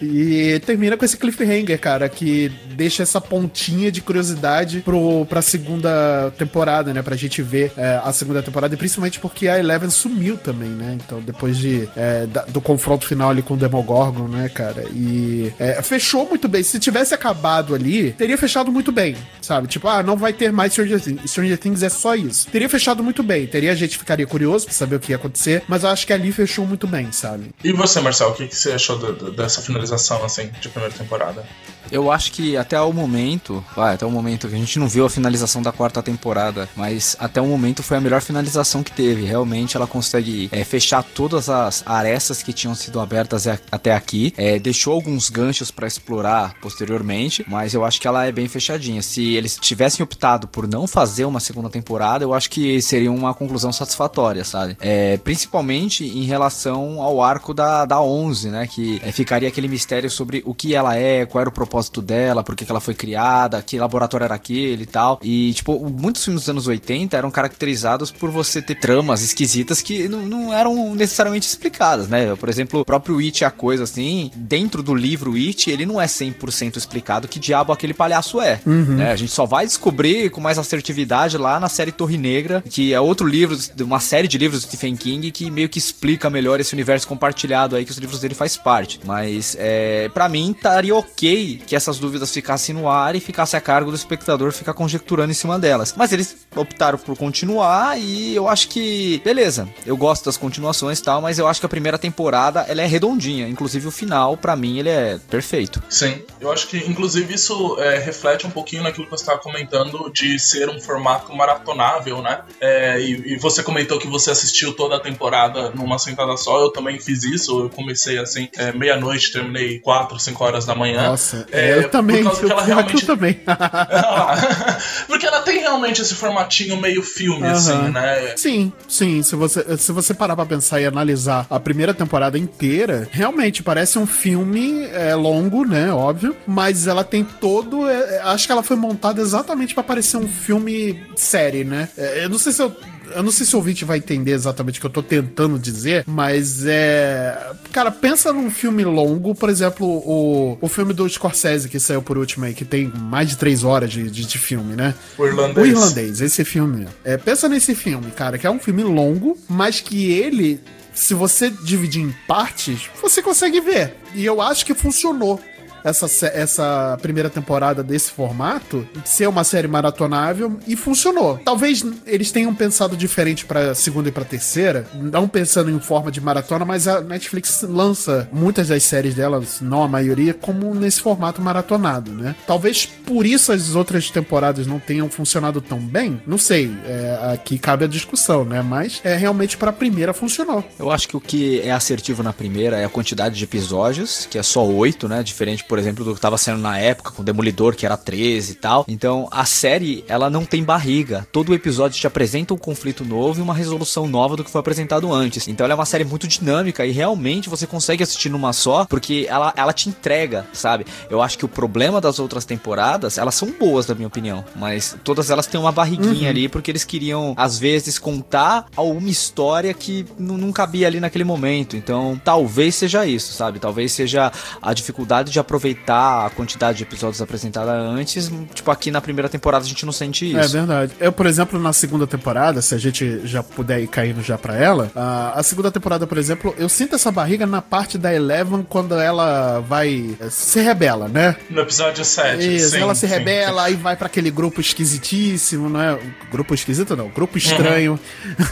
E 0.00 0.60
termina 0.64 0.96
com 0.96 1.04
esse 1.04 1.16
cliffhanger, 1.16 1.78
cara, 1.80 2.08
que 2.08 2.50
deixa 2.74 3.02
essa 3.02 3.20
pontinha 3.20 3.90
de 3.90 4.00
curiosidade 4.00 4.80
pro, 4.80 5.26
pra 5.26 5.42
segunda 5.42 6.32
temporada, 6.36 6.92
né? 6.92 7.02
Pra 7.02 7.16
gente 7.16 7.42
ver 7.42 7.72
é, 7.76 8.00
a 8.02 8.12
segunda 8.12 8.42
temporada, 8.42 8.74
e 8.74 8.76
principalmente 8.78 9.18
porque 9.20 9.48
a 9.48 9.58
Eleven 9.58 9.90
sumiu 9.90 10.36
também, 10.36 10.68
né? 10.68 10.96
Então, 11.04 11.20
depois 11.20 11.56
de, 11.58 11.88
é, 11.96 12.26
da- 12.26 12.44
do 12.44 12.60
confronto 12.60 13.06
final 13.06 13.30
ali 13.30 13.42
com 13.42 13.54
o 13.54 13.56
Demogorgon, 13.56 14.28
né, 14.28 14.48
cara? 14.48 14.84
E 14.92 15.52
é, 15.58 15.80
fechou 15.82 16.28
muito 16.28 16.48
bem. 16.48 16.62
Se 16.62 16.78
tivesse 16.78 17.14
acabado 17.14 17.74
ali, 17.74 18.12
teria 18.12 18.38
fechado 18.38 18.70
muito 18.70 18.92
bem, 18.92 19.16
sabe? 19.40 19.66
Tipo, 19.68 19.88
ah, 19.88 20.02
não 20.02 20.16
vai 20.16 20.32
ter 20.32 20.52
mais 20.52 20.72
Stranger 20.72 21.00
Things. 21.00 21.30
Stranger 21.30 21.58
Things 21.58 21.82
é 21.82 21.88
só 21.88 22.14
isso. 22.14 22.46
Teria 22.48 22.68
fechado 22.68 23.02
muito 23.02 23.22
bem. 23.22 23.46
Teria 23.46 23.72
a 23.72 23.74
gente 23.74 23.98
ficaria 23.98 24.26
curioso 24.26 24.66
pra 24.66 24.74
saber 24.74 24.96
o 24.96 25.00
que 25.00 25.12
ia 25.12 25.16
acontecer, 25.16 25.62
mas 25.68 25.82
eu 25.82 25.90
acho 25.90 26.06
que 26.06 26.12
ali 26.12 26.30
fechou 26.32 26.66
muito 26.66 26.86
bem, 26.86 27.10
sabe? 27.12 27.50
E 27.62 27.72
você, 27.72 28.00
Marcel, 28.00 28.28
o 28.30 28.34
que, 28.34 28.46
que 28.46 28.56
você 28.56 28.72
achou 28.72 28.98
da- 28.98 29.12
da- 29.12 29.30
dessa 29.38 29.62
finalização, 29.62 30.24
assim, 30.24 30.50
de 30.60 30.68
primeira 30.68 30.94
temporada? 30.94 31.44
Eu 31.90 32.12
acho 32.12 32.32
que 32.32 32.56
até 32.56 32.78
o 32.80 32.92
momento, 32.92 33.64
vai, 33.74 33.94
até 33.94 34.04
o 34.04 34.10
momento 34.10 34.48
que 34.48 34.54
a 34.54 34.58
gente 34.58 34.78
não 34.78 34.88
viu 34.88 35.06
a 35.06 35.10
finalização 35.10 35.62
da 35.62 35.72
quarta 35.72 36.02
temporada, 36.02 36.68
mas 36.76 37.16
até 37.18 37.40
o 37.40 37.46
momento 37.46 37.82
foi 37.82 37.96
a 37.96 38.00
melhor 38.00 38.20
finalização 38.20 38.82
que 38.82 38.92
teve. 38.92 39.24
Realmente 39.24 39.76
ela 39.76 39.86
consegue 39.86 40.48
é, 40.52 40.62
fechar 40.64 41.02
todas 41.02 41.48
as 41.48 41.82
arestas 41.86 42.42
que 42.42 42.52
tinham 42.52 42.74
sido 42.74 43.00
abertas 43.00 43.46
até 43.46 43.94
aqui, 43.94 44.34
é, 44.36 44.58
deixou 44.58 44.92
alguns 44.92 45.30
ganchos 45.30 45.70
pra 45.70 45.86
explorar 45.86 46.54
posteriormente, 46.60 47.44
mas 47.48 47.72
eu 47.72 47.84
acho 47.84 48.00
que 48.00 48.06
ela 48.06 48.26
é 48.26 48.32
bem 48.32 48.48
fechadinha. 48.48 49.00
Se 49.00 49.34
eles 49.34 49.56
tivessem 49.56 50.04
optado 50.04 50.46
por 50.46 50.68
não 50.68 50.86
fazer 50.86 51.24
uma 51.24 51.40
segunda 51.40 51.70
temporada, 51.70 52.24
eu 52.24 52.34
acho 52.34 52.50
que 52.50 52.82
seria 52.82 53.10
uma 53.10 53.32
conclusão 53.32 53.72
satisfatória, 53.72 54.44
sabe? 54.44 54.76
É, 54.80 55.16
principalmente 55.18 56.04
em 56.04 56.24
relação 56.24 57.00
ao 57.00 57.22
arco 57.22 57.54
da, 57.54 57.84
da 57.86 58.00
11, 58.00 58.50
né? 58.50 58.66
Que 58.66 59.00
é, 59.02 59.10
ficaria 59.28 59.48
aquele 59.48 59.68
mistério 59.68 60.10
sobre 60.10 60.42
o 60.46 60.54
que 60.54 60.74
ela 60.74 60.96
é, 60.96 61.26
qual 61.26 61.42
era 61.42 61.50
o 61.50 61.52
propósito 61.52 62.00
dela, 62.00 62.42
por 62.42 62.56
que, 62.56 62.64
que 62.64 62.72
ela 62.72 62.80
foi 62.80 62.94
criada, 62.94 63.60
que 63.60 63.78
laboratório 63.78 64.24
era 64.24 64.34
aquele 64.34 64.84
e 64.84 64.86
tal. 64.86 65.20
E, 65.22 65.52
tipo, 65.52 65.78
muitos 65.90 66.24
filmes 66.24 66.42
dos 66.42 66.48
anos 66.48 66.66
80 66.66 67.14
eram 67.14 67.30
caracterizados 67.30 68.10
por 68.10 68.30
você 68.30 68.62
ter 68.62 68.76
tramas 68.76 69.22
esquisitas 69.22 69.82
que 69.82 70.08
não, 70.08 70.20
não 70.22 70.54
eram 70.54 70.94
necessariamente 70.94 71.46
explicadas, 71.46 72.08
né? 72.08 72.34
Por 72.36 72.48
exemplo, 72.48 72.80
o 72.80 72.84
próprio 72.86 73.18
It, 73.18 73.44
a 73.44 73.50
coisa 73.50 73.84
assim, 73.84 74.30
dentro 74.34 74.82
do 74.82 74.94
livro 74.94 75.34
It, 75.34 75.70
ele 75.70 75.84
não 75.84 76.00
é 76.00 76.06
100% 76.06 76.78
explicado 76.78 77.28
que 77.28 77.38
diabo 77.38 77.70
aquele 77.70 77.92
palhaço 77.92 78.40
é. 78.40 78.60
né? 78.96 79.12
A 79.12 79.16
gente 79.16 79.32
só 79.32 79.44
vai 79.44 79.66
descobrir 79.66 80.30
com 80.30 80.40
mais 80.40 80.58
assertividade 80.58 81.36
lá 81.36 81.60
na 81.60 81.68
série 81.68 81.92
Torre 81.92 82.16
Negra, 82.16 82.64
que 82.66 82.94
é 82.94 83.00
outro 83.00 83.26
livro, 83.26 83.58
uma 83.80 84.00
série 84.00 84.26
de 84.26 84.38
livros 84.38 84.62
do 84.62 84.68
Stephen 84.68 84.96
King 84.96 85.30
que 85.30 85.50
meio 85.50 85.68
que 85.68 85.78
explica 85.78 86.30
melhor 86.30 86.60
esse 86.60 86.72
universo 86.72 87.06
compartilhado 87.06 87.76
aí 87.76 87.84
que 87.84 87.90
os 87.90 87.98
livros 87.98 88.20
dele 88.20 88.34
faz 88.34 88.56
parte. 88.56 89.00
Mas, 89.04 89.17
é, 89.58 90.08
para 90.12 90.28
mim, 90.28 90.52
estaria 90.52 90.94
ok 90.94 91.62
que 91.66 91.76
essas 91.76 91.98
dúvidas 91.98 92.32
ficassem 92.32 92.74
no 92.74 92.88
ar 92.88 93.14
e 93.14 93.20
ficasse 93.20 93.56
a 93.56 93.60
cargo 93.60 93.90
do 93.90 93.96
espectador 93.96 94.52
ficar 94.52 94.74
conjecturando 94.74 95.30
em 95.30 95.34
cima 95.34 95.58
delas. 95.58 95.94
Mas 95.96 96.12
eles 96.12 96.36
optaram 96.54 96.98
por 96.98 97.16
continuar 97.16 97.98
e 97.98 98.34
eu 98.34 98.48
acho 98.48 98.68
que, 98.68 99.20
beleza, 99.24 99.68
eu 99.86 99.96
gosto 99.96 100.24
das 100.24 100.36
continuações 100.36 100.98
e 100.98 101.02
tal, 101.02 101.20
mas 101.20 101.38
eu 101.38 101.46
acho 101.46 101.60
que 101.60 101.66
a 101.66 101.68
primeira 101.68 101.98
temporada 101.98 102.64
ela 102.68 102.82
é 102.82 102.86
redondinha. 102.86 103.48
Inclusive 103.48 103.86
o 103.86 103.90
final, 103.90 104.36
pra 104.36 104.56
mim, 104.56 104.78
ele 104.78 104.88
é 104.88 105.18
perfeito. 105.30 105.82
Sim, 105.88 106.22
eu 106.40 106.52
acho 106.52 106.68
que 106.68 106.78
inclusive 106.78 107.34
isso 107.34 107.76
é, 107.80 107.98
reflete 107.98 108.46
um 108.46 108.50
pouquinho 108.50 108.82
naquilo 108.82 109.04
que 109.04 109.10
você 109.10 109.22
estava 109.22 109.38
comentando 109.38 110.10
de 110.10 110.38
ser 110.38 110.68
um 110.68 110.80
formato 110.80 111.34
maratonável, 111.34 112.22
né? 112.22 112.42
É, 112.60 113.00
e, 113.00 113.34
e 113.34 113.38
você 113.38 113.62
comentou 113.62 113.98
que 113.98 114.08
você 114.08 114.30
assistiu 114.30 114.72
toda 114.74 114.96
a 114.96 115.00
temporada 115.00 115.70
numa 115.70 115.98
sentada 115.98 116.36
só, 116.36 116.60
eu 116.60 116.70
também 116.70 116.98
fiz 116.98 117.24
isso, 117.24 117.60
eu 117.60 117.70
comecei 117.70 118.18
assim, 118.18 118.48
é, 118.56 118.72
meia-noite, 119.08 119.32
terminei 119.32 119.78
4, 119.80 120.18
5 120.18 120.44
horas 120.44 120.64
da 120.66 120.74
manhã. 120.74 121.08
Nossa, 121.08 121.46
É, 121.50 121.78
eu 121.78 121.88
também, 121.88 122.22
por 122.24 122.24
causa 122.24 122.40
que 122.40 122.46
eu, 122.46 122.50
ela 122.50 122.60
que 122.62 122.66
realmente- 122.66 122.94
eu 123.02 123.06
também. 123.06 123.40
Ah, 123.48 124.78
Porque 125.06 125.26
ela 125.26 125.40
tem 125.40 125.58
realmente 125.60 126.00
esse 126.02 126.14
formatinho 126.14 126.76
meio 126.80 127.02
filme, 127.02 127.44
Aham. 127.46 127.52
assim, 127.52 127.78
né? 127.90 128.34
Sim, 128.36 128.72
sim. 128.88 129.22
Se 129.22 129.34
você, 129.36 129.76
se 129.76 129.92
você 129.92 130.14
parar 130.14 130.36
pra 130.36 130.46
pensar 130.46 130.80
e 130.80 130.86
analisar 130.86 131.46
a 131.50 131.58
primeira 131.58 131.92
temporada 131.94 132.38
inteira, 132.38 133.08
realmente 133.10 133.62
parece 133.62 133.98
um 133.98 134.06
filme 134.06 134.84
é, 134.92 135.14
longo, 135.14 135.64
né? 135.64 135.92
Óbvio. 135.92 136.36
Mas 136.46 136.86
ela 136.86 137.04
tem 137.04 137.24
todo. 137.24 137.88
é, 137.88 138.20
acho 138.24 138.46
que 138.46 138.52
ela 138.52 138.62
foi 138.62 138.76
montada 138.76 139.20
exatamente 139.20 139.74
pra 139.74 139.82
parecer 139.82 140.16
um 140.16 140.28
filme 140.28 141.00
série, 141.16 141.64
né? 141.64 141.88
É, 141.96 142.24
eu 142.24 142.28
não 142.28 142.38
sei 142.38 142.52
se 142.52 142.62
eu. 142.62 142.74
Eu 143.14 143.22
não 143.22 143.30
sei 143.30 143.46
se 143.46 143.54
o 143.54 143.58
ouvinte 143.58 143.84
vai 143.84 143.98
entender 143.98 144.32
exatamente 144.32 144.78
o 144.78 144.80
que 144.80 144.86
eu 144.86 144.90
tô 144.90 145.02
tentando 145.02 145.58
dizer, 145.58 146.04
mas 146.06 146.64
é. 146.66 147.52
Cara, 147.72 147.90
pensa 147.90 148.32
num 148.32 148.50
filme 148.50 148.84
longo, 148.84 149.34
por 149.34 149.48
exemplo, 149.48 149.86
o, 149.86 150.58
o 150.60 150.68
filme 150.68 150.92
do 150.92 151.08
Scorsese 151.08 151.68
que 151.68 151.78
saiu 151.78 152.02
por 152.02 152.18
último 152.18 152.44
aí, 152.44 152.54
que 152.54 152.64
tem 152.64 152.92
mais 152.94 153.28
de 153.28 153.36
três 153.36 153.64
horas 153.64 153.90
de, 153.90 154.10
de, 154.10 154.24
de 154.24 154.38
filme, 154.38 154.74
né? 154.74 154.94
O 155.16 155.26
irlandês. 155.26 155.66
O 155.66 155.70
Irlandês, 155.70 156.20
esse 156.20 156.44
filme. 156.44 156.86
É, 157.04 157.16
pensa 157.16 157.48
nesse 157.48 157.74
filme, 157.74 158.10
cara, 158.10 158.38
que 158.38 158.46
é 158.46 158.50
um 158.50 158.58
filme 158.58 158.82
longo, 158.82 159.36
mas 159.48 159.80
que 159.80 160.10
ele, 160.12 160.60
se 160.94 161.14
você 161.14 161.50
dividir 161.50 162.02
em 162.02 162.14
partes, 162.26 162.88
você 163.00 163.22
consegue 163.22 163.60
ver. 163.60 163.94
E 164.14 164.24
eu 164.24 164.40
acho 164.40 164.64
que 164.64 164.74
funcionou. 164.74 165.40
Essa, 165.84 166.26
essa 166.28 166.98
primeira 167.00 167.30
temporada 167.30 167.82
desse 167.82 168.10
formato 168.10 168.86
ser 169.04 169.28
uma 169.28 169.44
série 169.44 169.68
maratonável 169.68 170.58
e 170.66 170.76
funcionou. 170.76 171.38
Talvez 171.44 171.84
eles 172.06 172.30
tenham 172.30 172.54
pensado 172.54 172.96
diferente 172.96 173.44
pra 173.44 173.74
segunda 173.74 174.08
e 174.08 174.12
pra 174.12 174.24
terceira, 174.24 174.86
não 174.94 175.28
pensando 175.28 175.70
em 175.70 175.80
forma 175.80 176.10
de 176.10 176.20
maratona, 176.20 176.64
mas 176.64 176.88
a 176.88 177.00
Netflix 177.00 177.62
lança 177.62 178.28
muitas 178.32 178.68
das 178.68 178.82
séries 178.82 179.14
delas, 179.14 179.60
não 179.60 179.82
a 179.82 179.88
maioria, 179.88 180.34
como 180.34 180.74
nesse 180.74 181.00
formato 181.00 181.40
maratonado, 181.40 182.10
né? 182.12 182.34
Talvez 182.46 182.86
por 182.86 183.24
isso 183.24 183.52
as 183.52 183.74
outras 183.74 184.10
temporadas 184.10 184.66
não 184.66 184.78
tenham 184.78 185.08
funcionado 185.08 185.60
tão 185.60 185.78
bem, 185.78 186.20
não 186.26 186.38
sei. 186.38 186.70
é, 186.86 187.32
aqui 187.34 187.58
cabe 187.58 187.84
a 187.84 187.88
discussão, 187.88 188.44
né? 188.44 188.62
Mas 188.62 189.00
é 189.04 189.16
realmente 189.16 189.56
pra 189.56 189.72
primeira 189.72 190.12
funcionou. 190.12 190.64
Eu 190.78 190.90
acho 190.90 191.08
que 191.08 191.16
o 191.16 191.20
que 191.20 191.60
é 191.60 191.70
assertivo 191.70 192.22
na 192.22 192.32
primeira 192.32 192.76
é 192.78 192.84
a 192.84 192.88
quantidade 192.88 193.36
de 193.36 193.44
episódios, 193.44 194.26
que 194.30 194.38
é 194.38 194.42
só 194.42 194.66
oito, 194.66 195.08
né? 195.08 195.22
Diferente, 195.22 195.64
por 195.68 195.78
exemplo, 195.78 196.04
do 196.04 196.14
que 196.14 196.20
tava 196.20 196.38
sendo 196.38 196.58
na 196.58 196.78
época 196.78 197.12
com 197.12 197.22
Demolidor, 197.22 197.76
que 197.76 197.84
era 197.84 197.96
13 197.96 198.52
e 198.52 198.54
tal. 198.54 198.84
Então, 198.88 199.28
a 199.30 199.44
série, 199.44 200.04
ela 200.08 200.30
não 200.30 200.44
tem 200.44 200.64
barriga. 200.64 201.26
Todo 201.30 201.54
episódio 201.54 201.98
te 201.98 202.06
apresenta 202.06 202.54
um 202.54 202.58
conflito 202.58 203.04
novo 203.04 203.38
e 203.38 203.42
uma 203.42 203.54
resolução 203.54 204.08
nova 204.08 204.36
do 204.36 204.42
que 204.42 204.50
foi 204.50 204.60
apresentado 204.60 205.12
antes. 205.12 205.46
Então, 205.46 205.64
ela 205.64 205.74
é 205.74 205.76
uma 205.76 205.84
série 205.84 206.04
muito 206.04 206.26
dinâmica 206.26 206.86
e 206.86 206.90
realmente 206.90 207.48
você 207.48 207.66
consegue 207.66 208.02
assistir 208.02 208.30
numa 208.30 208.52
só, 208.52 208.86
porque 208.86 209.26
ela, 209.28 209.52
ela 209.56 209.72
te 209.72 209.88
entrega, 209.88 210.46
sabe? 210.52 210.86
Eu 211.10 211.20
acho 211.20 211.36
que 211.36 211.44
o 211.44 211.48
problema 211.48 212.00
das 212.00 212.18
outras 212.18 212.44
temporadas, 212.44 213.18
elas 213.18 213.34
são 213.34 213.50
boas, 213.52 213.86
na 213.86 213.94
minha 213.94 214.08
opinião, 214.08 214.44
mas 214.56 214.96
todas 215.04 215.30
elas 215.30 215.46
têm 215.46 215.60
uma 215.60 215.72
barriguinha 215.72 216.30
ali, 216.30 216.48
porque 216.48 216.70
eles 216.70 216.84
queriam, 216.84 217.34
às 217.36 217.58
vezes, 217.58 217.98
contar 217.98 218.66
alguma 218.74 219.08
história 219.08 219.74
que 219.74 220.06
não 220.18 220.50
cabia 220.50 220.86
ali 220.86 220.98
naquele 220.98 221.24
momento. 221.24 221.76
Então, 221.76 222.20
talvez 222.24 222.74
seja 222.74 223.06
isso, 223.06 223.32
sabe? 223.32 223.58
Talvez 223.58 223.92
seja 223.92 224.32
a 224.62 224.72
dificuldade 224.72 225.30
de 225.30 225.38
aproveitar 225.38 225.57
aproveitar 225.58 226.26
a 226.26 226.30
quantidade 226.30 226.78
de 226.78 226.84
episódios 226.84 227.20
apresentada 227.20 227.72
antes, 227.72 228.30
tipo, 228.54 228.70
aqui 228.70 228.90
na 228.90 229.00
primeira 229.00 229.28
temporada 229.28 229.64
a 229.64 229.68
gente 229.68 229.84
não 229.84 229.92
sente 229.92 230.30
isso. 230.30 230.38
É 230.38 230.46
verdade. 230.46 230.92
Eu, 231.00 231.12
por 231.12 231.26
exemplo, 231.26 231.58
na 231.58 231.72
segunda 231.72 232.06
temporada, 232.06 232.62
se 232.62 232.74
a 232.74 232.78
gente 232.78 233.26
já 233.26 233.42
puder 233.42 233.80
ir 233.80 233.88
caindo 233.88 234.22
já 234.22 234.38
pra 234.38 234.56
ela, 234.56 234.90
a, 234.94 235.38
a 235.38 235.42
segunda 235.42 235.70
temporada, 235.70 236.06
por 236.06 236.16
exemplo, 236.16 236.54
eu 236.56 236.68
sinto 236.68 236.94
essa 236.94 237.10
barriga 237.10 237.46
na 237.46 237.60
parte 237.60 237.98
da 237.98 238.14
Eleven 238.14 238.64
quando 238.68 238.94
ela 238.94 239.60
vai 239.60 240.16
eh, 240.20 240.30
se 240.30 240.60
rebela, 240.60 241.08
né? 241.08 241.36
No 241.50 241.60
episódio 241.60 242.04
7. 242.04 242.56
Isso, 242.56 242.70
sim, 242.70 242.80
ela 242.80 242.94
se 242.94 243.06
sim. 243.06 243.12
rebela, 243.12 243.64
aí 243.64 243.74
vai 243.74 243.96
pra 243.96 244.06
aquele 244.06 244.30
grupo 244.30 244.60
esquisitíssimo, 244.60 245.68
não 245.68 245.80
é? 245.80 245.98
Grupo 246.30 246.54
esquisito 246.54 246.96
não, 246.96 247.08
grupo 247.08 247.36
estranho. 247.36 247.98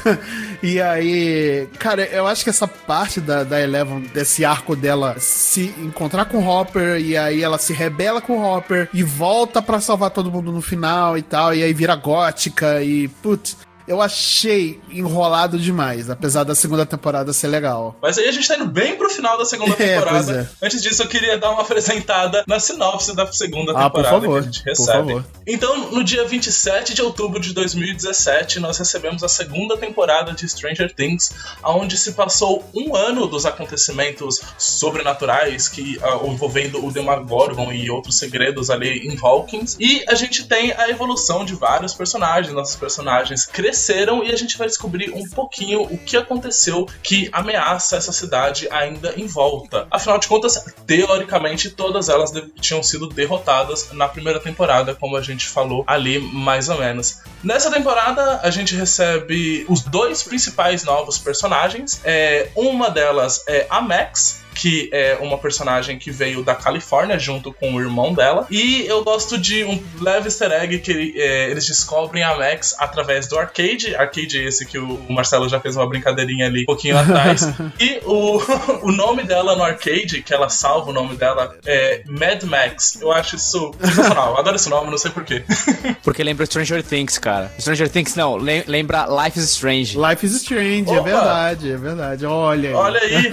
e 0.63 0.81
aí, 0.81 1.69
cara, 1.79 2.03
eu 2.05 2.27
acho 2.27 2.43
que 2.43 2.51
essa 2.51 2.67
parte 2.67 3.21
da, 3.21 3.45
da 3.45 3.61
Eleven, 3.61 4.01
desse 4.13 4.45
arco 4.45 4.75
dela 4.75 5.17
se 5.19 5.75
encontrar 5.79 6.27
com 6.27 6.39
o 6.39 6.47
Hopper, 6.47 6.96
e 6.99 7.17
aí 7.17 7.43
ela 7.43 7.59
se 7.59 7.73
rebela 7.73 8.21
com 8.21 8.39
o 8.39 8.45
Hopper 8.45 8.89
e 8.93 9.03
volta 9.03 9.61
pra 9.61 9.81
salvar 9.81 10.11
todo 10.11 10.31
mundo 10.31 10.53
no 10.53 10.63
final 10.63 11.17
e 11.17 11.23
tal, 11.23 11.55
e 11.55 11.63
aí 11.63 11.73
vira 11.73 11.95
gótica 11.95 12.83
e, 12.83 13.09
putz. 13.09 13.57
Eu 13.87 14.03
achei 14.03 14.81
enrolado 14.91 15.59
demais, 15.59 16.11
apesar 16.11 16.45
da 16.45 16.55
segunda 16.55 16.85
temporada 16.85 17.33
ser 17.33 17.47
legal. 17.49 17.97
Mas 18.03 18.19
aí 18.19 18.29
a 18.29 18.33
gente 18.33 18.47
tá 18.49 18.57
indo 18.57 18.67
bem 18.67 18.97
pro 18.97 19.09
final 19.09 19.39
da 19.39 19.45
segunda 19.45 19.75
É, 19.79 19.95
temporada. 19.95 20.25
pois 20.25 20.29
é. 20.31 20.49
Antes 20.63 20.83
disso, 20.83 21.03
eu 21.03 21.07
queria 21.09 21.39
dar 21.39 21.51
uma 21.51 21.63
apresentada 21.63 22.43
na 22.47 22.59
sinopse 22.59 23.15
da 23.15 23.31
segunda 23.33 23.73
Ah, 23.73 23.89
por 23.89 24.03
temporada 24.03 24.21
favor, 24.23 24.43
que 24.43 24.49
a 24.49 24.51
gente 24.51 24.63
por 24.63 24.69
recebe. 24.71 24.93
favor. 24.99 25.25
Então, 25.47 25.91
no 25.93 26.03
dia 26.03 26.25
27 26.27 26.95
de 26.95 27.03
outubro 27.03 27.39
de 27.41 27.53
2017, 27.55 28.59
nós 28.61 28.77
recebemos 28.79 29.23
a 29.23 29.29
segunda 29.29 29.77
temporada 29.77 30.33
de 30.33 30.49
Stranger 30.49 30.93
Things, 30.93 31.33
onde 31.65 31.97
se 31.97 32.13
passou 32.13 32.69
um 32.75 32.97
ano 32.97 33.27
dos 33.27 33.47
acontecimentos 33.47 34.41
sobrenaturais 34.59 35.69
que 35.69 35.99
ah, 36.03 36.19
envolvendo 36.27 36.85
o 36.85 36.91
Demogorgon 36.91 37.73
e 37.73 37.91
outros 37.91 38.17
segredos 38.17 38.71
ali 38.71 39.07
em 39.07 39.17
Hawkins. 39.23 39.77
E 39.79 40.05
a 40.09 40.15
gente 40.15 40.47
tem 40.49 40.73
a 40.73 40.89
evolução 40.89 41.45
de 41.45 41.55
vários 41.55 41.95
personagens. 41.95 42.53
Nossos 42.55 42.77
personagens 42.77 43.45
cresceram 43.47 43.76
e 44.25 44.33
a 44.33 44.37
gente 44.37 44.57
vai 44.57 44.67
descobrir 44.67 45.11
um 45.11 45.29
pouquinho 45.29 45.83
o 45.83 45.99
que 45.99 46.17
aconteceu 46.17 46.87
que 47.03 47.29
ameaça 47.33 47.97
essa 47.97 48.13
cidade 48.13 48.69
ainda 48.71 49.15
em 49.17 49.27
volta. 49.27 49.87
Afinal 49.91 50.19
de 50.19 50.29
contas, 50.29 50.65
teoricamente, 50.87 51.71
todas 51.71 52.09
elas 52.09 52.33
tinham 52.61 52.83
sido 52.83 53.09
derrotadas 53.09 53.93
na 53.93 54.09
primeira 54.09 54.41
temporada, 54.41 54.95
como 54.95 55.17
a 55.17 55.23
gente 55.23 55.47
falou 55.47 55.85
ali 55.87 56.19
mais 56.19 56.69
ou 56.69 56.79
menos. 56.79 57.21
Nessa 57.43 57.71
temporada, 57.71 58.41
a 58.43 58.51
gente 58.51 58.75
recebe 58.75 59.65
os 59.69 59.83
dois 59.83 60.23
principais 60.23 60.85
novos 60.85 61.19
personagens. 61.19 62.01
É, 62.05 62.49
uma 62.55 62.91
delas 62.91 63.45
é 63.49 63.67
a 63.69 63.81
Max, 63.81 64.41
que 64.57 64.89
é 64.93 65.19
uma 65.21 65.39
personagem 65.39 65.99
que 65.99 66.11
veio 66.11 66.43
da 66.43 66.55
Califórnia 66.55 67.19
junto 67.19 67.53
com 67.53 67.75
o 67.75 67.81
irmão 67.81 68.15
dela. 68.15 68.47
E 68.51 68.87
eu 68.87 69.05
gosto 69.05 69.37
de 69.39 69.65
um 69.65 69.83
leve 70.01 70.27
easter 70.27 70.51
egg 70.51 70.79
que 70.79 71.15
é, 71.17 71.51
eles 71.51 71.67
descobrem 71.67 72.23
a 72.23 72.37
Max 72.37 72.75
através 72.79 73.27
do 73.29 73.39
arcade. 73.39 73.66
Arcade 73.97 74.39
esse 74.39 74.65
que 74.67 74.79
o 74.79 75.01
Marcelo 75.09 75.49
já 75.49 75.61
fez 75.61 75.77
uma 75.77 75.89
brincadeirinha 75.89 76.47
ali 76.47 76.63
um 76.63 76.67
pouquinho 76.67 76.99
atrás. 76.99 77.43
e 77.81 78.01
o, 78.05 78.41
o 78.87 78.93
nome 78.93 79.23
dela 79.25 79.57
no 79.57 79.63
arcade, 79.63 80.23
que 80.23 80.33
ela 80.33 80.49
salva 80.49 80.91
o 80.91 80.93
nome 80.93 81.17
dela, 81.17 81.57
é 81.67 82.03
Mad 82.07 82.43
Max. 82.45 82.99
Eu 83.01 83.13
acho 83.13 83.37
isso 83.37 83.73
sensacional. 83.81 84.33
Eu 84.33 84.39
adoro 84.39 84.57
esse 84.57 84.69
nome, 84.69 84.91
não 84.91 84.99
sei 84.99 85.11
porquê. 85.11 85.45
Porque 86.03 86.23
lembra 86.23 86.47
Stranger 86.47 86.83
Things, 86.83 87.19
cara. 87.19 87.53
Stranger 87.59 87.89
Things 87.89 88.15
não, 88.15 88.37
lem- 88.37 88.65
lembra 88.67 89.07
Life 89.07 89.39
is 89.39 89.51
Strange. 89.51 89.97
Life 89.99 90.25
is 90.25 90.33
Strange, 90.37 90.91
é 90.91 91.01
Opa! 91.01 91.03
verdade, 91.03 91.73
é 91.73 91.77
verdade. 91.77 92.27
Olha 92.27 92.69
aí. 92.69 92.75
Olha 92.75 93.01
aí. 93.01 93.31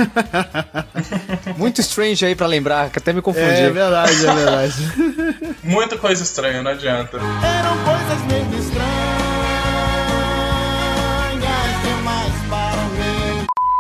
Muito 1.58 1.82
Strange 1.82 2.26
aí 2.26 2.36
pra 2.36 2.48
lembrar, 2.48 2.90
que 2.90 3.00
até 3.00 3.14
me 3.14 3.22
confundi. 3.22 3.48
É 3.48 3.70
verdade, 3.70 4.26
é 4.26 4.34
verdade. 4.34 4.76
Muita 5.64 5.98
coisa 5.98 6.24
estranha, 6.24 6.62
não 6.62 6.72
adianta. 6.72 7.18
Eram 7.18 7.78
coisas 7.84 8.22
meio 8.28 8.60
estranhas 8.60 9.23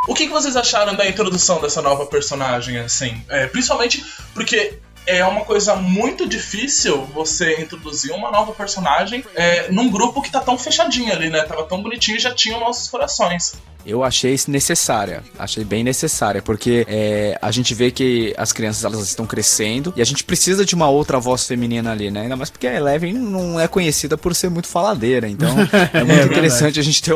O 0.07 0.13
que, 0.13 0.27
que 0.27 0.33
vocês 0.33 0.55
acharam 0.55 0.95
da 0.95 1.07
introdução 1.07 1.61
dessa 1.61 1.81
nova 1.81 2.05
personagem, 2.05 2.77
assim? 2.77 3.23
É, 3.29 3.47
principalmente 3.47 4.03
porque 4.33 4.79
é 5.05 5.23
uma 5.25 5.45
coisa 5.45 5.75
muito 5.75 6.27
difícil 6.27 7.05
você 7.05 7.61
introduzir 7.61 8.11
uma 8.11 8.31
nova 8.31 8.53
personagem 8.53 9.23
é, 9.35 9.71
num 9.71 9.89
grupo 9.89 10.21
que 10.21 10.31
tá 10.31 10.39
tão 10.39 10.57
fechadinho 10.57 11.11
ali, 11.11 11.29
né? 11.29 11.43
Tava 11.43 11.63
tão 11.63 11.81
bonitinho 11.81 12.17
e 12.17 12.19
já 12.19 12.33
tinha 12.33 12.59
nossos 12.59 12.89
corações. 12.89 13.53
Eu 13.85 14.03
achei 14.03 14.33
isso 14.33 14.49
necessária, 14.49 15.23
achei 15.37 15.63
bem 15.63 15.83
necessária, 15.83 16.41
porque 16.41 16.85
é, 16.87 17.37
a 17.41 17.51
gente 17.51 17.73
vê 17.73 17.91
que 17.91 18.33
as 18.37 18.51
crianças 18.51 18.83
elas 18.83 19.07
estão 19.07 19.25
crescendo 19.25 19.93
e 19.95 20.01
a 20.01 20.05
gente 20.05 20.23
precisa 20.23 20.65
de 20.65 20.75
uma 20.75 20.89
outra 20.89 21.19
voz 21.19 21.45
feminina 21.45 21.91
ali, 21.91 22.09
né? 22.09 22.21
Ainda 22.21 22.35
mais 22.35 22.49
porque 22.49 22.67
a 22.67 22.73
Eleven 22.73 23.13
não 23.13 23.59
é 23.59 23.67
conhecida 23.67 24.17
por 24.17 24.33
ser 24.33 24.49
muito 24.49 24.67
faladeira, 24.67 25.27
então 25.27 25.49
é 25.93 25.99
muito 25.99 26.07
verdade. 26.07 26.31
interessante 26.31 26.79
a 26.79 26.83
gente 26.83 27.01
ter 27.01 27.13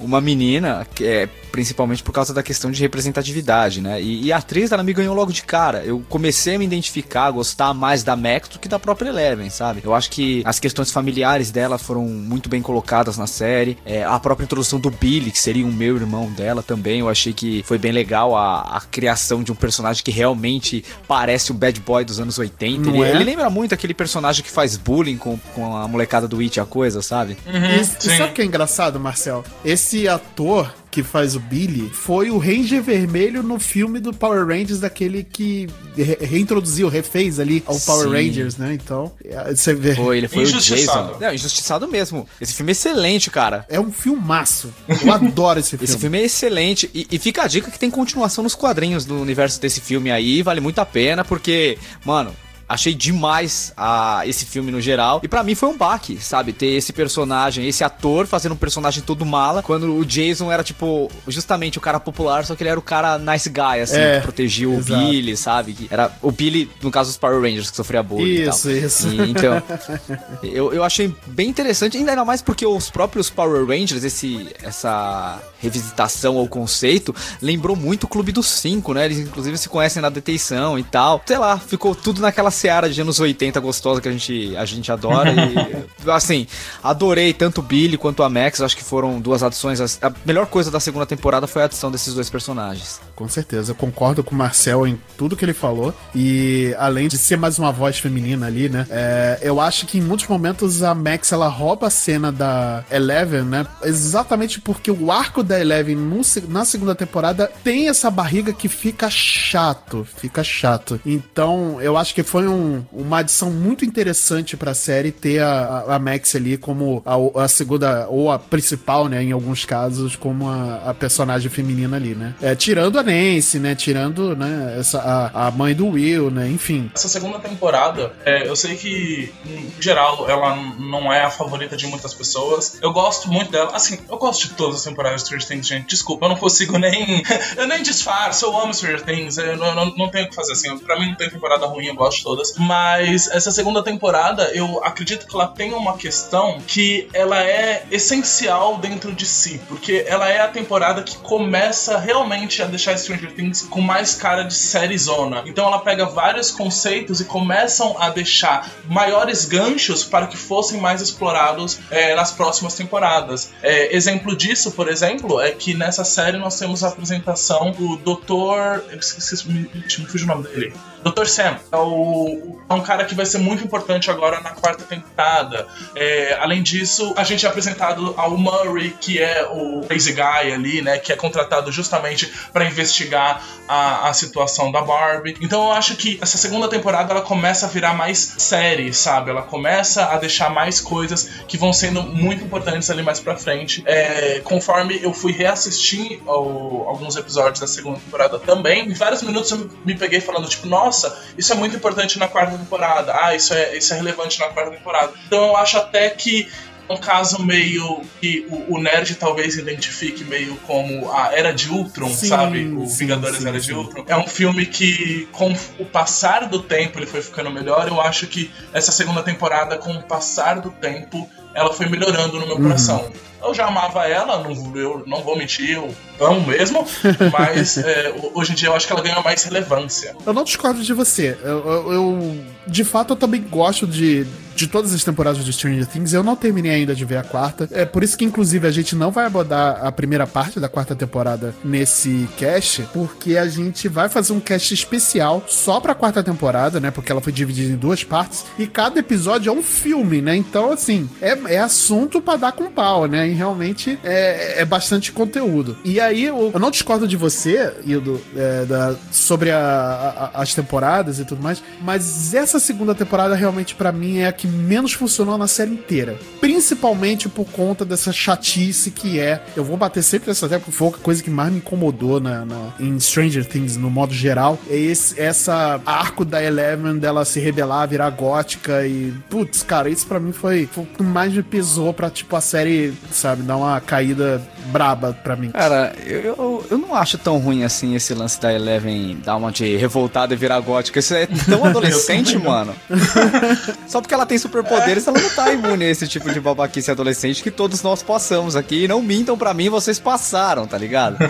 uma 0.00 0.20
menina 0.20 0.86
que 0.94 1.04
é 1.04 1.28
principalmente 1.56 2.02
por 2.02 2.12
causa 2.12 2.34
da 2.34 2.42
questão 2.42 2.70
de 2.70 2.80
representatividade, 2.82 3.80
né? 3.80 4.00
E, 4.00 4.26
e 4.26 4.32
a 4.32 4.36
atriz 4.36 4.72
ela 4.72 4.82
me 4.82 4.92
ganhou 4.92 5.14
logo 5.14 5.32
de 5.32 5.42
cara. 5.42 5.82
Eu 5.84 6.02
comecei 6.08 6.56
a 6.56 6.58
me 6.58 6.66
identificar, 6.66 7.24
a 7.24 7.30
gostar 7.30 7.72
mais 7.72 8.02
da 8.02 8.14
Max 8.14 8.48
do 8.50 8.58
que 8.58 8.68
da 8.68 8.78
própria 8.78 9.08
Eleven, 9.08 9.48
sabe? 9.48 9.80
Eu 9.82 9.94
acho 9.94 10.10
que 10.10 10.42
as 10.44 10.60
questões 10.60 10.90
familiares 10.90 11.50
dela 11.50 11.78
foram 11.78 12.04
muito 12.04 12.48
bem 12.50 12.60
colocadas 12.60 13.16
na 13.16 13.26
série. 13.26 13.78
É, 13.86 14.04
a 14.04 14.20
própria 14.20 14.44
introdução 14.44 14.78
do 14.78 14.90
Billy, 14.90 15.30
que 15.30 15.38
seria 15.38 15.66
o 15.66 15.72
meu 15.72 15.96
irmão 15.96 16.05
dela 16.30 16.62
também, 16.62 17.00
eu 17.00 17.08
achei 17.08 17.32
que 17.32 17.62
foi 17.64 17.78
bem 17.78 17.92
legal 17.92 18.36
a, 18.36 18.60
a 18.76 18.80
criação 18.80 19.42
de 19.42 19.52
um 19.52 19.54
personagem 19.54 20.02
que 20.02 20.10
realmente 20.10 20.84
parece 21.06 21.50
o 21.50 21.54
bad 21.54 21.78
boy 21.80 22.04
dos 22.04 22.20
anos 22.20 22.38
80. 22.38 22.88
Ele, 22.88 23.02
é? 23.02 23.10
ele 23.10 23.24
lembra 23.24 23.50
muito 23.50 23.74
aquele 23.74 23.94
personagem 23.94 24.42
que 24.42 24.50
faz 24.50 24.76
bullying 24.76 25.16
com, 25.16 25.38
com 25.54 25.76
a 25.76 25.86
molecada 25.88 26.26
do 26.28 26.40
It, 26.40 26.60
a 26.60 26.64
coisa, 26.64 27.02
sabe? 27.02 27.36
E, 27.46 27.80
e 27.80 27.84
sim. 27.84 28.16
sabe 28.16 28.30
o 28.30 28.34
que 28.34 28.42
é 28.42 28.44
engraçado, 28.44 28.98
Marcel? 29.00 29.44
Esse 29.64 30.08
ator 30.08 30.72
que 30.96 31.02
faz 31.02 31.36
o 31.36 31.40
Billy 31.40 31.90
foi 31.92 32.30
o 32.30 32.38
Ranger 32.38 32.82
Vermelho 32.82 33.42
no 33.42 33.58
filme 33.60 34.00
do 34.00 34.14
Power 34.14 34.46
Rangers, 34.46 34.80
daquele 34.80 35.22
que 35.22 35.66
re- 35.94 36.16
reintroduziu, 36.22 36.88
refez 36.88 37.38
ali 37.38 37.62
ao 37.66 37.78
Power 37.80 38.08
Sim. 38.08 38.14
Rangers, 38.14 38.56
né? 38.56 38.72
Então, 38.72 39.12
é, 39.22 39.54
você 39.54 39.74
vê. 39.74 39.94
Foi, 39.94 40.16
ele 40.16 40.26
foi 40.26 40.44
o 40.44 40.48
Injustiçado. 40.48 41.08
Jason. 41.08 41.20
Não, 41.20 41.34
injustiçado 41.34 41.86
mesmo. 41.88 42.26
Esse 42.40 42.54
filme 42.54 42.70
é 42.70 42.72
excelente, 42.72 43.30
cara. 43.30 43.66
É 43.68 43.78
um 43.78 43.92
filmaço. 43.92 44.72
Eu 44.88 45.12
adoro 45.12 45.60
esse 45.60 45.70
filme. 45.76 45.84
Esse 45.84 45.98
filme 45.98 46.18
é 46.18 46.24
excelente 46.24 46.90
e, 46.94 47.06
e 47.10 47.18
fica 47.18 47.42
a 47.42 47.46
dica 47.46 47.70
que 47.70 47.78
tem 47.78 47.90
continuação 47.90 48.42
nos 48.42 48.54
quadrinhos 48.54 49.04
do 49.04 49.20
universo 49.20 49.60
desse 49.60 49.82
filme 49.82 50.10
aí, 50.10 50.40
vale 50.40 50.60
muito 50.62 50.78
a 50.78 50.86
pena 50.86 51.26
porque, 51.26 51.76
mano, 52.06 52.34
achei 52.68 52.94
demais 52.94 53.72
a, 53.76 54.22
esse 54.26 54.44
filme 54.44 54.70
no 54.72 54.80
geral 54.80 55.20
e 55.22 55.28
pra 55.28 55.42
mim 55.42 55.54
foi 55.54 55.68
um 55.68 55.76
baque, 55.76 56.18
sabe, 56.18 56.52
ter 56.52 56.66
esse 56.66 56.92
personagem, 56.92 57.66
esse 57.68 57.84
ator 57.84 58.26
fazendo 58.26 58.52
um 58.52 58.56
personagem 58.56 59.02
todo 59.02 59.24
mala, 59.24 59.62
quando 59.62 59.94
o 59.94 60.04
Jason 60.04 60.50
era 60.50 60.64
tipo 60.64 61.10
justamente 61.28 61.78
o 61.78 61.80
cara 61.80 62.00
popular, 62.00 62.44
só 62.44 62.54
que 62.54 62.62
ele 62.62 62.70
era 62.70 62.78
o 62.78 62.82
cara 62.82 63.18
nice 63.18 63.48
guy 63.48 63.80
assim, 63.82 63.98
É, 63.98 64.16
que 64.16 64.22
protegia 64.22 64.68
o 64.68 64.74
exato. 64.78 65.04
Billy, 65.04 65.36
sabe? 65.36 65.72
Que 65.74 65.88
era 65.90 66.10
o 66.22 66.30
Billy 66.30 66.70
no 66.82 66.90
caso 66.90 67.10
dos 67.10 67.16
Power 67.16 67.40
Rangers 67.40 67.70
que 67.70 67.76
sofria 67.76 68.02
bullying 68.02 68.42
e 68.42 68.44
tal. 68.44 68.54
Isso, 68.54 68.70
isso. 68.70 69.08
Então, 69.08 69.62
eu, 70.42 70.72
eu 70.72 70.82
achei 70.82 71.14
bem 71.26 71.48
interessante, 71.48 71.96
ainda 71.96 72.24
mais 72.24 72.42
porque 72.42 72.66
os 72.66 72.90
próprios 72.90 73.30
Power 73.30 73.64
Rangers, 73.66 74.02
esse, 74.02 74.48
essa 74.62 75.40
revisitação 75.60 76.38
ao 76.38 76.46
conceito, 76.46 77.14
lembrou 77.40 77.76
muito 77.76 78.04
o 78.04 78.08
Clube 78.08 78.32
dos 78.32 78.46
Cinco, 78.46 78.92
né? 78.94 79.04
Eles 79.04 79.18
inclusive 79.18 79.56
se 79.58 79.68
conhecem 79.68 80.02
na 80.02 80.08
detenção 80.08 80.78
e 80.78 80.82
tal. 80.82 81.22
Sei 81.26 81.38
lá, 81.38 81.58
ficou 81.58 81.94
tudo 81.94 82.20
naquela 82.20 82.50
seara 82.50 82.88
de 82.88 83.00
anos 83.00 83.20
80 83.20 83.58
gostosa 83.60 84.00
que 84.00 84.08
a 84.08 84.12
gente, 84.12 84.56
a 84.56 84.64
gente 84.64 84.90
adora. 84.90 85.32
e, 85.32 86.10
assim, 86.10 86.46
adorei 86.82 87.32
tanto 87.32 87.58
o 87.58 87.62
Billy 87.62 87.96
quanto 87.96 88.22
a 88.22 88.28
Max, 88.28 88.60
acho 88.60 88.76
que 88.76 88.84
foram 88.84 89.20
duas 89.20 89.42
adições. 89.42 89.80
A 90.02 90.12
melhor 90.24 90.46
coisa 90.46 90.70
da 90.70 90.80
segunda 90.80 91.06
temporada 91.06 91.46
foi 91.46 91.62
a 91.62 91.64
adição 91.66 91.90
desses 91.90 92.14
dois 92.14 92.30
personagens. 92.30 93.00
Com 93.16 93.26
certeza, 93.28 93.72
eu 93.72 93.74
concordo 93.74 94.22
com 94.22 94.34
o 94.34 94.38
Marcel 94.38 94.86
em 94.86 95.00
tudo 95.16 95.34
que 95.36 95.42
ele 95.44 95.54
falou. 95.54 95.94
E 96.14 96.74
além 96.78 97.08
de 97.08 97.16
ser 97.16 97.36
mais 97.38 97.58
uma 97.58 97.72
voz 97.72 97.98
feminina 97.98 98.46
ali, 98.46 98.68
né? 98.68 98.86
é, 98.90 99.38
eu 99.40 99.58
acho 99.58 99.86
que 99.86 99.96
em 99.96 100.02
muitos 100.02 100.26
momentos 100.28 100.82
a 100.82 100.94
Max 100.94 101.32
ela 101.32 101.48
rouba 101.48 101.86
a 101.86 101.90
cena 101.90 102.30
da 102.30 102.84
Eleven, 102.90 103.42
né? 103.42 103.66
Exatamente 103.82 104.60
porque 104.60 104.90
o 104.90 105.10
arco 105.10 105.42
da 105.42 105.58
Eleven 105.58 105.96
no 105.96 106.20
na 106.48 106.64
segunda 106.66 106.94
temporada 106.94 107.50
tem 107.64 107.88
essa 107.88 108.10
barriga 108.10 108.52
que 108.52 108.68
fica 108.68 109.08
chato, 109.08 110.06
fica 110.16 110.44
chato. 110.44 111.00
Então 111.06 111.80
eu 111.80 111.96
acho 111.96 112.14
que 112.14 112.22
foi 112.22 112.46
um- 112.46 112.84
uma 112.92 113.18
adição 113.18 113.50
muito 113.50 113.84
interessante 113.84 114.56
pra 114.56 114.74
série 114.74 115.10
ter 115.10 115.40
a, 115.40 115.84
a- 115.88 115.94
a 115.96 115.98
Max 115.98 116.34
ali 116.36 116.56
como 116.58 117.02
a, 117.06 117.44
a 117.44 117.48
segunda, 117.48 118.06
ou 118.08 118.30
a 118.30 118.38
principal, 118.38 119.08
né? 119.08 119.22
Em 119.22 119.32
alguns 119.32 119.64
casos, 119.64 120.16
como 120.16 120.48
a, 120.48 120.90
a 120.90 120.94
personagem 120.94 121.50
feminina 121.50 121.96
ali, 121.96 122.14
né? 122.14 122.34
É, 122.42 122.54
tirando 122.54 122.98
a 122.98 123.05
Nancy, 123.06 123.58
né? 123.58 123.74
Tirando, 123.74 124.36
né? 124.36 124.76
Essa, 124.78 125.00
a, 125.00 125.46
a 125.46 125.50
mãe 125.50 125.74
do 125.74 125.88
Will, 125.88 126.30
né? 126.30 126.48
Enfim. 126.48 126.90
Essa 126.94 127.08
segunda 127.08 127.38
temporada, 127.38 128.12
é, 128.24 128.46
eu 128.46 128.56
sei 128.56 128.76
que, 128.76 129.32
em 129.46 129.72
geral, 129.80 130.28
ela 130.28 130.56
não 130.78 131.12
é 131.12 131.22
a 131.22 131.30
favorita 131.30 131.76
de 131.76 131.86
muitas 131.86 132.12
pessoas. 132.12 132.78
Eu 132.82 132.92
gosto 132.92 133.30
muito 133.30 133.50
dela. 133.50 133.70
Assim, 133.74 133.98
eu 134.08 134.18
gosto 134.18 134.48
de 134.48 134.54
todas 134.54 134.76
as 134.76 134.84
temporadas 134.84 135.22
de 135.22 135.26
Stranger 135.26 135.48
Things, 135.48 135.66
gente. 135.66 135.86
Desculpa, 135.88 136.26
eu 136.26 136.28
não 136.30 136.36
consigo 136.36 136.78
nem. 136.78 137.22
eu 137.56 137.66
nem 137.66 137.82
disfarço, 137.82 138.44
eu 138.44 138.58
amo 138.58 138.74
Stranger 138.74 139.02
Things. 139.02 139.38
Eu 139.38 139.56
não, 139.56 139.74
não, 139.74 139.96
não 139.96 140.10
tenho 140.10 140.26
o 140.26 140.28
que 140.28 140.34
fazer 140.34 140.52
assim. 140.52 140.76
Pra 140.78 140.98
mim 140.98 141.08
não 141.08 141.14
tem 141.14 141.30
temporada 141.30 141.66
ruim, 141.66 141.86
eu 141.86 141.94
gosto 141.94 142.18
de 142.18 142.24
todas. 142.24 142.54
Mas 142.58 143.28
essa 143.28 143.50
segunda 143.50 143.82
temporada, 143.82 144.50
eu 144.54 144.82
acredito 144.84 145.26
que 145.26 145.34
ela 145.34 145.48
tem 145.48 145.72
uma 145.72 145.96
questão 145.96 146.60
que 146.66 147.08
ela 147.12 147.42
é 147.42 147.86
essencial 147.90 148.78
dentro 148.78 149.12
de 149.12 149.24
si. 149.24 149.60
Porque 149.68 150.04
ela 150.08 150.28
é 150.28 150.40
a 150.40 150.48
temporada 150.48 151.02
que 151.02 151.16
começa 151.18 151.98
realmente 151.98 152.62
a 152.62 152.66
deixar 152.66 152.92
Stranger 152.96 153.32
Things 153.32 153.62
com 153.62 153.80
mais 153.80 154.14
cara 154.14 154.42
de 154.42 154.54
série 154.54 154.96
zona. 154.98 155.42
Então 155.46 155.66
ela 155.66 155.78
pega 155.78 156.06
vários 156.06 156.50
conceitos 156.50 157.20
e 157.20 157.24
começam 157.24 157.96
a 158.00 158.10
deixar 158.10 158.70
maiores 158.88 159.44
ganchos 159.44 160.04
para 160.04 160.26
que 160.26 160.36
fossem 160.36 160.80
mais 160.80 161.00
explorados 161.00 161.78
é, 161.90 162.14
nas 162.14 162.32
próximas 162.32 162.74
temporadas. 162.74 163.50
É, 163.62 163.94
exemplo 163.94 164.36
disso, 164.36 164.72
por 164.72 164.88
exemplo, 164.88 165.40
é 165.40 165.50
que 165.50 165.74
nessa 165.74 166.04
série 166.04 166.38
nós 166.38 166.58
temos 166.58 166.82
a 166.84 166.88
apresentação 166.88 167.70
do 167.72 167.96
Dr. 167.96 168.82
Eu 168.90 168.98
esqueci, 168.98 169.48
me, 169.48 169.70
me 169.72 170.06
fugiu 170.06 170.26
o 170.26 170.28
nome 170.28 170.48
dele. 170.48 170.72
Dr. 171.10 171.26
Sam 171.26 171.56
é, 171.70 171.76
o, 171.76 172.58
é 172.68 172.74
um 172.74 172.80
cara 172.80 173.04
que 173.04 173.14
vai 173.14 173.24
ser 173.24 173.38
muito 173.38 173.62
importante 173.62 174.10
agora 174.10 174.40
na 174.40 174.50
quarta 174.50 174.82
temporada. 174.82 175.68
É, 175.94 176.36
além 176.40 176.62
disso, 176.62 177.14
a 177.16 177.22
gente 177.22 177.46
é 177.46 177.48
apresentado 177.48 178.12
ao 178.16 178.36
Murray, 178.36 178.90
que 179.00 179.22
é 179.22 179.46
o 179.48 179.82
crazy 179.82 180.12
guy 180.12 180.52
ali, 180.52 180.82
né? 180.82 180.98
Que 180.98 181.12
é 181.12 181.16
contratado 181.16 181.70
justamente 181.70 182.26
para 182.52 182.64
investigar 182.64 183.40
a, 183.68 184.08
a 184.08 184.12
situação 184.12 184.72
da 184.72 184.82
Barbie. 184.82 185.36
Então 185.40 185.66
eu 185.66 185.72
acho 185.72 185.94
que 185.94 186.18
essa 186.20 186.36
segunda 186.36 186.68
temporada 186.68 187.12
ela 187.12 187.22
começa 187.22 187.66
a 187.66 187.68
virar 187.68 187.94
mais 187.94 188.18
série, 188.38 188.92
sabe? 188.92 189.30
Ela 189.30 189.42
começa 189.42 190.06
a 190.06 190.18
deixar 190.18 190.50
mais 190.50 190.80
coisas 190.80 191.28
que 191.46 191.56
vão 191.56 191.72
sendo 191.72 192.02
muito 192.02 192.42
importantes 192.42 192.90
ali 192.90 193.02
mais 193.04 193.20
pra 193.20 193.36
frente. 193.36 193.82
É, 193.86 194.40
conforme 194.42 194.98
eu 195.00 195.12
fui 195.12 195.30
reassistir 195.30 196.20
ao, 196.26 196.88
alguns 196.88 197.14
episódios 197.14 197.60
da 197.60 197.66
segunda 197.68 198.00
temporada 198.00 198.40
também, 198.40 198.88
em 198.88 198.94
vários 198.94 199.22
minutos 199.22 199.52
eu 199.52 199.70
me 199.84 199.94
peguei 199.94 200.20
falando, 200.20 200.48
tipo, 200.48 200.66
nossa 200.66 200.95
nossa, 200.96 201.18
isso 201.36 201.52
é 201.52 201.56
muito 201.56 201.76
importante 201.76 202.18
na 202.18 202.26
quarta 202.26 202.56
temporada, 202.56 203.14
ah, 203.20 203.34
isso 203.34 203.52
é, 203.52 203.76
isso 203.76 203.92
é 203.92 203.96
relevante 203.96 204.40
na 204.40 204.46
quarta 204.46 204.70
temporada. 204.70 205.12
Então 205.26 205.44
eu 205.44 205.56
acho 205.56 205.76
até 205.76 206.08
que 206.10 206.48
um 206.88 206.96
caso 206.96 207.44
meio 207.44 208.02
que 208.20 208.46
o, 208.48 208.76
o, 208.76 208.80
nerd 208.80 209.16
talvez 209.16 209.56
identifique 209.56 210.24
meio 210.24 210.54
como 210.58 211.10
a 211.12 211.34
Era 211.34 211.52
de 211.52 211.68
Ultron, 211.68 212.08
sim, 212.08 212.28
sabe? 212.28 212.64
O 212.68 212.86
sim, 212.86 212.98
Vingadores 212.98 213.38
sim, 213.38 213.48
Era 213.48 213.60
de 213.60 213.74
Ultron. 213.74 214.04
É 214.06 214.16
um 214.16 214.26
filme 214.26 214.64
que, 214.64 215.28
com 215.32 215.52
o 215.80 215.84
passar 215.84 216.48
do 216.48 216.62
tempo, 216.62 216.98
ele 216.98 217.06
foi 217.06 217.20
ficando 217.20 217.50
melhor. 217.50 217.88
Eu 217.88 218.00
acho 218.00 218.28
que 218.28 218.52
essa 218.72 218.92
segunda 218.92 219.22
temporada, 219.22 219.76
com 219.76 219.92
o 219.94 220.02
passar 220.02 220.60
do 220.60 220.70
tempo, 220.70 221.28
ela 221.52 221.72
foi 221.72 221.88
melhorando 221.88 222.38
no 222.38 222.46
meu 222.46 222.56
uhum. 222.56 222.62
coração. 222.62 223.10
Eu 223.46 223.54
já 223.54 223.66
amava 223.66 224.06
ela, 224.06 224.42
não, 224.42 224.76
eu 224.76 225.04
não 225.06 225.22
vou 225.22 225.36
mentir, 225.36 225.70
eu 225.70 225.94
amo 226.20 226.46
mesmo, 226.46 226.86
mas 227.32 227.78
é, 227.78 228.14
hoje 228.34 228.52
em 228.52 228.54
dia 228.54 228.68
eu 228.68 228.74
acho 228.74 228.86
que 228.86 228.92
ela 228.92 229.02
ganhou 229.02 229.22
mais 229.22 229.44
relevância. 229.44 230.16
Eu 230.24 230.32
não 230.32 230.44
discordo 230.44 230.82
de 230.82 230.92
você. 230.92 231.38
Eu, 231.42 231.64
eu, 231.66 231.92
eu 231.92 232.44
de 232.66 232.84
fato, 232.84 233.12
eu 233.12 233.16
também 233.16 233.42
gosto 233.42 233.86
de, 233.86 234.26
de 234.54 234.66
todas 234.66 234.92
as 234.92 235.04
temporadas 235.04 235.44
de 235.44 235.52
Stranger 235.52 235.86
Things. 235.86 236.12
Eu 236.12 236.22
não 236.22 236.34
terminei 236.34 236.72
ainda 236.72 236.94
de 236.94 237.04
ver 237.04 237.18
a 237.18 237.22
quarta. 237.22 237.68
É 237.70 237.84
por 237.84 238.02
isso 238.02 238.18
que, 238.18 238.24
inclusive, 238.24 238.66
a 238.66 238.70
gente 238.70 238.96
não 238.96 239.10
vai 239.10 239.26
abordar 239.26 239.84
a 239.84 239.92
primeira 239.92 240.26
parte 240.26 240.58
da 240.58 240.68
quarta 240.68 240.96
temporada 240.96 241.54
nesse 241.64 242.28
cast, 242.36 242.82
porque 242.92 243.36
a 243.36 243.46
gente 243.46 243.88
vai 243.88 244.08
fazer 244.08 244.32
um 244.32 244.40
cast 244.40 244.74
especial 244.74 245.44
só 245.46 245.78
pra 245.78 245.94
quarta 245.94 246.22
temporada, 246.22 246.80
né? 246.80 246.90
Porque 246.90 247.12
ela 247.12 247.20
foi 247.20 247.32
dividida 247.32 247.72
em 247.72 247.76
duas 247.76 248.02
partes 248.02 248.44
e 248.58 248.66
cada 248.66 248.98
episódio 248.98 249.50
é 249.50 249.52
um 249.52 249.62
filme, 249.62 250.20
né? 250.20 250.34
Então, 250.34 250.72
assim, 250.72 251.08
é, 251.20 251.38
é 251.54 251.58
assunto 251.58 252.20
para 252.20 252.36
dar 252.36 252.52
com 252.52 252.70
pau, 252.70 253.06
né? 253.06 253.28
Realmente 253.36 253.98
é, 254.02 254.62
é 254.62 254.64
bastante 254.64 255.12
conteúdo. 255.12 255.76
E 255.84 256.00
aí, 256.00 256.24
eu, 256.24 256.50
eu 256.52 256.60
não 256.60 256.70
discordo 256.70 257.06
de 257.06 257.16
você, 257.16 257.72
Ildo, 257.84 258.20
é, 258.34 258.64
da, 258.64 258.94
sobre 259.10 259.50
a, 259.50 260.30
a, 260.34 260.42
as 260.42 260.54
temporadas 260.54 261.18
e 261.18 261.24
tudo 261.24 261.42
mais, 261.42 261.62
mas 261.82 262.34
essa 262.34 262.58
segunda 262.58 262.94
temporada 262.94 263.34
realmente 263.34 263.74
para 263.74 263.92
mim 263.92 264.18
é 264.18 264.26
a 264.26 264.32
que 264.32 264.46
menos 264.46 264.92
funcionou 264.92 265.36
na 265.36 265.46
série 265.46 265.72
inteira. 265.72 266.16
Principalmente 266.40 267.28
por 267.28 267.46
conta 267.46 267.84
dessa 267.84 268.12
chatice 268.12 268.90
que 268.90 269.20
é. 269.20 269.42
Eu 269.56 269.64
vou 269.64 269.76
bater 269.76 270.02
sempre 270.02 270.28
nessa 270.28 270.48
tecla, 270.48 270.72
foi 270.72 270.88
a 270.88 270.92
coisa 270.92 271.22
que 271.22 271.30
mais 271.30 271.52
me 271.52 271.58
incomodou 271.58 272.20
na, 272.20 272.44
na, 272.44 272.74
em 272.80 272.98
Stranger 272.98 273.44
Things, 273.44 273.76
no 273.76 273.90
modo 273.90 274.14
geral. 274.14 274.58
É 274.68 274.76
esse 274.76 275.20
essa 275.20 275.80
arco 275.84 276.24
da 276.24 276.42
Eleven 276.42 276.98
dela 276.98 277.24
se 277.24 277.40
rebelar, 277.40 277.88
virar 277.88 278.10
gótica 278.10 278.86
e. 278.86 279.12
Putz, 279.28 279.62
cara, 279.62 279.88
isso 279.88 280.06
para 280.06 280.20
mim 280.20 280.32
foi, 280.32 280.66
foi 280.70 280.84
o 280.84 280.86
que 280.86 281.02
mais 281.02 281.32
me 281.32 281.42
pesou 281.42 281.92
pra, 281.92 282.08
tipo, 282.10 282.34
a 282.36 282.40
série, 282.40 282.94
sabe, 283.16 283.42
dar 283.42 283.56
uma 283.56 283.80
caída 283.80 284.40
braba 284.66 285.16
pra 285.22 285.36
mim. 285.36 285.50
Cara, 285.50 285.92
eu, 286.04 286.20
eu, 286.20 286.66
eu 286.70 286.78
não 286.78 286.94
acho 286.94 287.18
tão 287.18 287.38
ruim 287.38 287.64
assim 287.64 287.94
esse 287.94 288.14
lance 288.14 288.40
da 288.40 288.52
Eleven 288.52 289.18
dar 289.24 289.36
uma 289.36 289.50
de 289.50 289.76
revoltada 289.76 290.34
e 290.34 290.36
virar 290.36 290.60
gótica. 290.60 290.98
Isso 290.98 291.14
é 291.14 291.26
tão 291.26 291.64
adolescente, 291.66 292.38
mano. 292.38 292.74
Só 293.86 294.00
porque 294.00 294.14
ela 294.14 294.26
tem 294.26 294.38
superpoderes, 294.38 295.06
ela 295.06 295.18
não 295.18 295.30
tá 295.30 295.52
imune 295.52 295.84
a 295.84 295.90
esse 295.90 296.06
tipo 296.08 296.32
de 296.32 296.40
babaquice 296.40 296.90
adolescente 296.90 297.42
que 297.42 297.50
todos 297.50 297.82
nós 297.82 298.02
passamos 298.02 298.56
aqui. 298.56 298.84
E 298.84 298.88
não 298.88 299.00
mintam 299.00 299.38
pra 299.38 299.54
mim, 299.54 299.68
vocês 299.68 299.98
passaram, 299.98 300.66
tá 300.66 300.76
ligado? 300.76 301.16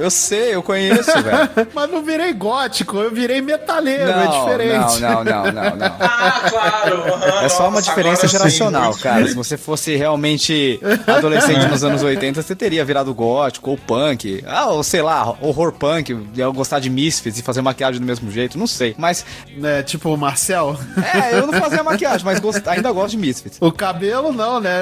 Eu 0.00 0.10
sei, 0.10 0.54
eu 0.54 0.62
conheço, 0.62 1.12
velho. 1.22 1.68
Mas 1.74 1.90
não 1.90 2.02
virei 2.02 2.32
gótico, 2.32 2.96
eu 2.98 3.10
virei 3.10 3.40
metaleiro, 3.40 4.10
é 4.10 4.14
não, 4.14 4.22
é 4.22 4.40
diferente. 4.40 5.00
Não, 5.00 5.24
não, 5.24 5.24
não, 5.24 5.52
não, 5.52 5.76
não. 5.76 5.96
Ah, 6.00 6.42
claro. 6.48 6.96
Uhum, 7.00 7.40
é 7.44 7.48
só 7.48 7.68
uma 7.68 7.82
diferença 7.82 8.26
geracional, 8.26 8.92
sim, 8.94 9.00
cara. 9.00 9.26
Se 9.26 9.34
você 9.34 9.56
fosse 9.56 9.94
realmente 9.96 10.80
adolescente 11.16 11.66
nos 11.66 11.84
anos 11.84 12.02
80, 12.02 12.42
você 12.42 12.54
teria 12.54 12.84
virado 12.84 13.12
gótico 13.14 13.70
ou 13.70 13.78
punk. 13.78 14.42
Ah, 14.46 14.66
ou 14.66 14.82
sei 14.82 15.02
lá, 15.02 15.36
horror 15.40 15.72
punk, 15.72 16.14
gostar 16.54 16.78
de 16.80 16.90
Misfits 16.90 17.38
e 17.38 17.42
fazer 17.42 17.62
maquiagem 17.62 18.00
do 18.00 18.06
mesmo 18.06 18.30
jeito, 18.30 18.58
não 18.58 18.66
sei. 18.66 18.94
Mas. 18.98 19.24
É, 19.62 19.82
tipo 19.82 20.12
o 20.12 20.16
Marcel? 20.16 20.78
É, 21.14 21.38
eu 21.38 21.46
não 21.46 21.54
fazia 21.54 21.82
maquiagem, 21.82 22.24
mas 22.24 22.38
gost... 22.38 22.66
ainda 22.66 22.90
gosto 22.92 23.12
de 23.12 23.18
Misfits. 23.18 23.58
O 23.60 23.72
cabelo 23.72 24.32
não, 24.32 24.60
né? 24.60 24.80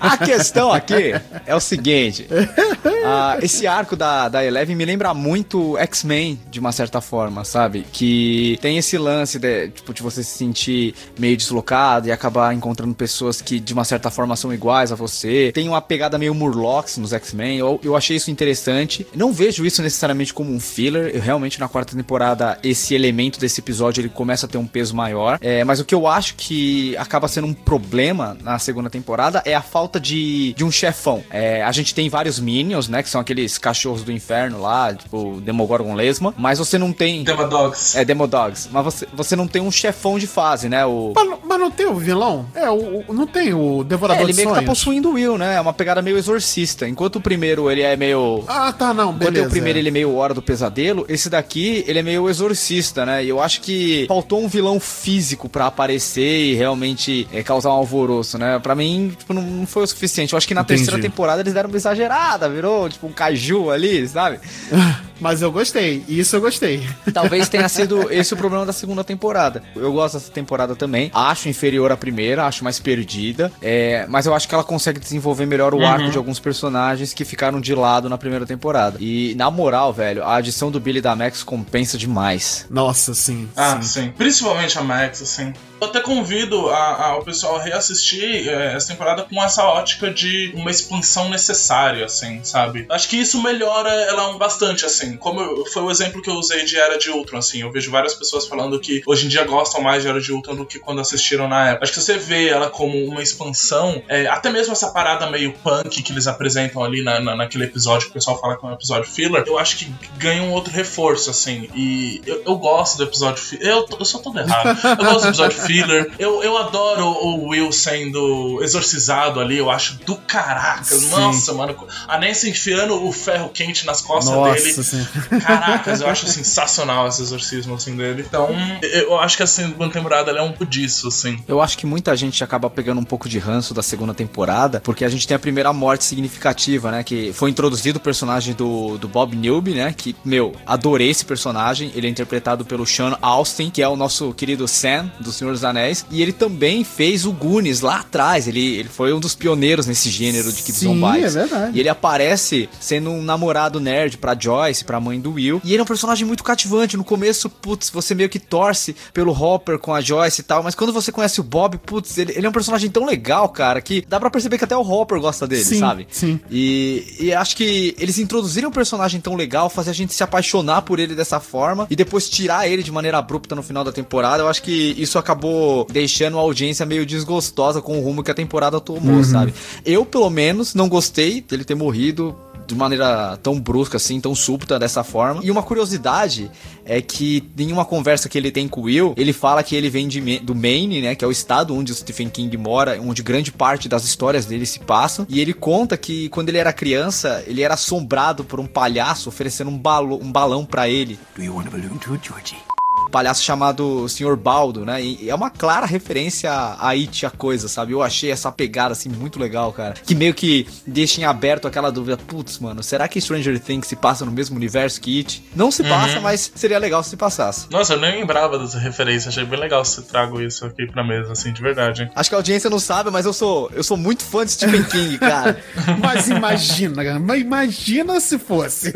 A 0.00 0.16
questão 0.16 0.72
aqui 0.72 1.14
é 1.46 1.54
o 1.54 1.60
seguinte: 1.60 2.26
uh, 2.30 3.42
esse 3.42 3.66
arco 3.66 3.96
da, 3.96 4.28
da 4.28 4.44
Eleven 4.44 4.76
me 4.76 4.84
lembra 4.84 5.12
muito 5.14 5.76
X-Men, 5.78 6.40
de 6.50 6.60
uma 6.60 6.72
certa 6.72 7.00
forma, 7.00 7.44
sabe? 7.44 7.84
Que 7.92 8.58
tem 8.60 8.78
esse 8.78 8.96
lance 8.98 9.38
de, 9.38 9.68
tipo, 9.68 9.92
de 9.92 10.02
você 10.02 10.22
se 10.22 10.36
sentir 10.36 10.94
meio 11.18 11.36
deslocado 11.36 12.08
e 12.08 12.12
acabar 12.12 12.54
encontrando 12.54 12.94
pessoas 12.94 13.40
que, 13.40 13.58
de 13.58 13.72
uma 13.72 13.84
certa 13.84 14.10
forma, 14.10 14.36
são 14.36 14.52
iguais 14.52 14.92
a 14.92 14.94
você. 14.94 15.50
Tem 15.52 15.63
uma 15.68 15.80
pegada 15.80 16.18
meio 16.18 16.34
Murlocs 16.34 16.98
nos 16.98 17.12
X-Men. 17.12 17.58
Eu, 17.58 17.80
eu 17.82 17.96
achei 17.96 18.16
isso 18.16 18.30
interessante. 18.30 19.06
Não 19.14 19.32
vejo 19.32 19.64
isso 19.64 19.82
necessariamente 19.82 20.32
como 20.32 20.52
um 20.52 20.60
filler. 20.60 21.14
Eu 21.14 21.20
realmente, 21.20 21.60
na 21.60 21.68
quarta 21.68 21.96
temporada, 21.96 22.58
esse 22.62 22.94
elemento 22.94 23.38
desse 23.38 23.60
episódio 23.60 24.00
ele 24.00 24.08
começa 24.08 24.46
a 24.46 24.48
ter 24.48 24.58
um 24.58 24.66
peso 24.66 24.94
maior. 24.94 25.38
É, 25.40 25.64
mas 25.64 25.80
o 25.80 25.84
que 25.84 25.94
eu 25.94 26.06
acho 26.06 26.34
que 26.36 26.96
acaba 26.96 27.28
sendo 27.28 27.46
um 27.46 27.54
problema 27.54 28.36
na 28.42 28.58
segunda 28.58 28.90
temporada 28.90 29.42
é 29.44 29.54
a 29.54 29.62
falta 29.62 29.98
de, 30.00 30.52
de 30.54 30.64
um 30.64 30.70
chefão. 30.70 31.22
É, 31.30 31.62
a 31.62 31.72
gente 31.72 31.94
tem 31.94 32.08
vários 32.08 32.38
minions, 32.38 32.88
né? 32.88 33.02
Que 33.02 33.08
são 33.08 33.20
aqueles 33.20 33.58
cachorros 33.58 34.02
do 34.02 34.12
inferno 34.12 34.60
lá, 34.60 34.94
tipo 34.94 35.40
Demogorgon 35.40 35.94
Lesma. 35.94 36.34
Mas 36.36 36.58
você 36.58 36.78
não 36.78 36.92
tem. 36.92 37.24
Demodogs. 37.24 37.96
É, 37.96 38.04
Demodogs. 38.04 38.68
Mas 38.70 38.84
você, 38.84 39.08
você 39.12 39.36
não 39.36 39.46
tem 39.46 39.62
um 39.62 39.70
chefão 39.70 40.18
de 40.18 40.26
fase, 40.26 40.68
né? 40.68 40.84
O... 40.84 41.12
Mas, 41.14 41.38
mas 41.44 41.58
não 41.58 41.70
tem 41.70 41.86
o 41.86 41.94
vilão? 41.94 42.46
É, 42.54 42.68
o, 42.70 43.04
o 43.06 43.12
não 43.12 43.26
tem 43.26 43.54
o 43.54 43.84
Devorador 43.84 44.22
é, 44.22 44.24
ele 44.24 44.32
meio 44.34 44.48
que 44.48 44.54
tá 44.54 44.62
possuindo 44.62 45.10
o 45.10 45.12
Will, 45.14 45.38
né? 45.38 45.53
É 45.54 45.60
uma 45.60 45.72
pegada 45.72 46.02
meio 46.02 46.16
exorcista. 46.18 46.88
Enquanto 46.88 47.16
o 47.16 47.20
primeiro 47.20 47.70
ele 47.70 47.82
é 47.82 47.96
meio. 47.96 48.44
Ah, 48.48 48.72
tá, 48.72 48.92
não, 48.92 49.12
beleza. 49.12 49.38
Enquanto 49.38 49.46
o 49.46 49.50
primeiro 49.50 49.78
ele 49.78 49.88
é 49.88 49.92
meio 49.92 50.14
Hora 50.14 50.34
do 50.34 50.42
Pesadelo, 50.42 51.04
esse 51.08 51.30
daqui 51.30 51.84
ele 51.86 51.98
é 51.98 52.02
meio 52.02 52.28
exorcista, 52.28 53.06
né? 53.06 53.24
E 53.24 53.28
eu 53.28 53.40
acho 53.40 53.60
que 53.60 54.06
faltou 54.08 54.42
um 54.42 54.48
vilão 54.48 54.80
físico 54.80 55.48
para 55.48 55.66
aparecer 55.66 56.44
e 56.44 56.54
realmente 56.54 57.26
é, 57.32 57.42
causar 57.42 57.70
um 57.70 57.72
alvoroço, 57.72 58.38
né? 58.38 58.58
Pra 58.58 58.74
mim, 58.74 59.14
tipo, 59.16 59.32
não, 59.32 59.66
foi 59.66 59.84
o 59.84 59.86
suficiente. 59.86 60.32
Eu 60.32 60.36
acho 60.36 60.48
que 60.48 60.54
na 60.54 60.62
Entendi. 60.62 60.82
terceira 60.82 61.00
temporada 61.00 61.40
eles 61.40 61.54
deram 61.54 61.68
uma 61.68 61.76
exagerada, 61.76 62.48
virou 62.48 62.88
tipo 62.88 63.06
um 63.06 63.12
caju 63.12 63.70
ali, 63.70 64.06
sabe? 64.08 64.40
Mas 65.20 65.42
eu 65.42 65.50
gostei, 65.50 66.04
isso 66.08 66.36
eu 66.36 66.40
gostei. 66.40 66.86
Talvez 67.12 67.48
tenha 67.48 67.68
sido 67.70 68.12
esse 68.12 68.34
o 68.34 68.36
problema 68.36 68.66
da 68.66 68.72
segunda 68.72 69.04
temporada. 69.04 69.62
Eu 69.74 69.92
gosto 69.92 70.14
dessa 70.14 70.30
temporada 70.30 70.74
também. 70.74 71.10
Acho 71.14 71.48
inferior 71.48 71.92
à 71.92 71.96
primeira, 71.96 72.46
acho 72.46 72.64
mais 72.64 72.78
perdida. 72.78 73.50
É, 73.62 74.06
mas 74.08 74.26
eu 74.26 74.34
acho 74.34 74.48
que 74.48 74.54
ela 74.54 74.64
consegue 74.64 74.98
desenvolver 74.98 75.46
melhor 75.46 75.74
o 75.74 75.78
uhum. 75.78 75.86
arco 75.86 76.10
de 76.10 76.18
alguns 76.18 76.38
personagens 76.38 77.12
que 77.12 77.24
ficaram 77.24 77.60
de 77.60 77.74
lado 77.74 78.08
na 78.08 78.18
primeira 78.18 78.46
temporada. 78.46 78.98
E, 79.00 79.34
na 79.36 79.50
moral, 79.50 79.92
velho, 79.92 80.24
a 80.24 80.36
adição 80.36 80.70
do 80.70 80.80
Billy 80.80 81.00
da 81.00 81.14
Max 81.14 81.42
compensa 81.42 81.96
demais. 81.96 82.66
Nossa, 82.70 83.14
sim. 83.14 83.48
Ah, 83.56 83.80
sim. 83.80 84.02
sim. 84.02 84.12
Principalmente 84.16 84.78
a 84.78 84.82
Max, 84.82 85.22
assim. 85.22 85.52
Eu 85.80 85.88
até 85.88 86.00
convido 86.00 86.70
a, 86.70 87.06
a, 87.08 87.18
o 87.18 87.24
pessoal 87.24 87.56
a 87.56 87.62
reassistir 87.62 88.48
é, 88.48 88.74
essa 88.74 88.88
temporada 88.88 89.22
com 89.22 89.42
essa 89.42 89.64
ótica 89.64 90.10
de 90.10 90.50
uma 90.54 90.70
expansão 90.70 91.28
necessária, 91.28 92.06
assim, 92.06 92.40
sabe? 92.42 92.86
Acho 92.88 93.08
que 93.08 93.16
isso 93.16 93.42
melhora 93.42 93.90
ela 93.90 94.38
bastante, 94.38 94.84
assim 94.86 95.16
como 95.16 95.40
eu- 95.40 95.66
foi 95.66 95.82
o 95.82 95.90
exemplo 95.90 96.22
que 96.22 96.30
eu 96.30 96.34
usei 96.34 96.64
de 96.64 96.78
Era 96.78 96.96
de 96.96 97.10
Ultron, 97.10 97.38
assim, 97.38 97.60
eu 97.60 97.70
vejo 97.70 97.90
várias 97.90 98.14
pessoas 98.14 98.46
falando 98.46 98.78
que 98.80 99.02
hoje 99.06 99.26
em 99.26 99.28
dia 99.28 99.44
gostam 99.44 99.82
mais 99.82 100.02
de 100.02 100.08
Era 100.08 100.20
de 100.20 100.32
Ultron 100.32 100.54
do 100.54 100.64
que 100.64 100.78
quando 100.78 101.00
assistiram 101.00 101.48
na 101.48 101.70
época. 101.70 101.84
Acho 101.84 101.92
que 101.92 102.00
você 102.00 102.16
vê 102.16 102.48
ela 102.48 102.70
como 102.70 102.96
uma 103.04 103.22
expansão, 103.22 104.02
é, 104.08 104.26
até 104.26 104.50
mesmo 104.50 104.72
essa 104.72 104.90
parada 104.90 105.28
meio 105.30 105.52
punk 105.52 106.02
que 106.02 106.12
eles 106.12 106.26
apresentam 106.26 106.82
ali 106.82 107.02
na, 107.02 107.20
na- 107.20 107.36
naquele 107.36 107.64
episódio 107.64 108.06
que 108.06 108.10
o 108.12 108.14
pessoal 108.14 108.40
fala 108.40 108.56
que 108.56 108.64
é 108.64 108.68
um 108.68 108.72
episódio 108.72 109.10
filler, 109.10 109.44
eu 109.46 109.58
acho 109.58 109.76
que 109.76 109.92
ganha 110.16 110.42
um 110.42 110.52
outro 110.52 110.72
reforço, 110.72 111.28
assim, 111.30 111.68
e 111.74 112.22
eu, 112.26 112.42
eu 112.46 112.56
gosto 112.56 112.96
do 112.96 113.02
episódio 113.04 113.42
filler, 113.42 113.66
eu, 113.68 113.86
eu 113.98 114.04
sou 114.04 114.20
todo 114.22 114.38
errado, 114.38 114.78
eu 114.82 114.96
gosto 115.04 115.20
do 115.22 115.28
episódio 115.28 115.56
filler, 115.60 115.73
eu, 116.18 116.42
eu 116.42 116.56
adoro 116.56 117.06
o 117.06 117.48
Will 117.48 117.72
sendo 117.72 118.60
exorcizado 118.62 119.40
ali, 119.40 119.58
eu 119.58 119.70
acho 119.70 119.98
do 120.04 120.16
caraca, 120.16 120.84
Sim. 120.84 121.10
nossa, 121.10 121.52
mano, 121.52 121.76
a 122.08 122.18
Nancy 122.18 122.50
enfiando 122.50 123.06
o 123.06 123.12
ferro 123.12 123.48
quente 123.48 123.86
nas 123.86 124.00
costas 124.00 124.34
Nossa, 124.34 124.54
dele, 124.54 124.80
assim. 124.80 125.40
Caracas, 125.40 126.00
eu 126.00 126.08
acho 126.08 126.26
sensacional 126.26 127.08
esse 127.08 127.22
exorcismo 127.22 127.74
assim 127.74 127.96
dele. 127.96 128.24
Então, 128.26 128.48
eu 128.82 129.18
acho 129.18 129.36
que 129.36 129.42
a 129.42 129.46
segunda 129.46 129.90
temporada 129.90 130.30
é 130.30 130.42
um 130.42 130.48
pouco 130.48 130.66
disso, 130.66 131.08
assim. 131.08 131.38
Eu 131.46 131.60
acho 131.60 131.76
que 131.78 131.86
muita 131.86 132.16
gente 132.16 132.42
acaba 132.42 132.68
pegando 132.68 133.00
um 133.00 133.04
pouco 133.04 133.28
de 133.28 133.38
ranço 133.38 133.74
da 133.74 133.82
segunda 133.82 134.14
temporada, 134.14 134.80
porque 134.80 135.04
a 135.04 135.08
gente 135.08 135.26
tem 135.26 135.34
a 135.34 135.38
primeira 135.38 135.72
morte 135.72 136.04
significativa, 136.04 136.90
né? 136.90 137.04
Que 137.04 137.32
foi 137.32 137.50
introduzido 137.50 137.98
o 137.98 138.00
personagem 138.00 138.54
do, 138.54 138.98
do 138.98 139.08
Bob 139.08 139.36
Newby, 139.36 139.74
né? 139.74 139.94
Que, 139.96 140.16
meu, 140.24 140.54
adorei 140.66 141.10
esse 141.10 141.24
personagem. 141.24 141.92
Ele 141.94 142.06
é 142.06 142.10
interpretado 142.10 142.64
pelo 142.64 142.86
Sean 142.86 143.16
Austin, 143.20 143.70
que 143.70 143.82
é 143.82 143.88
o 143.88 143.96
nosso 143.96 144.32
querido 144.34 144.66
Sam, 144.66 145.10
do 145.20 145.32
Senhor 145.32 145.53
dos 145.54 145.64
Anéis. 145.64 146.04
E 146.10 146.20
ele 146.22 146.32
também 146.32 146.84
fez 146.84 147.24
o 147.24 147.32
Goonies 147.32 147.80
lá 147.80 148.00
atrás. 148.00 148.46
Ele, 148.48 148.76
ele 148.76 148.88
foi 148.88 149.12
um 149.12 149.20
dos 149.20 149.34
pioneiros 149.34 149.86
nesse 149.86 150.10
gênero 150.10 150.52
de 150.52 150.62
Kids 150.62 150.84
on 150.86 151.00
Bikes. 151.00 151.36
é 151.36 151.40
verdade. 151.46 151.76
E 151.76 151.80
ele 151.80 151.88
aparece 151.88 152.68
sendo 152.80 153.10
um 153.10 153.22
namorado 153.22 153.80
nerd 153.80 154.18
pra 154.18 154.36
Joyce, 154.38 154.84
pra 154.84 155.00
mãe 155.00 155.20
do 155.20 155.32
Will. 155.32 155.60
E 155.64 155.70
ele 155.72 155.80
é 155.80 155.82
um 155.82 155.86
personagem 155.86 156.26
muito 156.26 156.44
cativante. 156.44 156.96
No 156.96 157.04
começo, 157.04 157.48
putz, 157.48 157.90
você 157.90 158.14
meio 158.14 158.28
que 158.28 158.38
torce 158.38 158.94
pelo 159.12 159.32
Hopper 159.32 159.78
com 159.78 159.94
a 159.94 160.00
Joyce 160.00 160.40
e 160.40 160.44
tal. 160.44 160.62
Mas 160.62 160.74
quando 160.74 160.92
você 160.92 161.10
conhece 161.12 161.40
o 161.40 161.44
Bob, 161.44 161.78
putz, 161.78 162.16
ele, 162.18 162.32
ele 162.36 162.46
é 162.46 162.48
um 162.48 162.52
personagem 162.52 162.90
tão 162.90 163.04
legal, 163.06 163.48
cara, 163.48 163.80
que 163.80 164.04
dá 164.08 164.18
pra 164.20 164.30
perceber 164.30 164.58
que 164.58 164.64
até 164.64 164.76
o 164.76 164.80
Hopper 164.82 165.20
gosta 165.20 165.46
dele, 165.46 165.64
Sim, 165.64 165.78
sabe? 165.78 166.06
sim. 166.10 166.40
E, 166.50 167.16
e 167.20 167.32
acho 167.34 167.56
que 167.56 167.94
eles 167.98 168.18
introduzirem 168.18 168.68
um 168.68 168.72
personagem 168.72 169.20
tão 169.20 169.34
legal, 169.34 169.68
fazer 169.70 169.90
a 169.90 169.94
gente 169.94 170.12
se 170.14 170.22
apaixonar 170.22 170.82
por 170.82 170.98
ele 170.98 171.14
dessa 171.14 171.38
forma 171.40 171.86
e 171.90 171.96
depois 171.96 172.28
tirar 172.28 172.68
ele 172.68 172.82
de 172.82 172.90
maneira 172.90 173.18
abrupta 173.18 173.54
no 173.54 173.62
final 173.62 173.84
da 173.84 173.92
temporada, 173.92 174.42
eu 174.42 174.48
acho 174.48 174.62
que 174.62 174.94
isso 174.98 175.18
acabou 175.18 175.43
deixando 175.90 176.38
a 176.38 176.40
audiência 176.40 176.86
meio 176.86 177.06
desgostosa 177.06 177.80
com 177.80 177.98
o 177.98 178.02
rumo 178.02 178.22
que 178.22 178.30
a 178.30 178.34
temporada 178.34 178.80
tomou, 178.80 179.22
sabe? 179.24 179.54
Eu, 179.84 180.04
pelo 180.04 180.30
menos, 180.30 180.74
não 180.74 180.88
gostei 180.88 181.40
dele 181.40 181.64
ter 181.64 181.74
morrido 181.74 182.36
de 182.66 182.74
maneira 182.74 183.38
tão 183.42 183.60
brusca 183.60 183.96
assim, 183.96 184.20
tão 184.20 184.34
súbita 184.34 184.78
dessa 184.78 185.04
forma. 185.04 185.40
E 185.44 185.50
uma 185.50 185.62
curiosidade 185.62 186.50
é 186.84 187.00
que 187.00 187.44
em 187.58 187.72
uma 187.72 187.84
conversa 187.84 188.28
que 188.28 188.36
ele 188.36 188.50
tem 188.50 188.68
com 188.68 188.80
o 188.80 188.84
Will, 188.84 189.14
ele 189.16 189.32
fala 189.32 189.62
que 189.62 189.76
ele 189.76 189.88
vem 189.88 190.08
de 190.08 190.38
do 190.40 190.54
Maine, 190.54 191.02
né, 191.02 191.14
que 191.14 191.24
é 191.24 191.28
o 191.28 191.30
estado 191.30 191.74
onde 191.74 191.92
o 191.92 191.94
Stephen 191.94 192.28
King 192.28 192.56
mora, 192.56 193.00
onde 193.00 193.22
grande 193.22 193.52
parte 193.52 193.88
das 193.88 194.04
histórias 194.04 194.46
dele 194.46 194.66
se 194.66 194.80
passam. 194.80 195.26
E 195.28 195.40
ele 195.40 195.52
conta 195.52 195.96
que 195.96 196.28
quando 196.30 196.48
ele 196.48 196.58
era 196.58 196.72
criança, 196.72 197.44
ele 197.46 197.62
era 197.62 197.74
assombrado 197.74 198.44
por 198.44 198.58
um 198.58 198.66
palhaço 198.66 199.28
oferecendo 199.28 199.70
um, 199.70 199.78
balo, 199.78 200.18
um 200.22 200.30
balão 200.30 200.64
pra 200.64 200.88
ele 200.88 201.18
Do 201.36 201.42
you 201.42 201.54
want 201.54 201.66
a 201.66 201.70
balloon 201.70 201.98
too, 201.98 202.18
Georgie? 202.22 202.73
Palhaço 203.14 203.42
chamado 203.42 204.08
Sr. 204.08 204.36
Baldo, 204.36 204.84
né? 204.84 205.02
E 205.02 205.30
é 205.30 205.34
uma 205.34 205.48
clara 205.48 205.86
referência 205.86 206.50
a 206.50 206.88
It, 206.90 207.24
a 207.24 207.30
coisa, 207.30 207.68
sabe? 207.68 207.92
Eu 207.92 208.02
achei 208.02 208.30
essa 208.30 208.52
pegada, 208.52 208.92
assim, 208.92 209.08
muito 209.08 209.38
legal, 209.38 209.72
cara. 209.72 209.94
Que 209.94 210.14
meio 210.14 210.34
que 210.34 210.66
deixa 210.86 211.20
em 211.20 211.24
aberto 211.24 211.66
aquela 211.66 211.90
dúvida, 211.90 212.16
putz, 212.16 212.58
mano, 212.58 212.82
será 212.82 213.08
que 213.08 213.20
Stranger 213.20 213.58
Things 213.58 213.86
se 213.86 213.96
passa 213.96 214.24
no 214.24 214.32
mesmo 214.32 214.56
universo 214.56 215.00
que 215.00 215.18
It? 215.18 215.44
Não 215.54 215.70
se 215.70 215.82
passa, 215.84 216.20
mas 216.20 216.52
seria 216.54 216.78
legal 216.78 217.02
se 217.02 217.14
se 217.14 217.16
passasse. 217.16 217.66
Nossa, 217.70 217.94
eu 217.94 218.00
nem 218.00 218.20
lembrava 218.20 218.58
dessa 218.58 218.78
referência, 218.78 219.28
achei 219.28 219.44
bem 219.44 219.58
legal 219.58 219.84
se 219.84 219.94
você 219.94 220.02
trago 220.02 220.40
isso 220.40 220.66
aqui 220.66 220.86
pra 220.86 221.04
mesa, 221.04 221.32
assim, 221.32 221.52
de 221.52 221.62
verdade. 221.62 222.10
Acho 222.14 222.28
que 222.28 222.34
a 222.34 222.38
audiência 222.38 222.68
não 222.68 222.78
sabe, 222.78 223.10
mas 223.10 223.24
eu 223.24 223.32
sou, 223.32 223.70
eu 223.72 223.82
sou 223.82 223.96
muito 223.96 224.22
fã 224.24 224.44
de 224.44 224.52
Stephen 224.52 224.82
King, 224.84 225.18
cara. 225.18 225.62
Mas 226.00 226.28
imagina, 226.28 227.04
cara, 227.04 227.18
mas 227.18 227.40
imagina 227.40 228.20
se 228.20 228.38
fosse. 228.38 228.92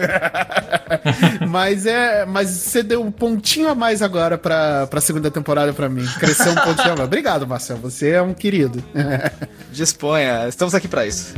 mas 1.49 1.87
é, 1.87 2.27
mas 2.27 2.49
você 2.51 2.83
deu 2.83 3.03
um 3.03 3.11
pontinho 3.11 3.69
a 3.69 3.75
mais 3.75 4.03
agora 4.09 4.39
pra, 4.39 4.87
pra 4.87 5.01
segunda 5.01 5.31
temporada 5.31 5.73
pra 5.73 5.89
mim. 5.89 6.07
Cresceu 6.19 6.53
um 6.53 6.55
pontinho 6.55 6.93
a 6.93 6.97
mais. 6.97 7.07
Obrigado, 7.07 7.47
Marcelo. 7.47 7.81
Você 7.81 8.11
é 8.11 8.23
um 8.23 8.35
querido. 8.35 8.83
Disponha, 9.71 10.49
estamos 10.49 10.75
aqui 10.75 10.89
pra 10.89 11.07
isso. 11.07 11.35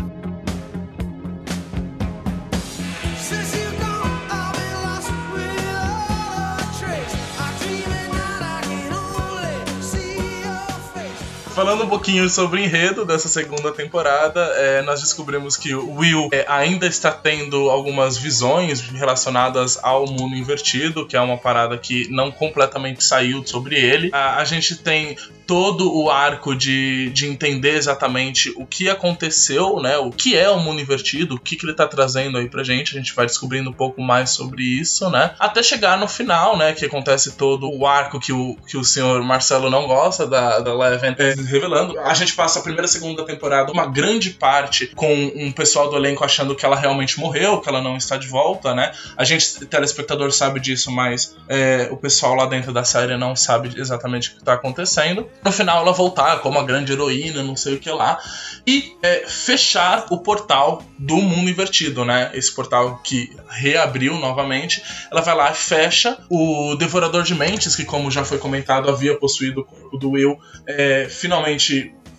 Falando 11.61 11.85
um 11.85 11.89
pouquinho 11.89 12.27
sobre 12.31 12.59
o 12.59 12.65
enredo 12.65 13.05
dessa 13.05 13.29
segunda 13.29 13.71
temporada, 13.71 14.41
é, 14.57 14.81
nós 14.81 15.03
descobrimos 15.03 15.59
que 15.59 15.75
o 15.75 15.97
Will 15.97 16.31
é, 16.33 16.47
ainda 16.49 16.87
está 16.87 17.13
tendo 17.13 17.69
algumas 17.69 18.17
visões 18.17 18.81
relacionadas 18.81 19.79
ao 19.83 20.07
mundo 20.07 20.35
invertido, 20.35 21.07
que 21.07 21.19
é 21.19 21.21
uma 21.21 21.37
parada 21.37 21.77
que 21.77 22.09
não 22.11 22.31
completamente 22.31 23.05
saiu 23.05 23.47
sobre 23.47 23.77
ele. 23.77 24.09
A, 24.11 24.39
a 24.39 24.45
gente 24.47 24.75
tem 24.75 25.19
todo 25.51 25.93
o 25.93 26.09
arco 26.09 26.55
de, 26.55 27.11
de 27.11 27.27
entender 27.27 27.75
exatamente 27.75 28.55
o 28.57 28.65
que 28.65 28.89
aconteceu, 28.89 29.81
né? 29.83 29.99
O 29.99 30.13
que 30.13 30.37
é 30.37 30.49
o 30.49 30.61
mundo 30.61 30.81
invertido, 30.81 31.35
o 31.35 31.41
que, 31.41 31.57
que 31.57 31.67
ele 31.67 31.75
tá 31.75 31.89
trazendo 31.89 32.39
aí 32.39 32.49
pra 32.49 32.63
gente. 32.63 32.97
A 32.97 33.01
gente 33.01 33.13
vai 33.13 33.27
descobrindo 33.27 33.69
um 33.69 33.73
pouco 33.73 34.01
mais 34.01 34.31
sobre 34.31 34.63
isso, 34.63 35.11
né? 35.11 35.33
Até 35.41 35.61
chegar 35.61 35.99
no 35.99 36.07
final, 36.07 36.57
né? 36.57 36.73
Que 36.73 36.87
acontece 36.87 37.33
todo 37.33 37.69
o 37.69 37.85
arco 37.85 38.21
que 38.21 38.33
o, 38.33 38.57
que 38.65 38.77
o 38.77 38.85
senhor 38.85 39.21
Marcelo 39.25 39.69
não 39.69 39.89
gosta 39.89 40.25
da, 40.25 40.61
da 40.61 40.71
Eleven 40.71 41.17
é, 41.19 41.35
revelando. 41.51 41.99
A 42.01 42.15
gente 42.15 42.35
passa 42.35 42.59
a 42.59 42.63
primeira 42.63 42.87
e 42.87 42.89
segunda 42.89 43.25
temporada, 43.25 43.73
uma 43.73 43.87
grande 43.87 44.31
parte 44.31 44.89
com 44.89 45.13
um 45.35 45.53
pessoal 45.53 45.91
do 45.91 45.97
elenco 45.97 46.25
achando 46.25 46.55
que 46.55 46.65
ela 46.65 46.77
realmente 46.77 47.19
morreu, 47.19 47.61
que 47.61 47.69
ela 47.69 47.81
não 47.81 47.97
está 47.97 48.17
de 48.17 48.27
volta, 48.27 48.75
né? 48.75 48.93
A 49.17 49.25
gente, 49.25 49.67
telespectador, 49.67 50.33
sabe 50.33 50.61
disso, 50.61 50.91
mas 50.91 51.37
é, 51.49 51.89
o 51.91 51.97
pessoal 51.97 52.35
lá 52.35 52.47
dentro 52.47 52.73
da 52.73 52.85
série 52.85 53.17
não 53.17 53.35
sabe 53.35 53.73
exatamente 53.77 54.29
o 54.29 54.33
que 54.33 54.39
está 54.39 54.55
acontecendo. 54.55 55.29
No 55.45 55.53
final, 55.53 55.83
ela 55.83 55.93
voltar 55.93 56.39
como 56.41 56.59
a 56.59 56.63
grande 56.63 56.93
heroína, 56.93 57.43
não 57.43 57.57
sei 57.57 57.75
o 57.75 57.79
que 57.79 57.91
lá, 57.91 58.19
e 58.67 58.97
é, 59.03 59.25
fechar 59.27 60.07
o 60.11 60.19
portal 60.19 60.83
do 60.99 61.17
mundo 61.17 61.51
invertido, 61.51 62.05
né? 62.05 62.31
Esse 62.35 62.55
portal 62.55 63.01
que 63.03 63.35
reabriu 63.49 64.15
novamente. 64.19 64.83
Ela 65.11 65.21
vai 65.21 65.35
lá 65.35 65.51
e 65.51 65.55
fecha 65.55 66.19
o 66.29 66.75
Devorador 66.77 67.23
de 67.23 67.35
Mentes, 67.35 67.75
que, 67.75 67.85
como 67.85 68.11
já 68.11 68.25
foi 68.25 68.39
comentado, 68.39 68.89
havia 68.89 69.17
possuído 69.17 69.63
o 69.63 69.65
corpo 69.65 69.99
do 69.99 70.11
Will, 70.11 70.39
é, 70.67 71.09
finalmente 71.11 71.40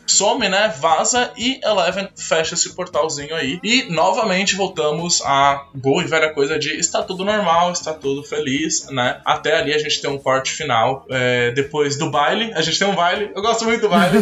some, 0.07 0.49
né? 0.49 0.73
Vaza 0.79 1.31
e 1.37 1.61
Eleven 1.63 2.09
fecha 2.17 2.53
esse 2.53 2.75
portalzinho 2.75 3.33
aí. 3.33 3.59
E 3.63 3.83
novamente 3.89 4.55
voltamos 4.55 5.21
à 5.21 5.65
boa 5.73 6.03
e 6.03 6.07
velha 6.07 6.33
coisa 6.33 6.59
de 6.59 6.77
está 6.77 7.01
tudo 7.01 7.23
normal, 7.23 7.71
está 7.71 7.93
tudo 7.93 8.21
feliz, 8.21 8.87
né? 8.89 9.21
Até 9.23 9.55
ali 9.57 9.73
a 9.73 9.77
gente 9.77 10.01
tem 10.01 10.09
um 10.09 10.17
corte 10.17 10.51
final. 10.51 11.05
é, 11.09 11.51
depois 11.51 11.97
do 11.97 12.09
baile, 12.11 12.51
a 12.53 12.61
gente 12.61 12.77
tem 12.77 12.87
um 12.89 12.95
baile. 12.95 13.31
Eu 13.33 13.41
gosto 13.41 13.63
muito 13.63 13.81
do 13.81 13.89
baile. 13.89 14.17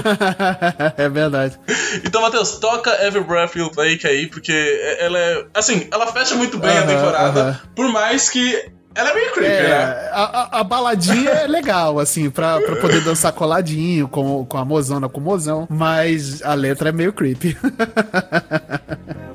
é 0.96 1.10
verdade. 1.10 1.60
Então, 2.06 2.22
Matheus, 2.22 2.60
toca 2.60 2.92
Every 3.04 3.24
Breath 3.24 3.56
You 3.56 3.70
Take 3.72 4.06
aí, 4.06 4.28
porque 4.28 4.52
ela 5.00 5.18
é. 5.18 5.46
Assim, 5.56 5.88
ela 5.92 6.06
fecha 6.14 6.36
muito 6.36 6.60
bem 6.60 6.70
a 6.70 6.82
Aham, 6.82 6.88
temporada, 6.88 7.42
aham. 7.42 7.60
por 7.76 7.88
mais 7.90 8.30
que. 8.30 8.72
Ela 8.96 9.12
é 9.12 9.14
meio 9.14 9.32
creepy, 9.34 9.54
né? 9.64 9.70
É, 9.70 10.10
a, 10.12 10.24
a- 10.24 10.60
a 10.60 10.64
baladinha 10.64 11.30
é 11.30 11.48
legal, 11.48 12.00
assim, 12.00 12.30
pra, 12.30 12.60
pra 12.60 12.76
poder 12.78 13.02
dançar 13.04 13.32
coladinho 13.32 14.08
com, 14.08 14.46
com 14.46 14.58
a 14.58 14.66
mozona, 14.66 15.08
com 15.08 15.20
o 15.20 15.24
mozão, 15.24 15.68
mas 15.70 16.42
a 16.42 16.54
letra 16.54 16.90
é 16.90 16.92
meio 16.92 17.14
creepy. 17.14 17.56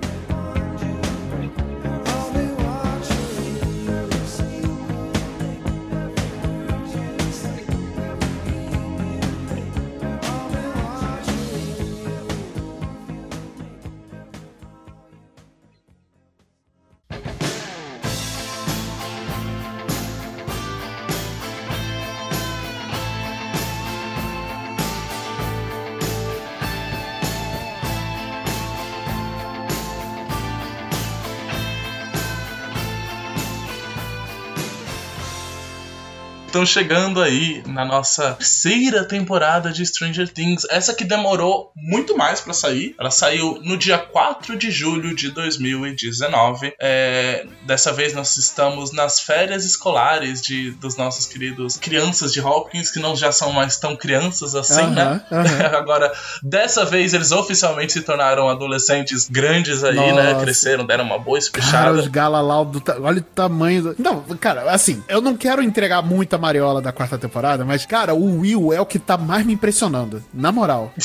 Estão 36.65 36.83
chegando 36.83 37.21
aí 37.21 37.63
na 37.67 37.85
nossa 37.85 38.33
terceira 38.33 39.05
temporada 39.05 39.71
de 39.71 39.85
Stranger 39.85 40.27
Things. 40.33 40.67
Essa 40.71 40.95
que 40.95 41.05
demorou 41.05 41.71
muito 41.77 42.17
mais 42.17 42.41
pra 42.41 42.55
sair. 42.55 42.95
Ela 42.99 43.11
saiu 43.11 43.61
no 43.63 43.77
dia 43.77 43.99
4 43.99 44.57
de 44.57 44.71
julho 44.71 45.15
de 45.15 45.31
2019. 45.31 46.73
É, 46.81 47.47
dessa 47.67 47.93
vez 47.93 48.15
nós 48.15 48.37
estamos 48.39 48.93
nas 48.93 49.21
férias 49.21 49.65
escolares 49.65 50.41
de, 50.41 50.71
dos 50.73 50.97
nossos 50.97 51.27
queridos 51.27 51.77
crianças 51.77 52.33
de 52.33 52.41
Hopkins, 52.41 52.91
que 52.91 52.99
não 52.99 53.15
já 53.15 53.31
são 53.31 53.53
mais 53.53 53.77
tão 53.77 53.95
crianças 53.95 54.55
assim, 54.55 54.81
Aham, 54.81 54.95
né? 54.95 55.23
aham. 55.31 55.67
Agora, 55.77 56.13
dessa 56.43 56.85
vez 56.87 57.13
eles 57.13 57.31
oficialmente 57.31 57.93
se 57.93 58.01
tornaram 58.01 58.49
adolescentes 58.49 59.29
grandes 59.29 59.85
aí, 59.85 59.97
né? 59.97 60.33
Nossa. 60.33 60.45
Cresceram, 60.45 60.87
deram 60.87 61.05
uma 61.05 61.19
boa 61.19 61.39
Cara, 61.39 61.39
espichada. 61.39 61.93
os 61.93 62.07
Galalau 62.07 62.65
do. 62.65 62.83
Olha 63.03 63.19
o 63.19 63.23
tamanho 63.23 63.83
do. 63.83 63.97
Não, 63.99 64.23
cara, 64.41 64.71
assim, 64.71 65.03
eu 65.09 65.21
não 65.21 65.37
quero 65.37 65.63
entregar 65.63 66.01
muita 66.03 66.39
mariola 66.55 66.81
da 66.81 66.93
quarta 66.93 67.19
temporada, 67.19 67.65
mas, 67.65 67.85
cara, 67.85 68.15
o 68.15 68.41
Will 68.41 68.73
é 68.73 68.81
o 68.81 68.87
que 68.87 68.99
tá 68.99 69.19
mais 69.19 69.45
me 69.45 69.53
impressionando. 69.55 70.23
Na 70.33 70.53
moral. 70.53 70.93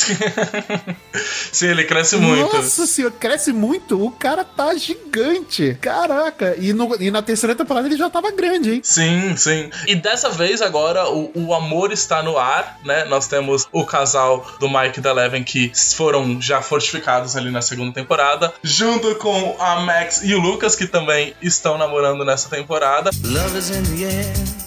Sim, 1.51 1.67
ele 1.67 1.83
cresce 1.85 2.15
muito. 2.17 2.55
Nossa 2.55 2.85
senhora, 2.85 3.13
cresce 3.19 3.51
muito. 3.51 4.03
O 4.05 4.11
cara 4.11 4.43
tá 4.43 4.75
gigante. 4.75 5.75
Caraca. 5.81 6.55
E, 6.59 6.71
no- 6.71 6.95
e 7.01 7.09
na 7.09 7.21
terceira 7.21 7.55
temporada 7.55 7.87
ele 7.87 7.97
já 7.97 8.09
tava 8.09 8.31
grande, 8.31 8.73
hein? 8.75 8.81
Sim, 8.83 9.35
sim. 9.35 9.69
E 9.87 9.95
dessa 9.95 10.29
vez 10.29 10.61
agora 10.61 11.09
o, 11.09 11.31
o 11.35 11.53
amor 11.53 11.91
está 11.91 12.21
no 12.21 12.37
ar, 12.37 12.79
né? 12.85 13.05
Nós 13.05 13.27
temos 13.27 13.67
o 13.71 13.83
casal 13.85 14.45
do 14.59 14.69
Mike 14.69 14.99
e 14.99 15.01
da 15.01 15.09
Eleven 15.11 15.43
que 15.43 15.71
foram 15.95 16.39
já 16.39 16.61
fortificados 16.61 17.35
ali 17.35 17.49
na 17.49 17.61
segunda 17.61 17.91
temporada, 17.93 18.53
junto 18.61 19.15
com 19.15 19.55
a 19.59 19.79
Max 19.81 20.21
e 20.23 20.33
o 20.35 20.39
Lucas 20.39 20.75
que 20.75 20.85
também 20.85 21.33
estão 21.41 21.77
namorando 21.77 22.23
nessa 22.23 22.49
temporada. 22.49 23.09
Love 23.23 23.57
is 23.57 23.69
in 23.71 23.83
the 23.83 24.05
air. 24.05 24.58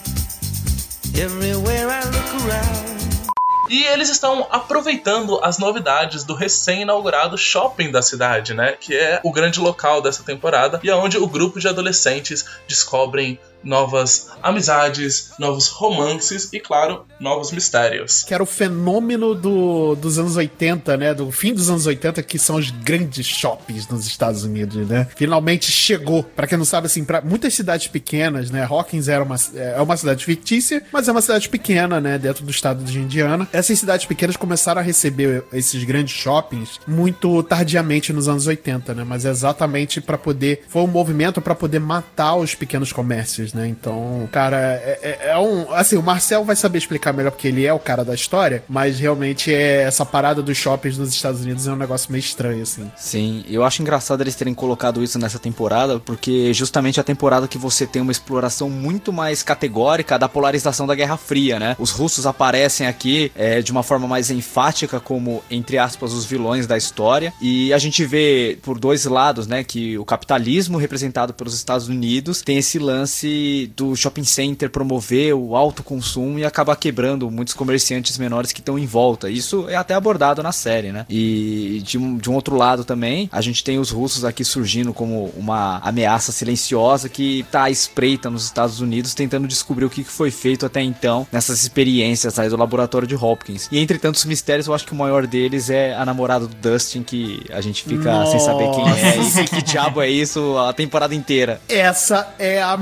E 3.69 3.83
eles 3.83 4.09
estão 4.09 4.47
aproveitando 4.49 5.39
as 5.43 5.57
novidades 5.57 6.23
do 6.23 6.33
recém-inaugurado 6.33 7.37
shopping 7.37 7.91
da 7.91 8.01
cidade, 8.01 8.53
né? 8.53 8.73
Que 8.73 8.95
é 8.95 9.21
o 9.23 9.31
grande 9.31 9.59
local 9.59 10.01
dessa 10.01 10.23
temporada 10.23 10.79
e 10.83 10.89
é 10.89 10.95
onde 10.95 11.17
o 11.17 11.27
grupo 11.27 11.59
de 11.59 11.67
adolescentes 11.67 12.45
descobrem 12.67 13.39
novas 13.63 14.29
amizades, 14.41 15.31
novos 15.39 15.67
romances 15.67 16.49
e, 16.51 16.59
claro, 16.59 17.05
novos 17.19 17.51
mistérios. 17.51 18.23
Que 18.23 18.33
era 18.33 18.43
o 18.43 18.45
fenômeno 18.45 19.33
do, 19.33 19.95
dos 19.95 20.19
anos 20.19 20.35
80, 20.35 20.97
né? 20.97 21.13
Do 21.13 21.31
fim 21.31 21.53
dos 21.53 21.69
anos 21.69 21.85
80, 21.85 22.21
que 22.23 22.37
são 22.37 22.57
os 22.57 22.69
grandes 22.69 23.25
shoppings 23.25 23.87
nos 23.87 24.05
Estados 24.05 24.43
Unidos, 24.43 24.87
né? 24.87 25.07
Finalmente 25.15 25.71
chegou. 25.71 26.23
Pra 26.23 26.47
quem 26.47 26.57
não 26.57 26.65
sabe, 26.65 26.87
assim, 26.87 27.03
pra 27.03 27.21
muitas 27.21 27.53
cidades 27.53 27.87
pequenas, 27.87 28.51
né? 28.51 28.67
Hawkins 28.69 29.07
era 29.07 29.23
uma, 29.23 29.35
é 29.55 29.81
uma 29.81 29.97
cidade 29.97 30.25
fictícia, 30.25 30.83
mas 30.91 31.07
é 31.07 31.11
uma 31.11 31.21
cidade 31.21 31.47
pequena, 31.49 32.01
né? 32.01 32.17
Dentro 32.17 32.43
do 32.43 32.51
estado 32.51 32.83
de 32.83 32.99
Indiana. 32.99 33.47
Essas 33.53 33.79
cidades 33.79 34.05
pequenas 34.05 34.35
começaram 34.35 34.81
a 34.81 34.83
receber 34.83 35.43
esses 35.53 35.83
grandes 35.83 36.13
shoppings 36.13 36.79
muito 36.87 37.41
tardiamente 37.43 38.11
nos 38.11 38.27
anos 38.27 38.47
80, 38.47 38.93
né? 38.93 39.03
Mas 39.03 39.25
é 39.25 39.29
exatamente 39.29 40.01
pra 40.01 40.17
poder. 40.17 40.63
Foi 40.67 40.81
um 40.81 40.87
movimento 40.87 41.41
pra 41.41 41.55
poder 41.55 41.79
matar 41.79 42.35
os 42.35 42.55
pequenos 42.55 42.91
comércios, 42.91 43.52
né? 43.53 43.67
Então, 43.67 44.27
cara, 44.31 44.57
é, 44.57 44.99
é- 45.01 45.29
é 45.31 45.37
um. 45.37 45.71
Assim, 45.73 45.95
o 45.97 46.03
Marcel 46.03 46.43
vai 46.43 46.55
saber 46.55 46.77
explicar 46.77 47.13
melhor 47.13 47.31
porque 47.31 47.47
ele 47.47 47.65
é 47.65 47.73
o 47.73 47.79
cara 47.79 48.03
da 48.03 48.13
história, 48.13 48.63
mas 48.67 48.99
realmente 48.99 49.53
é 49.53 49.83
essa 49.83 50.05
parada 50.05 50.41
dos 50.41 50.57
shoppings 50.57 50.97
nos 50.97 51.09
Estados 51.09 51.41
Unidos 51.41 51.67
é 51.67 51.71
um 51.71 51.75
negócio 51.75 52.11
meio 52.11 52.19
estranho, 52.19 52.63
assim. 52.63 52.89
Sim, 52.97 53.43
eu 53.47 53.63
acho 53.63 53.81
engraçado 53.81 54.21
eles 54.21 54.35
terem 54.35 54.53
colocado 54.53 55.03
isso 55.03 55.17
nessa 55.19 55.39
temporada, 55.39 55.99
porque 55.99 56.53
justamente 56.53 56.99
a 56.99 57.03
temporada 57.03 57.47
que 57.47 57.57
você 57.57 57.85
tem 57.85 58.01
uma 58.01 58.11
exploração 58.11 58.69
muito 58.69 59.11
mais 59.13 59.43
categórica 59.43 60.17
da 60.17 60.27
polarização 60.29 60.87
da 60.87 60.95
Guerra 60.95 61.17
Fria, 61.17 61.59
né? 61.59 61.75
Os 61.79 61.91
russos 61.91 62.25
aparecem 62.25 62.87
aqui 62.87 63.31
é, 63.35 63.61
de 63.61 63.71
uma 63.71 63.83
forma 63.83 64.07
mais 64.07 64.29
enfática 64.31 64.99
como, 64.99 65.43
entre 65.49 65.77
aspas, 65.77 66.13
os 66.13 66.25
vilões 66.25 66.67
da 66.67 66.77
história, 66.77 67.33
e 67.41 67.73
a 67.73 67.77
gente 67.77 68.05
vê 68.05 68.57
por 68.61 68.79
dois 68.79 69.05
lados, 69.05 69.47
né, 69.47 69.63
que 69.63 69.97
o 69.97 70.05
capitalismo 70.05 70.77
representado 70.77 71.33
pelos 71.33 71.53
Estados 71.53 71.87
Unidos 71.87 72.41
tem 72.41 72.57
esse 72.57 72.79
lance 72.79 73.27
do 73.75 73.95
shopping 73.95 74.23
center 74.23 74.69
promover 74.69 75.33
o 75.35 75.55
alto 75.55 75.83
consumo 75.83 76.39
e 76.39 76.45
acabar 76.45 76.75
quebrando 76.75 77.29
muitos 77.29 77.53
comerciantes 77.53 78.17
menores 78.17 78.51
que 78.51 78.59
estão 78.59 78.77
em 78.77 78.85
volta. 78.85 79.29
Isso 79.29 79.67
é 79.69 79.75
até 79.75 79.93
abordado 79.93 80.41
na 80.43 80.51
série, 80.51 80.91
né? 80.91 81.05
E 81.09 81.81
de 81.83 81.97
um, 81.97 82.17
de 82.17 82.29
um 82.29 82.35
outro 82.35 82.55
lado 82.55 82.83
também, 82.83 83.29
a 83.31 83.41
gente 83.41 83.63
tem 83.63 83.79
os 83.79 83.89
russos 83.89 84.25
aqui 84.25 84.43
surgindo 84.43 84.93
como 84.93 85.31
uma 85.37 85.79
ameaça 85.79 86.31
silenciosa 86.31 87.09
que 87.09 87.45
tá 87.51 87.63
à 87.63 87.69
espreita 87.69 88.29
nos 88.29 88.45
Estados 88.45 88.79
Unidos 88.79 89.13
tentando 89.13 89.47
descobrir 89.47 89.85
o 89.85 89.89
que 89.89 90.03
foi 90.03 90.31
feito 90.31 90.65
até 90.65 90.81
então 90.81 91.27
nessas 91.31 91.61
experiências 91.63 92.37
aí 92.39 92.49
do 92.49 92.57
laboratório 92.57 93.07
de 93.07 93.15
Hopkins. 93.15 93.67
E 93.71 93.79
entre 93.79 93.97
tantos 93.97 94.25
mistérios, 94.25 94.67
eu 94.67 94.73
acho 94.73 94.85
que 94.85 94.93
o 94.93 94.95
maior 94.95 95.27
deles 95.27 95.69
é 95.69 95.95
a 95.95 96.05
namorada 96.05 96.47
do 96.47 96.55
Dustin, 96.55 97.03
que 97.03 97.41
a 97.51 97.61
gente 97.61 97.83
fica 97.83 98.25
sem 98.25 98.39
saber 98.39 98.69
quem 98.71 98.89
é 98.89 99.43
e 99.43 99.47
que, 99.47 99.61
diabo 99.61 100.01
é 100.01 100.09
isso 100.09 100.57
a 100.57 100.73
temporada 100.73 101.13
inteira. 101.13 101.61
Essa 101.67 102.33
é 102.37 102.61
a 102.61 102.75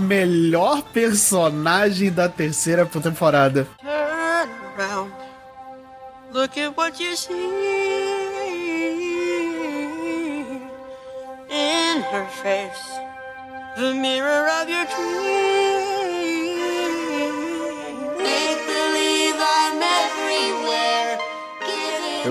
melhor 0.51 0.83
personagem 0.83 2.11
da 2.11 2.27
terceira 2.27 2.85
temporada. 2.85 3.65
Turn. 3.81 5.11
Look 6.33 6.57
at 6.57 6.75
what 6.75 6.99
you 6.99 7.15
see 7.15 7.33
in 11.49 12.01
her 12.01 12.25
face. 12.43 12.99
The 13.77 13.93
mirror 13.93 14.49
of 14.61 14.69
your 14.69 14.85
dreams. 14.85 15.60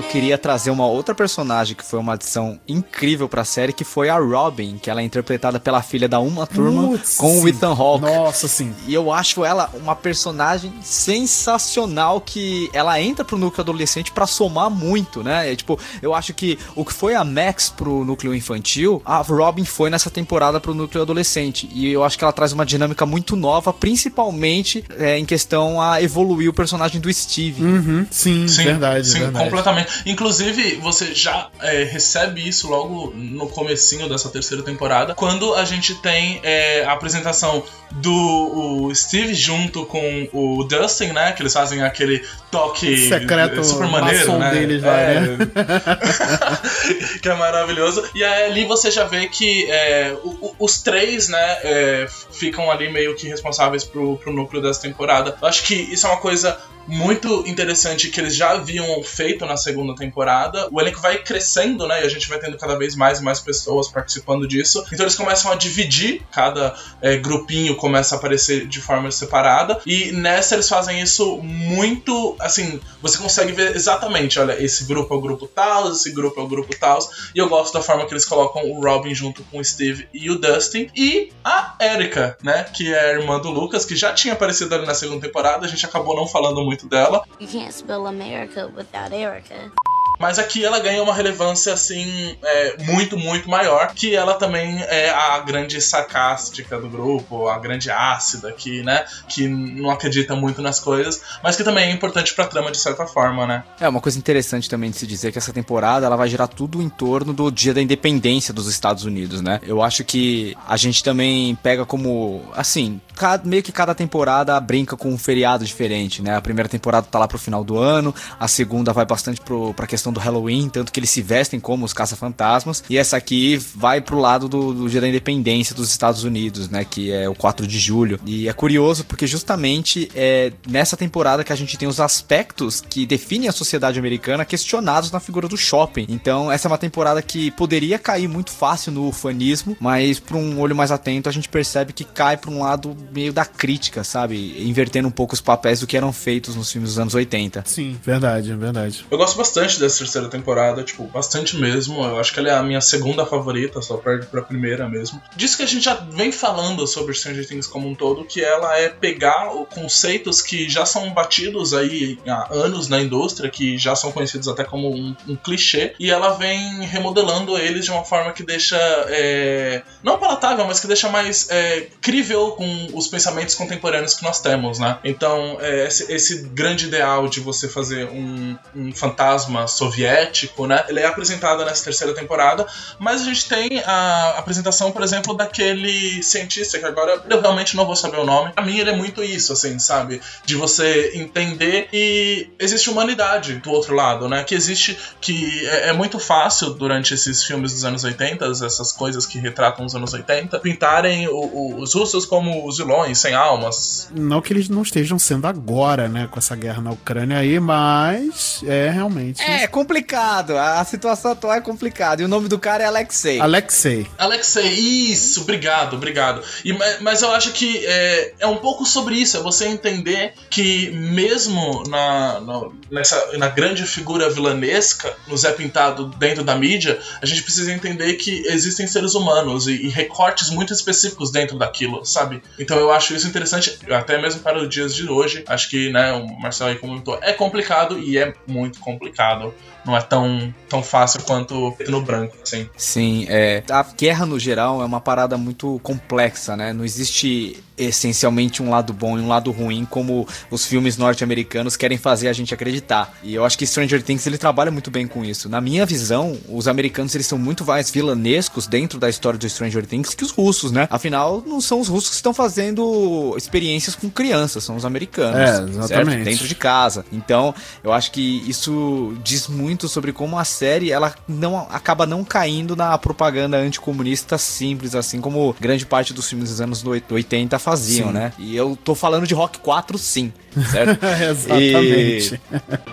Eu 0.01 0.09
queria 0.09 0.39
trazer 0.39 0.71
uma 0.71 0.87
outra 0.87 1.15
personagem 1.15 1.77
que 1.77 1.85
foi 1.85 1.99
uma 1.99 2.15
adição 2.15 2.59
incrível 2.67 3.29
pra 3.29 3.45
série, 3.45 3.71
que 3.71 3.85
foi 3.85 4.09
a 4.09 4.19
Robin, 4.19 4.79
que 4.79 4.89
ela 4.89 5.03
é 5.03 5.05
interpretada 5.05 5.61
pela 5.61 5.83
filha 5.83 6.09
da 6.09 6.19
Uma 6.19 6.47
Turma 6.47 6.89
Putz, 6.89 7.19
com 7.19 7.43
o. 7.43 7.47
Ethan 7.47 7.75
Hawke. 7.75 8.07
Nossa, 8.07 8.49
sim. 8.49 8.75
E 8.87 8.95
eu 8.95 9.13
acho 9.13 9.45
ela 9.45 9.69
uma 9.75 9.95
personagem 9.95 10.73
sensacional 10.81 12.19
que 12.19 12.71
ela 12.73 12.99
entra 12.99 13.27
pro 13.27 13.37
núcleo 13.37 13.61
adolescente 13.61 14.11
pra 14.11 14.27
somar 14.27 14.71
muito, 14.71 15.23
né? 15.23 15.53
É, 15.53 15.55
tipo, 15.55 15.79
eu 16.01 16.15
acho 16.15 16.33
que 16.33 16.59
o 16.75 16.83
que 16.83 16.95
foi 16.95 17.15
a 17.15 17.23
Max 17.23 17.69
pro 17.69 18.03
núcleo 18.03 18.35
infantil, 18.35 19.03
a 19.05 19.19
Robin 19.19 19.67
foi 19.67 19.91
nessa 19.91 20.09
temporada 20.09 20.59
pro 20.59 20.73
núcleo 20.73 21.03
adolescente. 21.03 21.69
E 21.75 21.93
eu 21.93 22.03
acho 22.03 22.17
que 22.17 22.25
ela 22.25 22.33
traz 22.33 22.55
uma 22.55 22.65
dinâmica 22.65 23.05
muito 23.05 23.37
nova, 23.37 23.71
principalmente 23.71 24.83
é, 24.99 25.19
em 25.19 25.27
questão 25.27 25.79
a 25.79 26.01
evoluir 26.01 26.49
o 26.49 26.55
personagem 26.55 27.03
do 27.03 27.13
Steve. 27.13 27.63
Uhum, 27.63 28.07
sim, 28.11 28.49
Sim, 28.49 28.65
verdade, 28.65 29.07
sim, 29.07 29.19
verdade. 29.19 29.45
completamente. 29.45 29.90
Inclusive, 30.07 30.77
você 30.77 31.15
já 31.15 31.49
é, 31.61 31.85
recebe 31.85 32.47
isso 32.47 32.69
logo 32.69 33.13
no 33.15 33.49
comecinho 33.49 34.09
dessa 34.09 34.29
terceira 34.29 34.63
temporada, 34.63 35.15
quando 35.15 35.55
a 35.55 35.65
gente 35.65 35.95
tem 35.97 36.41
é, 36.43 36.85
a 36.85 36.93
apresentação 36.93 37.63
do 37.93 38.93
Steve 38.95 39.35
junto 39.35 39.85
com 39.85 40.29
o 40.33 40.65
Dustin, 40.65 41.09
né? 41.09 41.33
Que 41.33 41.43
eles 41.43 41.53
fazem 41.53 41.83
aquele 41.83 42.25
toque 42.51 43.09
Secreto 43.09 43.65
super 43.65 43.89
maneiro, 43.89 44.39
né? 44.39 44.51
deles 44.51 44.83
lá, 44.83 44.97
É. 45.01 45.21
né? 45.21 45.37
que 47.21 47.29
é 47.29 47.35
maravilhoso. 47.35 48.05
E 48.15 48.23
aí, 48.23 48.45
ali 48.45 48.65
você 48.65 48.91
já 48.91 49.05
vê 49.05 49.29
que 49.29 49.71
é, 49.71 50.17
os 50.59 50.81
três, 50.83 51.29
né, 51.29 51.59
é, 51.63 52.07
ficam 52.33 52.71
ali 52.71 52.91
meio 52.91 53.15
que 53.17 53.27
responsáveis 53.29 53.85
pro, 53.85 54.17
pro 54.19 54.33
núcleo 54.33 54.63
dessa 54.63 54.83
temporada. 54.83 55.37
Eu 55.41 55.49
acho 55.49 55.65
que 55.65 55.75
isso 55.75 56.07
é 56.07 56.11
uma 56.11 56.19
coisa 56.19 56.57
muito 56.91 57.45
interessante 57.47 58.09
que 58.09 58.21
eles 58.21 58.35
já 58.35 58.51
haviam 58.51 59.03
feito 59.03 59.47
na 59.47 59.57
segunda 59.57 59.95
temporada. 59.95 60.69
O 60.73 60.81
elenco 60.81 61.01
vai 61.01 61.19
crescendo, 61.19 61.87
né? 61.87 62.03
E 62.03 62.07
a 62.07 62.09
gente 62.09 62.29
vai 62.29 62.39
tendo 62.39 62.59
cada 62.59 62.77
vez 62.77 62.97
mais 62.97 63.21
e 63.21 63.23
mais 63.23 63.41
pessoas 63.41 63.89
participando 63.89 64.47
disso. 64.47 64.85
Então 64.93 65.05
eles 65.05 65.15
começam 65.15 65.53
a 65.53 65.55
dividir, 65.55 66.23
cada 66.33 66.75
é, 67.01 67.17
grupinho 67.17 67.77
começa 67.77 68.15
a 68.15 68.19
aparecer 68.19 68.67
de 68.67 68.81
forma 68.81 69.11
separada. 69.11 69.81
E 69.87 70.13
nessa 70.13 70.55
eles 70.55 70.69
fazem 70.69 71.01
isso 71.01 71.39
muito. 71.39 72.37
Assim, 72.41 72.81
você 73.01 73.17
consegue 73.19 73.53
ver 73.53 73.77
exatamente: 73.77 74.39
olha, 74.39 74.61
esse 74.63 74.85
grupo 74.85 75.15
é 75.15 75.17
o 75.17 75.21
grupo 75.21 75.47
tal, 75.47 75.93
esse 75.93 76.11
grupo 76.11 76.41
é 76.41 76.43
o 76.43 76.49
grupo 76.49 76.77
tal. 76.79 76.99
E 77.35 77.39
eu 77.39 77.49
gosto 77.49 77.73
da 77.73 77.83
forma 77.83 78.05
que 78.07 78.13
eles 78.13 78.25
colocam 78.25 78.63
o 78.71 78.83
Robin 78.83 79.15
junto 79.15 79.43
com 79.45 79.59
o 79.59 79.65
Steve 79.65 80.09
e 80.13 80.31
o 80.31 80.39
Dustin. 80.39 80.91
E 80.97 81.33
a 81.45 81.77
Erika, 81.81 82.37
né? 82.43 82.65
Que 82.65 82.93
é 82.93 83.11
a 83.11 83.13
irmã 83.13 83.39
do 83.39 83.51
Lucas, 83.51 83.85
que 83.85 83.95
já 83.95 84.13
tinha 84.13 84.35
aparecido 84.35 84.75
ali 84.75 84.87
na 84.87 84.95
segunda 84.95 85.27
temporada. 85.27 85.65
A 85.65 85.69
gente 85.69 85.87
acabou 85.87 86.17
não 86.17 86.27
falando 86.27 86.63
muito 86.65 86.80
dela. 86.89 87.23
You 87.39 87.47
can't 87.47 87.73
spell 87.73 88.07
America 88.07 88.69
without 88.75 89.13
Erica. 89.13 89.71
Mas 90.19 90.39
aqui 90.39 90.65
ela 90.65 90.79
ganha 90.79 91.03
uma 91.03 91.15
relevância, 91.15 91.73
assim, 91.73 92.37
é, 92.43 92.77
muito, 92.83 93.17
muito 93.17 93.49
maior, 93.49 93.93
que 93.95 94.15
ela 94.15 94.35
também 94.35 94.83
é 94.83 95.11
a 95.11 95.39
grande 95.41 95.81
sarcástica 95.81 96.79
do 96.79 96.89
grupo, 96.89 97.49
a 97.49 97.59
grande 97.59 97.91
ácida 97.91 98.49
aqui, 98.49 98.83
né? 98.83 99.05
Que 99.29 99.49
não 99.49 99.91
acredita 99.91 100.37
muito 100.37 100.61
nas 100.61 100.79
coisas, 100.79 101.23
mas 101.43 101.57
que 101.57 101.65
também 101.65 101.91
é 101.91 101.93
importante 101.93 102.35
pra 102.35 102.47
trama 102.47 102.71
de 102.71 102.79
certa 102.79 103.07
forma, 103.07 103.47
né? 103.47 103.65
É, 103.81 103.89
uma 103.89 104.01
coisa 104.01 104.19
interessante 104.19 104.69
também 104.69 104.91
de 104.91 104.97
se 104.99 105.07
dizer 105.07 105.33
que 105.33 105.39
essa 105.39 105.53
temporada 105.53 106.05
ela 106.05 106.17
vai 106.17 106.29
girar 106.29 106.49
tudo 106.49 106.83
em 106.83 106.89
torno 106.89 107.33
do 107.33 107.51
dia 107.51 107.73
da 107.73 107.81
independência 107.81 108.53
dos 108.53 108.69
Estados 108.69 109.05
Unidos, 109.05 109.41
né? 109.41 109.61
Eu 109.63 109.83
acho 109.83 110.05
que 110.05 110.55
a 110.69 110.77
gente 110.77 111.03
também 111.03 111.55
pega 111.63 111.87
como, 111.87 112.43
assim, 112.55 113.01
meio 113.45 113.63
que 113.63 113.73
cada 113.73 113.95
temporada 113.95 114.59
brinca 114.61 114.97
com 114.97 115.09
um 115.09 115.19
feriado 115.19 115.65
diferente, 115.65 116.23
né? 116.23 116.37
A 116.37 116.41
primeira 116.41 116.69
temporada 116.69 117.07
tá 117.11 117.19
lá 117.19 117.27
pro 117.27 117.39
final 117.39 117.65
do 117.65 117.79
ano, 117.79 118.15
a 118.39 118.49
segunda 118.49 118.93
vai 118.93 119.05
bastante 119.07 119.41
pro, 119.41 119.73
pra 119.75 119.87
questão 119.87 120.00
do 120.09 120.21
Halloween, 120.21 120.69
tanto 120.69 120.93
que 120.93 120.99
eles 120.99 121.11
se 121.11 121.21
vestem 121.21 121.61
como 121.61 121.85
os 121.85 121.93
caça-fantasmas, 121.93 122.83
e 122.89 122.97
essa 122.97 123.17
aqui 123.17 123.57
vai 123.75 124.01
pro 124.01 124.19
lado 124.19 124.49
do, 124.49 124.73
do 124.73 124.89
dia 124.89 125.01
da 125.01 125.09
independência 125.09 125.75
dos 125.75 125.91
Estados 125.91 126.25
Unidos, 126.25 126.69
né? 126.69 126.85
Que 126.85 127.13
é 127.13 127.29
o 127.29 127.35
4 127.35 127.67
de 127.67 127.79
julho. 127.79 128.19
E 128.25 128.49
é 128.49 128.53
curioso 128.53 129.05
porque 129.05 129.27
justamente 129.27 130.11
é 130.15 130.53
nessa 130.69 130.97
temporada 130.97 131.45
que 131.45 131.53
a 131.53 131.57
gente 131.57 131.77
tem 131.77 131.89
os 131.89 132.01
aspectos 132.01 132.81
que 132.81 133.05
definem 133.05 133.49
a 133.49 133.53
sociedade 133.53 133.99
americana 133.99 134.45
questionados 134.45 135.11
na 135.11 135.21
figura 135.21 135.49
do 135.49 135.57
shopping. 135.57 136.07
Então, 136.09 136.51
essa 136.51 136.69
é 136.69 136.71
uma 136.71 136.79
temporada 136.79 137.21
que 137.21 137.51
poderia 137.51 137.99
cair 137.99 138.29
muito 138.29 138.51
fácil 138.51 138.93
no 138.93 139.09
ufanismo, 139.09 139.77
mas 139.81 140.21
por 140.21 140.37
um 140.37 140.61
olho 140.61 140.77
mais 140.77 140.91
atento 140.91 141.29
a 141.29 141.33
gente 141.33 141.49
percebe 141.49 141.93
que 141.93 142.05
cai 142.05 142.37
pra 142.37 142.51
um 142.51 142.61
lado 142.61 142.97
meio 143.13 143.33
da 143.33 143.45
crítica, 143.45 144.05
sabe? 144.05 144.55
Invertendo 144.69 145.09
um 145.09 145.13
pouco 145.13 145.35
os 145.35 145.41
papéis 145.41 145.81
do 145.81 145.87
que 145.87 145.97
eram 145.97 146.13
feitos 146.13 146.55
nos 146.55 146.71
filmes 146.71 146.91
dos 146.91 146.99
anos 146.99 147.15
80. 147.15 147.65
Sim, 147.67 147.97
verdade, 148.03 148.55
verdade. 148.55 149.05
Eu 149.11 149.19
gosto 149.19 149.37
bastante 149.37 149.80
dessa 149.81 149.99
terceira 149.99 150.29
temporada, 150.29 150.83
tipo, 150.83 151.05
bastante 151.05 151.57
mesmo. 151.57 152.03
Eu 152.05 152.19
acho 152.19 152.33
que 152.33 152.39
ela 152.39 152.49
é 152.49 152.55
a 152.55 152.63
minha 152.63 152.81
segunda 152.81 153.27
favorita, 153.27 153.83
só 153.83 153.97
perde 153.97 154.27
pra 154.27 154.43
primeira 154.43 154.89
mesmo. 154.89 155.21
Diz 155.35 155.55
que 155.55 155.63
a 155.63 155.67
gente 155.67 155.85
já 155.85 155.95
vem 155.95 156.33
falando 156.33 156.87
sobre 156.87 157.15
Stranger 157.15 157.47
Things 157.47 157.67
como 157.67 157.89
um 157.89 157.95
todo, 157.95 158.25
que 158.25 158.43
ela 158.43 158.79
é 158.79 158.89
pegar 158.89 159.51
conceitos 159.75 160.43
que 160.43 160.69
já 160.69 160.85
são 160.85 161.13
batidos 161.13 161.75
aí 161.75 162.19
há 162.27 162.53
anos 162.53 162.89
na 162.89 163.01
indústria, 163.01 163.51
que 163.51 163.79
já 163.79 163.95
são 163.97 164.13
conhecidos 164.13 164.49
até 164.49 164.65
como 164.65 164.95
um, 164.95 165.17
um 165.29 165.37
clichê, 165.37 165.95
e 165.99 166.11
ela 166.11 166.31
vem 166.31 166.83
remodelando 166.83 167.57
eles 167.59 167.85
de 167.85 167.91
uma 167.91 168.05
forma 168.05 168.33
que 168.33 168.43
deixa, 168.43 168.77
é, 169.09 169.83
não 170.03 170.19
palatável, 170.19 170.65
mas 170.67 170.81
que 170.81 170.87
deixa 170.87 171.09
mais 171.09 171.49
é, 171.51 171.89
crível 172.01 172.53
com 172.53 172.89
os 172.93 173.09
pensamentos 173.09 173.55
contemporâneos 173.55 174.15
que 174.15 174.23
nós 174.23 174.41
temos, 174.41 174.79
né? 174.79 174.99
Então, 175.05 175.59
é, 175.61 175.87
esse, 175.87 176.13
esse 176.13 176.43
grande 176.49 176.87
ideal 176.87 177.29
de 177.29 177.41
você 177.41 177.69
fazer 177.69 178.09
um, 178.09 178.57
um 178.75 178.93
fantasma 178.93 179.67
soviético, 179.71 180.67
né? 180.67 180.85
Ele 180.89 181.01
é 181.01 181.07
apresentado 181.07 181.65
nessa 181.65 181.85
terceira 181.85 182.15
temporada, 182.15 182.67
mas 182.99 183.23
a 183.23 183.25
gente 183.25 183.49
tem 183.49 183.83
a 183.85 184.35
apresentação, 184.39 184.93
por 184.93 185.03
exemplo, 185.03 185.35
daquele 185.35 186.23
cientista 186.23 186.79
que 186.79 186.85
agora 186.85 187.23
eu 187.29 187.41
realmente 187.41 187.77
não 187.77 187.85
vou 187.87 187.97
saber 187.97 188.19
o 188.19 188.25
nome. 188.25 188.53
Pra 188.53 188.65
mim, 188.65 188.79
ele 188.79 188.91
é 188.91 188.97
muito 188.97 189.23
isso, 189.23 189.53
assim, 189.53 189.79
sabe? 189.79 190.21
De 190.45 190.55
você 190.57 191.13
entender 191.15 191.89
e 191.93 192.49
existe 192.59 192.91
humanidade 192.91 193.55
do 193.57 193.71
outro 193.71 193.95
lado, 193.95 194.29
né? 194.29 194.45
Que 194.45 194.55
existe, 194.55 194.99
que 195.21 195.67
é, 195.67 195.89
é 195.89 195.93
muito 195.93 196.19
fácil 196.19 196.71
durante 196.71 197.15
esses 197.15 197.45
filmes 197.45 197.73
dos 197.73 197.85
anos 197.85 198.05
80, 198.05 198.45
essas 198.47 198.93
coisas 198.93 199.27
que 199.27 199.39
retratam 199.39 199.85
os 199.85 199.95
anos 199.95 200.13
80, 200.13 200.59
pintarem 200.61 201.29
o- 201.29 201.33
o- 201.35 201.81
os 201.81 201.95
russos 201.95 202.25
como 202.27 202.67
os 202.67 202.79
vilões, 202.79 203.19
sem 203.19 203.35
almas, 203.35 204.09
Não 204.13 204.41
que 204.41 204.53
eles 204.53 204.69
não 204.69 204.83
estejam 204.83 205.19
sendo 205.19 205.47
agora, 205.47 206.09
né, 206.09 206.29
com 206.31 206.39
essa 206.39 206.55
guerra 206.57 206.81
na 206.83 206.91
Ucrânia 206.91 207.39
aí, 207.39 207.59
mas 207.61 208.61
é 208.67 208.91
realmente. 208.91 209.41
É 209.43 209.60
complicado, 209.67 210.57
a 210.57 210.85
situação 210.85 211.33
atual 211.33 211.55
é 211.55 211.61
complicada. 211.61 212.23
E 212.23 212.25
o 212.25 212.29
nome 212.29 212.49
do 212.49 212.59
cara 212.59 212.85
é 212.85 212.87
Alexei. 212.87 213.41
Alexei. 213.41 214.07
Alexei, 214.19 214.69
isso, 214.69 215.43
obrigado, 215.43 215.95
obrigado. 215.97 216.43
E, 216.65 216.73
ma- 216.73 216.85
mas 217.01 217.23
eu 217.23 217.31
acho 217.33 217.53
que 217.53 217.85
é, 217.87 218.35
é 218.41 218.47
um 218.47 218.57
pouco 218.57 218.85
sobre 218.85 219.15
isso, 219.17 219.37
é 219.37 219.41
você 219.41 219.67
entender 219.67 220.35
que 220.49 220.91
mesmo 220.91 221.83
na, 221.89 222.41
na- 222.41 222.69
nessa, 222.91 223.39
na 223.39 223.49
grande 223.49 223.85
figura 223.85 224.29
vilanesca, 224.31 225.15
nos 225.27 225.45
é 225.45 225.53
pintado 225.53 226.07
dentro 226.19 226.43
da 226.45 226.55
mídia, 226.57 226.99
a 227.23 227.27
gente 227.27 227.43
precisa 227.43 227.73
entender 227.73 228.15
que 228.15 228.43
existem 228.47 228.87
seres 228.87 229.15
humanos 229.15 229.67
e, 229.67 229.73
e 229.73 229.89
recortes 229.89 230.51
muito 230.51 230.73
específicos 230.73 231.31
dentro 231.31 231.59
daquilo, 231.59 232.05
sabe? 232.05 232.43
Então 232.59 232.77
eu 232.79 232.91
acho 232.93 233.15
isso 233.15 233.27
interessante, 233.27 233.79
até 233.91 234.21
mesmo 234.21 234.41
para 234.41 234.59
os 234.63 234.69
dias 234.69 234.95
de 234.95 235.09
hoje. 235.09 235.45
Acho 235.47 235.69
que, 235.71 235.91
né, 235.91 236.13
o 236.13 236.27
Marcelo 236.41 236.71
aí 236.71 236.77
comentou, 236.79 237.19
é 237.23 237.33
complicado 237.33 237.99
e 237.99 238.19
é 238.19 238.33
muito 238.47 238.81
complicado. 238.81 239.50
Não 239.85 239.97
é 239.97 240.01
tão, 240.01 240.53
tão 240.69 240.83
fácil 240.83 241.23
quanto 241.23 241.73
preto 241.73 241.91
no 241.91 242.03
branco, 242.03 242.37
assim. 242.43 242.69
Sim, 242.77 243.27
é. 243.29 243.63
A 243.71 243.83
guerra 243.83 244.27
no 244.27 244.39
geral 244.39 244.83
é 244.83 244.85
uma 244.85 245.01
parada 245.01 245.37
muito 245.37 245.81
complexa, 245.83 246.57
né? 246.57 246.73
Não 246.73 246.85
existe 246.85 247.63
essencialmente 247.81 248.63
um 248.63 248.69
lado 248.69 248.93
bom 248.93 249.19
e 249.19 249.23
um 249.23 249.29
lado 249.29 249.51
ruim 249.51 249.87
como 249.89 250.29
os 250.51 250.67
filmes 250.67 250.99
norte-americanos 250.99 251.77
querem 251.77 251.97
fazer 251.97 252.29
a 252.29 252.33
gente 252.33 252.53
acreditar. 252.53 253.15
E 253.23 253.35
eu 253.35 253.45
acho 253.45 253.57
que 253.57 253.67
Stranger 253.67 254.03
Things 254.03 254.27
ele 254.27 254.37
trabalha 254.37 254.71
muito 254.71 254.91
bem 254.91 255.07
com 255.07 255.25
isso. 255.25 255.49
Na 255.49 255.61
minha 255.61 255.87
visão, 255.87 256.37
os 256.49 256.69
americanos 256.69 257.15
eles 257.15 257.27
são 257.27 257.39
muito 257.39 257.65
mais 257.65 257.91
vilanescos 257.91 258.67
dentro 258.67 258.99
da 258.99 259.09
história 259.09 259.39
do 259.39 259.49
Stranger 259.49 259.87
Things 259.87 260.15
que 260.15 260.25
os 260.25 260.31
russos, 260.31 260.71
né? 260.73 260.87
Afinal, 260.91 261.43
não 261.47 261.61
são 261.61 261.81
os 261.81 261.89
russos 261.89 262.11
que 262.11 262.17
estão 262.17 262.35
fazendo 262.35 263.35
experiências 263.37 263.95
com 263.95 264.11
crianças, 264.11 264.63
são 264.63 264.77
os 264.77 264.85
americanos. 264.85 265.41
É, 265.41 265.47
certo? 265.47 265.69
exatamente. 265.71 266.25
Dentro 266.25 266.47
de 266.47 266.55
casa. 266.55 267.05
Então, 267.11 267.55
eu 267.83 267.93
acho 267.93 268.13
que 268.13 268.45
isso 268.47 269.15
diz 269.25 269.49
muito 269.49 269.70
sobre 269.89 270.13
como 270.13 270.39
a 270.39 270.45
série 270.45 270.91
ela 270.93 271.15
não 271.29 271.59
acaba 271.71 272.07
não 272.07 272.25
caindo 272.25 272.75
na 272.77 272.97
propaganda 272.99 273.57
anticomunista 273.57 274.39
simples, 274.39 274.95
assim 274.95 275.21
como 275.21 275.55
grande 275.61 275.87
parte 275.87 276.13
dos 276.13 276.29
filmes 276.29 276.51
dos 276.51 276.61
anos 276.61 276.85
80 276.85 277.59
faziam, 277.59 278.09
Sim. 278.09 278.15
né? 278.15 278.33
E 278.39 278.57
eu 278.57 278.77
tô 278.83 278.95
falando 278.95 279.27
de 279.27 279.35
Rock 279.35 279.59
4, 279.59 279.99
sim, 279.99 280.33
certo? 280.71 281.05
Exatamente. 281.31 282.41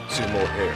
Se 0.09 0.21
morrer, 0.21 0.73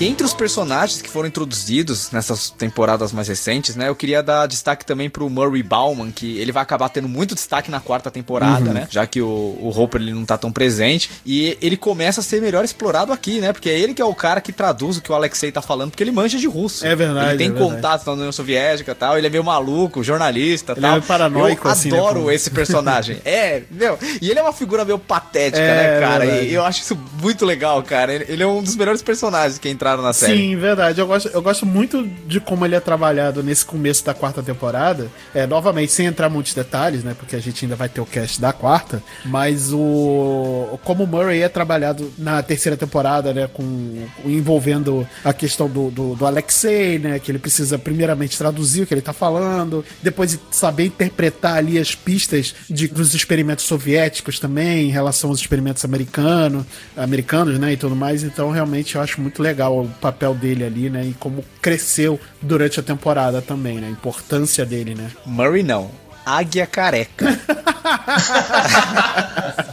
E 0.00 0.06
entre 0.06 0.24
os 0.24 0.32
personagens 0.32 1.02
que 1.02 1.10
foram 1.10 1.28
introduzidos 1.28 2.10
nessas 2.10 2.48
temporadas 2.48 3.12
mais 3.12 3.28
recentes, 3.28 3.76
né? 3.76 3.88
Eu 3.88 3.94
queria 3.94 4.22
dar 4.22 4.46
destaque 4.46 4.82
também 4.86 5.10
pro 5.10 5.28
Murray 5.28 5.62
Bauman, 5.62 6.10
que 6.10 6.38
ele 6.38 6.50
vai 6.52 6.62
acabar 6.62 6.88
tendo 6.88 7.06
muito 7.06 7.34
destaque 7.34 7.70
na 7.70 7.80
quarta 7.80 8.10
temporada, 8.10 8.64
Uhum. 8.68 8.72
né? 8.72 8.88
Já 8.90 9.06
que 9.06 9.20
o, 9.20 9.26
o 9.60 9.70
Hopper 9.76 10.00
ele 10.00 10.14
não 10.14 10.24
tá 10.24 10.38
tão 10.38 10.50
presente. 10.50 11.10
E 11.26 11.58
ele 11.60 11.76
começa 11.76 12.20
a 12.20 12.24
ser 12.24 12.40
melhor 12.40 12.64
explorado 12.64 13.12
aqui, 13.12 13.40
né? 13.40 13.52
Porque 13.52 13.68
é 13.68 13.78
ele 13.78 13.92
que 13.92 14.00
é 14.00 14.04
o 14.04 14.14
cara 14.14 14.40
que 14.40 14.52
traduz 14.54 14.96
o 14.96 15.02
que 15.02 15.12
o 15.12 15.14
Alexei 15.14 15.52
tá 15.52 15.60
falando, 15.60 15.90
porque 15.90 16.02
ele 16.02 16.12
manja 16.12 16.38
de 16.38 16.46
russo. 16.46 16.86
É 16.86 16.96
verdade, 16.96 17.28
Ele 17.32 17.36
tem 17.38 17.46
é 17.48 17.50
verdade. 17.50 17.74
contato 17.74 18.06
na 18.06 18.12
União 18.12 18.32
Soviética 18.32 18.92
e 18.92 18.94
tal. 18.94 19.18
Ele 19.18 19.26
é 19.26 19.30
meio 19.30 19.44
maluco, 19.44 20.02
jornalista 20.02 20.72
e 20.72 20.74
Ele 20.76 20.80
tal. 20.80 20.90
é 20.90 20.94
meio 20.94 21.02
paranoico, 21.06 21.68
Eu 21.68 21.72
assim, 21.72 21.90
né, 21.90 21.98
adoro 21.98 22.20
como- 22.20 22.30
esse 22.30 22.48
personagem. 22.50 23.20
é, 23.24 23.64
meu. 23.70 23.98
E 24.22 24.30
ele 24.30 24.38
é 24.38 24.42
uma 24.42 24.54
figura 24.54 24.82
meio 24.82 24.98
patética, 24.98 25.58
É, 25.60 26.00
né, 26.00 26.00
cara? 26.00 26.24
verdade. 26.24 26.46
E 26.48 26.54
eu 26.54 26.64
acho 26.64 26.80
isso 26.80 26.98
muito 27.20 27.44
legal, 27.44 27.82
cara. 27.82 28.14
Ele, 28.14 28.24
ele 28.30 28.42
é 28.42 28.46
um 28.46 28.62
dos 28.62 28.76
melhores 28.76 29.02
personagens 29.02 29.58
que 29.58 29.68
entraram 29.68 29.89
na 29.96 30.12
série. 30.12 30.36
Sim, 30.36 30.56
verdade. 30.56 31.00
Eu 31.00 31.06
gosto, 31.06 31.28
eu 31.28 31.42
gosto 31.42 31.66
muito 31.66 32.06
de 32.26 32.40
como 32.40 32.64
ele 32.64 32.74
é 32.74 32.80
trabalhado 32.80 33.42
nesse 33.42 33.64
começo 33.64 34.04
da 34.04 34.14
quarta 34.14 34.42
temporada. 34.42 35.08
É, 35.34 35.46
novamente, 35.46 35.92
sem 35.92 36.06
entrar 36.06 36.28
muitos 36.28 36.54
detalhes, 36.54 37.04
né? 37.04 37.14
Porque 37.18 37.36
a 37.36 37.40
gente 37.40 37.64
ainda 37.64 37.76
vai 37.76 37.88
ter 37.88 38.00
o 38.00 38.06
cast 38.06 38.40
da 38.40 38.52
quarta. 38.52 39.02
Mas 39.24 39.72
o. 39.72 40.78
Como 40.84 41.04
o 41.04 41.06
Murray 41.06 41.42
é 41.42 41.48
trabalhado 41.48 42.12
na 42.18 42.42
terceira 42.42 42.76
temporada, 42.76 43.32
né? 43.32 43.48
Com, 43.52 44.06
envolvendo 44.24 45.06
a 45.24 45.32
questão 45.32 45.68
do, 45.68 45.90
do, 45.90 46.14
do 46.14 46.26
Alexei, 46.26 46.98
né? 46.98 47.18
Que 47.18 47.30
ele 47.30 47.38
precisa 47.38 47.78
primeiramente 47.78 48.36
traduzir 48.36 48.82
o 48.82 48.86
que 48.86 48.94
ele 48.94 49.02
tá 49.02 49.12
falando. 49.12 49.84
Depois 50.02 50.38
saber 50.50 50.86
interpretar 50.86 51.56
ali 51.56 51.78
as 51.78 51.94
pistas 51.94 52.54
de, 52.68 52.88
dos 52.88 53.14
experimentos 53.14 53.64
soviéticos 53.64 54.38
também, 54.38 54.88
em 54.88 54.90
relação 54.90 55.30
aos 55.30 55.40
experimentos 55.40 55.84
americanos, 55.84 56.64
americanos, 56.96 57.58
né? 57.58 57.72
E 57.72 57.76
tudo 57.76 57.96
mais. 57.96 58.22
Então, 58.22 58.50
realmente, 58.50 58.94
eu 58.94 59.00
acho 59.00 59.20
muito 59.20 59.42
legal 59.42 59.79
o 59.80 59.88
papel 60.00 60.34
dele 60.34 60.64
ali, 60.64 60.90
né? 60.90 61.04
E 61.04 61.14
como 61.14 61.44
cresceu 61.60 62.18
durante 62.40 62.80
a 62.80 62.82
temporada 62.82 63.40
também, 63.40 63.78
né? 63.78 63.88
A 63.88 63.90
importância 63.90 64.64
dele, 64.64 64.94
né? 64.94 65.10
Murray 65.26 65.62
não. 65.62 65.90
Águia 66.24 66.66
careca. 66.66 67.26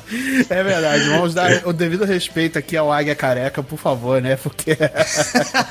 É 0.49 0.63
verdade, 0.63 1.09
vamos 1.09 1.33
dar 1.33 1.67
o 1.67 1.73
devido 1.73 2.05
respeito 2.05 2.57
aqui 2.57 2.77
ao 2.77 2.91
Águia 2.91 3.15
Careca, 3.15 3.61
por 3.61 3.77
favor, 3.77 4.21
né? 4.21 4.37
Porque. 4.37 4.77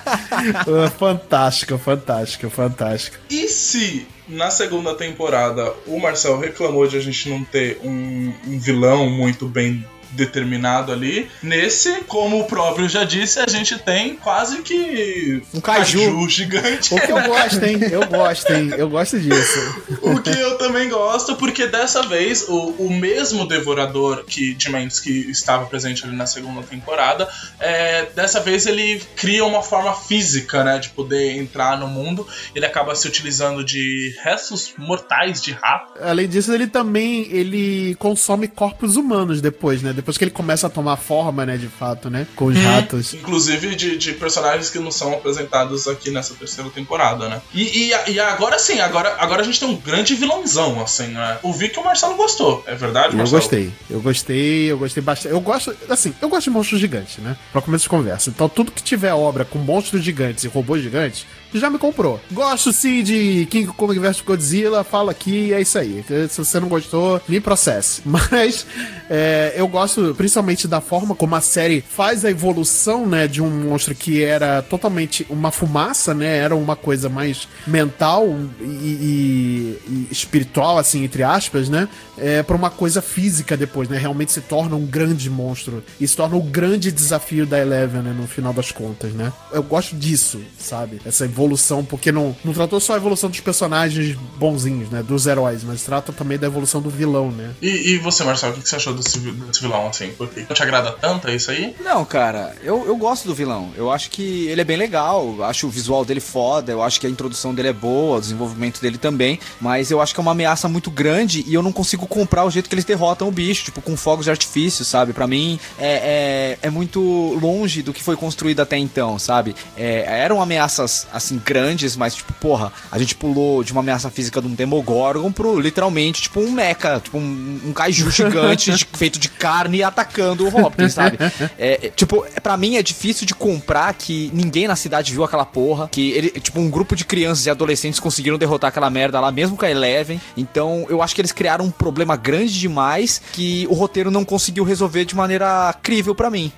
fantástico, 0.99 1.79
fantástico, 1.79 2.51
fantástico. 2.51 3.17
E 3.31 3.49
se 3.49 4.07
na 4.29 4.51
segunda 4.51 4.95
temporada 4.95 5.73
o 5.87 5.99
Marcel 5.99 6.39
reclamou 6.39 6.87
de 6.87 6.99
a 6.99 7.01
gente 7.01 7.31
não 7.31 7.45
ter 7.45 7.81
um, 7.83 8.33
um 8.47 8.59
vilão 8.59 9.09
muito 9.09 9.47
bem 9.47 9.85
determinado 10.17 10.93
ali. 10.93 11.29
Nesse, 11.43 12.03
como 12.09 12.41
o 12.41 12.45
próprio 12.45 12.89
já 12.89 13.05
disse, 13.05 13.39
a 13.39 13.47
gente 13.47 13.79
tem 13.79 14.17
quase 14.17 14.63
que 14.63 15.43
Um 15.55 15.61
caju. 15.61 16.29
gigante. 16.29 16.95
O 16.95 17.01
que 17.01 17.13
eu 17.13 17.23
gosto, 17.23 17.65
hein? 17.65 17.79
Eu 17.91 18.07
gosto, 18.07 18.53
hein? 18.53 18.71
Eu 18.77 18.89
gosto 18.89 19.19
disso. 19.21 19.83
O 20.03 20.21
que 20.21 20.31
eu 20.31 20.57
também 20.59 20.89
gosto, 20.89 21.37
porque 21.37 21.67
dessa 21.67 22.03
vez 22.03 22.47
o, 22.49 22.71
o 22.79 22.91
mesmo 22.91 23.47
devorador 23.47 24.25
que 24.25 24.55
de 24.55 24.71
mentes 24.71 24.99
que 25.01 25.11
estava 25.31 25.67
presente 25.67 26.05
ali 26.05 26.17
na 26.17 26.27
segunda 26.27 26.63
temporada, 26.63 27.29
é, 27.61 28.07
dessa 28.15 28.41
vez 28.41 28.67
ele 28.67 29.01
cria 29.15 29.45
uma 29.45 29.63
forma 29.63 29.93
física, 29.95 30.65
né, 30.65 30.79
de 30.79 30.89
poder 30.91 31.37
entrar 31.37 31.79
no 31.79 31.87
mundo. 31.87 32.27
Ele 32.55 32.65
acaba 32.65 32.95
se 32.95 33.07
utilizando 33.07 33.65
de 33.65 34.15
restos 34.23 34.73
mortais 34.79 35.41
de 35.43 35.53
rato. 35.53 35.93
Além 36.01 36.29
disso, 36.29 36.53
ele 36.53 36.67
também 36.67 37.27
ele 37.31 37.95
consome 37.97 38.49
corpos 38.49 38.97
humanos 38.97 39.41
depois, 39.41 39.83
né? 39.83 39.93
Depois 39.93 40.06
que 40.17 40.25
ele 40.25 40.31
começa 40.31 40.67
a 40.67 40.71
tomar 40.71 40.97
forma, 40.97 41.47
né, 41.47 41.57
de 41.57 41.69
fato, 41.69 42.11
né? 42.11 42.27
Com 42.37 42.47
os 42.47 42.57
ratos. 42.57 43.15
Inclusive 43.15 43.75
de, 43.75 43.97
de 43.97 44.13
personagens 44.13 44.69
que 44.71 44.79
não 44.79 44.91
são 44.91 45.13
apresentados 45.15 45.89
aqui 45.89 46.11
nessa 46.11 46.35
terceira 46.35 46.69
temporada, 46.71 47.29
né? 47.29 47.41
E, 47.55 47.91
e, 47.91 48.13
e 48.13 48.21
agora 48.21 48.59
sim, 48.59 48.79
agora, 48.81 49.17
agora 49.19 49.43
a 49.43 49.45
gente 49.45 49.59
tem 49.59 49.69
um 49.69 49.77
grande 49.77 50.15
vilãozão, 50.15 50.81
assim, 50.83 51.09
né? 51.09 51.39
O 51.43 51.53
Vic 51.53 51.77
e 51.77 51.81
o 51.81 51.85
Marcelo 51.85 52.15
gostou, 52.17 52.63
é 52.67 52.75
verdade, 52.75 53.15
Eu 53.15 53.19
Marcelo? 53.19 53.41
gostei, 53.41 53.73
eu 53.91 54.01
gostei, 54.01 54.71
eu 54.73 54.79
gostei 54.79 55.03
bastante. 55.03 55.33
Eu 55.33 55.41
gosto, 55.41 55.75
assim, 55.89 56.15
eu 56.21 56.29
gosto 56.29 56.45
de 56.45 56.51
monstros 56.51 56.81
gigantes, 56.81 57.19
né? 57.19 57.37
Pra 57.53 57.63
começo 57.63 57.83
de 57.85 57.89
conversa. 57.89 58.31
Então, 58.31 58.49
tudo 58.49 58.71
que 58.71 58.83
tiver 58.83 59.13
obra 59.15 59.45
com 59.45 59.59
monstros 59.59 60.03
gigantes 60.03 60.45
e 60.45 60.49
robôs 60.49 60.83
gigantes, 60.83 61.27
já 61.55 61.71
me 61.71 61.79
comprou. 61.79 62.21
Gosto 62.31 62.73
sim 62.73 63.03
de 63.03 63.47
King 63.51 63.67
Kong 63.69 63.99
vs 63.99 64.21
Godzilla, 64.21 64.85
falo 64.85 65.11
aqui, 65.11 65.53
é 65.53 65.61
isso 65.61 65.79
aí. 65.79 66.05
Se 66.29 66.39
você 66.39 66.61
não 66.61 66.69
gostou, 66.69 67.21
me 67.29 67.41
processe. 67.41 68.03
Mas 68.07 68.67
é, 69.09 69.55
eu 69.57 69.67
gosto 69.69 70.15
principalmente 70.17 70.67
da 70.69 70.81
forma 70.81 71.15
como 71.15 71.35
a 71.35 71.41
série 71.41 71.83
faz 71.87 72.25
a 72.25 72.31
evolução, 72.31 73.07
né, 73.07 73.27
de 73.27 73.41
um 73.43 73.51
monstro 73.51 73.95
que 73.95 74.23
era 74.23 74.63
totalmente 74.63 75.27
uma 75.31 75.51
fumaça, 75.51 76.13
né? 76.15 76.39
Era 76.39 76.55
uma 76.57 76.77
coisa 76.77 77.09
mais 77.09 77.49
mental 77.67 78.27
e, 78.61 78.65
e- 78.65 79.79
e 79.89 80.09
espiritual, 80.11 80.79
assim, 80.79 81.05
entre 81.05 81.23
aspas, 81.23 81.69
né? 81.69 81.89
É, 82.19 82.43
pra 82.43 82.57
uma 82.57 82.71
coisa 82.71 83.01
física 83.03 83.57
depois, 83.57 83.89
né? 83.89 83.99
Realmente 83.99 84.33
se 84.33 84.41
torna 84.41 84.75
um 84.77 84.87
grande 84.87 85.29
monstro. 85.31 85.83
E 86.01 86.07
se 86.07 86.17
torna 86.17 86.37
o 86.37 86.43
grande 86.43 86.91
desafio 86.93 87.47
da 87.47 87.59
Eleven, 87.59 88.03
né? 88.03 88.15
No 88.19 88.27
final 88.27 88.53
das 88.53 88.71
contas, 88.73 89.13
né? 89.13 89.33
Eu 89.53 89.63
gosto 89.63 89.95
disso, 89.97 90.41
sabe? 90.59 91.01
Essa 91.05 91.25
evolução, 91.25 91.46
porque 91.85 92.11
não, 92.11 92.35
não 92.45 92.53
tratou 92.53 92.81
só 92.81 92.95
a 92.95 92.97
evolução 92.97 93.31
dos 93.31 93.41
personagens 93.41 94.17
bonzinhos, 94.39 94.91
né? 94.91 95.03
Dos 95.03 95.27
heróis, 95.27 95.63
mas 95.65 95.83
trata 95.83 96.13
também 96.13 96.39
da 96.39 96.47
evolução 96.47 96.81
do 96.81 96.91
vilão, 96.91 97.31
né? 97.31 97.55
E, 97.61 97.93
e 97.93 97.99
você, 97.99 98.25
Marcelo, 98.25 98.53
o 98.53 98.57
que 98.57 98.63
que 98.63 98.69
você 98.69 98.77
achou 98.77 98.95
desse, 98.95 99.19
desse 99.19 99.61
vilão, 99.61 99.87
assim? 99.89 100.11
Porque 100.17 100.41
não 100.41 100.55
te 100.55 100.63
agrada 100.63 100.93
tanto, 100.93 101.29
é 101.29 101.35
isso 101.37 101.51
aí? 101.51 101.75
Não, 101.83 102.05
cara, 102.05 102.55
eu, 102.63 102.87
eu 102.87 102.97
gosto 102.97 103.27
do 103.27 103.35
vilão. 103.35 103.71
Eu 103.77 103.91
acho 103.91 104.11
que 104.11 104.47
ele 104.49 104.61
é 104.61 104.65
bem 104.65 104.77
legal. 104.77 105.35
eu 105.39 105.45
Acho 105.45 105.67
o 105.67 105.71
visual 105.71 106.05
dele 106.05 106.21
foda. 106.21 106.73
Eu 106.73 106.83
acho 106.83 107.01
que 107.01 107.07
a 107.07 107.11
introdução 107.11 107.55
dele 107.55 107.69
é 107.69 107.73
boa, 107.73 108.19
o 108.19 108.21
desenvolvimento 108.21 108.81
dele 108.81 108.99
também. 108.99 109.39
Mas 109.61 109.91
eu 109.91 110.01
acho 110.01 110.15
que 110.15 110.21
é 110.21 110.23
uma 110.23 110.33
ameaça 110.33 110.69
muito 110.69 110.91
grande 110.91 111.45
e 111.47 111.55
eu 111.55 111.63
não 111.63 111.73
consigo 111.73 112.07
comprar 112.07 112.45
o 112.45 112.51
jeito 112.51 112.69
que 112.69 112.75
eles 112.75 112.85
derrotam 112.85 113.29
o 113.29 113.33
bicho, 113.33 113.65
tipo, 113.65 113.81
com 113.81 113.97
fogos 113.97 114.25
de 114.25 114.31
artifício, 114.31 114.85
sabe? 114.85 115.13
Pra 115.13 115.27
mim 115.27 115.59
é, 115.79 116.57
é, 116.63 116.67
é 116.67 116.71
muito 116.71 117.01
longe 117.41 117.83
do 117.83 117.93
que 117.93 118.03
foi 118.03 118.17
construído 118.17 118.61
até 118.61 118.77
então, 118.77 119.19
sabe? 119.19 119.55
É, 119.77 120.05
eram 120.23 120.41
ameaças, 120.41 121.07
assim, 121.13 121.26
grandes, 121.33 121.97
mas, 121.97 122.15
tipo, 122.15 122.33
porra, 122.35 122.73
a 122.91 122.99
gente 122.99 123.15
pulou 123.15 123.63
de 123.65 123.73
uma 123.73 123.81
ameaça 123.81 124.11
física 124.11 124.41
de 124.41 124.47
um 124.47 124.55
Demogorgon 124.55 125.31
pro 125.33 125.59
literalmente, 125.59 126.23
tipo, 126.23 126.41
um 126.41 126.51
mecha, 126.53 127.01
tipo, 127.03 127.19
um, 127.19 127.61
um 127.67 127.73
kaiju 127.73 128.11
gigante 128.13 128.73
de- 128.73 128.87
feito 128.95 129.19
de 129.19 129.29
carne 129.29 129.83
atacando 129.83 130.47
o 130.49 130.61
Hopkins, 130.65 130.95
sabe? 130.95 131.19
É, 131.59 131.87
é, 131.87 131.91
tipo, 131.91 132.25
é, 132.35 132.41
pra 132.41 132.57
mim 132.57 132.77
é 132.77 132.83
difícil 132.83 133.27
de 133.27 133.35
comprar 133.35 133.93
que 133.95 134.31
ninguém 134.33 134.69
na 134.69 134.77
cidade 134.77 135.13
viu 135.13 135.25
aquela 135.25 135.45
porra, 135.45 135.89
que 135.91 136.11
ele, 136.13 136.31
tipo, 136.31 136.61
um 136.61 136.71
grupo 136.71 136.95
de 136.97 137.05
crianças 137.05 137.47
e 137.47 137.51
adolescentes 137.51 137.99
conseguiram 138.01 138.39
derrotar 138.39 138.69
aquela 138.69 138.91
merda 138.91 139.21
lá, 139.21 139.31
mesmo 139.33 139.57
com 139.57 139.65
a 139.65 139.71
Eleven. 139.71 140.21
Então, 140.37 140.87
eu 140.89 141.03
acho 141.03 141.15
que 141.15 141.21
eles 141.21 141.33
criaram 141.33 141.65
um 141.65 141.71
problema 141.71 142.17
grande 142.17 142.59
demais 142.59 143.21
que 143.33 143.67
o 143.71 143.75
roteiro 143.75 144.11
não 144.11 144.25
conseguiu 144.25 144.65
resolver 144.65 145.05
de 145.05 145.15
maneira 145.17 145.75
crível 145.83 146.15
pra 146.15 146.31
mim. 146.31 146.53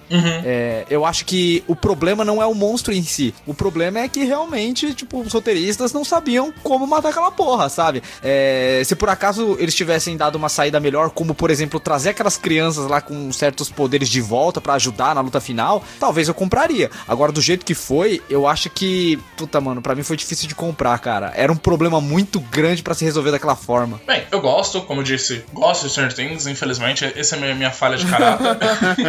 É, 0.45 0.85
eu 0.91 1.05
acho 1.05 1.25
que 1.25 1.63
o 1.67 1.75
problema 1.77 2.25
não 2.25 2.43
é 2.43 2.47
o 2.47 2.55
monstro 2.55 2.93
em 2.93 3.03
si. 3.03 3.35
O 3.47 3.55
problema 3.55 4.01
é 4.01 4.09
que 4.09 4.25
realmente, 4.25 4.49
tipo, 4.95 5.21
os 5.21 5.33
roteiristas 5.33 5.93
não 5.93 6.05
sabiam 6.05 6.53
como 6.63 6.87
matar 6.87 7.11
aquela 7.11 7.31
porra, 7.31 7.69
sabe? 7.69 8.03
É, 8.23 8.83
se 8.85 8.95
por 8.97 9.09
acaso 9.09 9.57
eles 9.59 9.75
tivessem 9.75 10.17
dado 10.17 10.37
uma 10.37 10.49
saída 10.49 10.81
melhor, 10.81 11.11
como 11.11 11.35
por 11.35 11.51
exemplo 11.51 11.81
trazer 11.81 12.11
aquelas 12.11 12.37
crianças 12.37 12.87
lá 12.87 13.01
com 13.01 13.33
certos 13.33 13.71
poderes 13.71 14.09
de 14.09 14.21
volta 14.21 14.61
pra 14.61 14.75
ajudar 14.75 15.15
na 15.15 15.21
luta 15.21 15.41
final, 15.41 15.83
talvez 15.99 16.29
eu 16.29 16.35
compraria. 16.35 16.91
Agora, 17.07 17.33
do 17.33 17.41
jeito 17.41 17.65
que 17.65 17.75
foi, 17.75 18.23
eu 18.29 18.47
acho 18.47 18.69
que. 18.71 19.19
Puta, 19.37 19.61
mano, 19.61 19.81
pra 19.81 19.95
mim 19.95 20.03
foi 20.03 20.17
difícil 20.17 20.49
de 20.49 20.55
comprar, 20.55 20.99
cara. 20.99 21.33
Era 21.35 21.53
um 21.53 21.57
problema 21.57 22.01
muito 22.01 22.41
grande 22.41 22.83
pra 22.83 22.95
se 22.95 23.05
resolver 23.05 23.31
daquela 23.31 23.57
forma. 23.57 24.01
Bem, 24.07 24.25
eu 24.31 24.41
gosto, 24.41 24.83
como 24.83 25.01
eu 25.01 25.05
disse, 25.05 25.45
gosto 25.53 25.85
de 25.85 25.91
Stranger 25.91 26.15
Things, 26.15 26.47
infelizmente, 26.47 27.05
essa 27.17 27.37
é 27.37 27.39
a 27.39 27.41
minha, 27.41 27.55
minha 27.55 27.71
falha 27.71 27.97
de 27.97 28.07
caráter. 28.07 28.47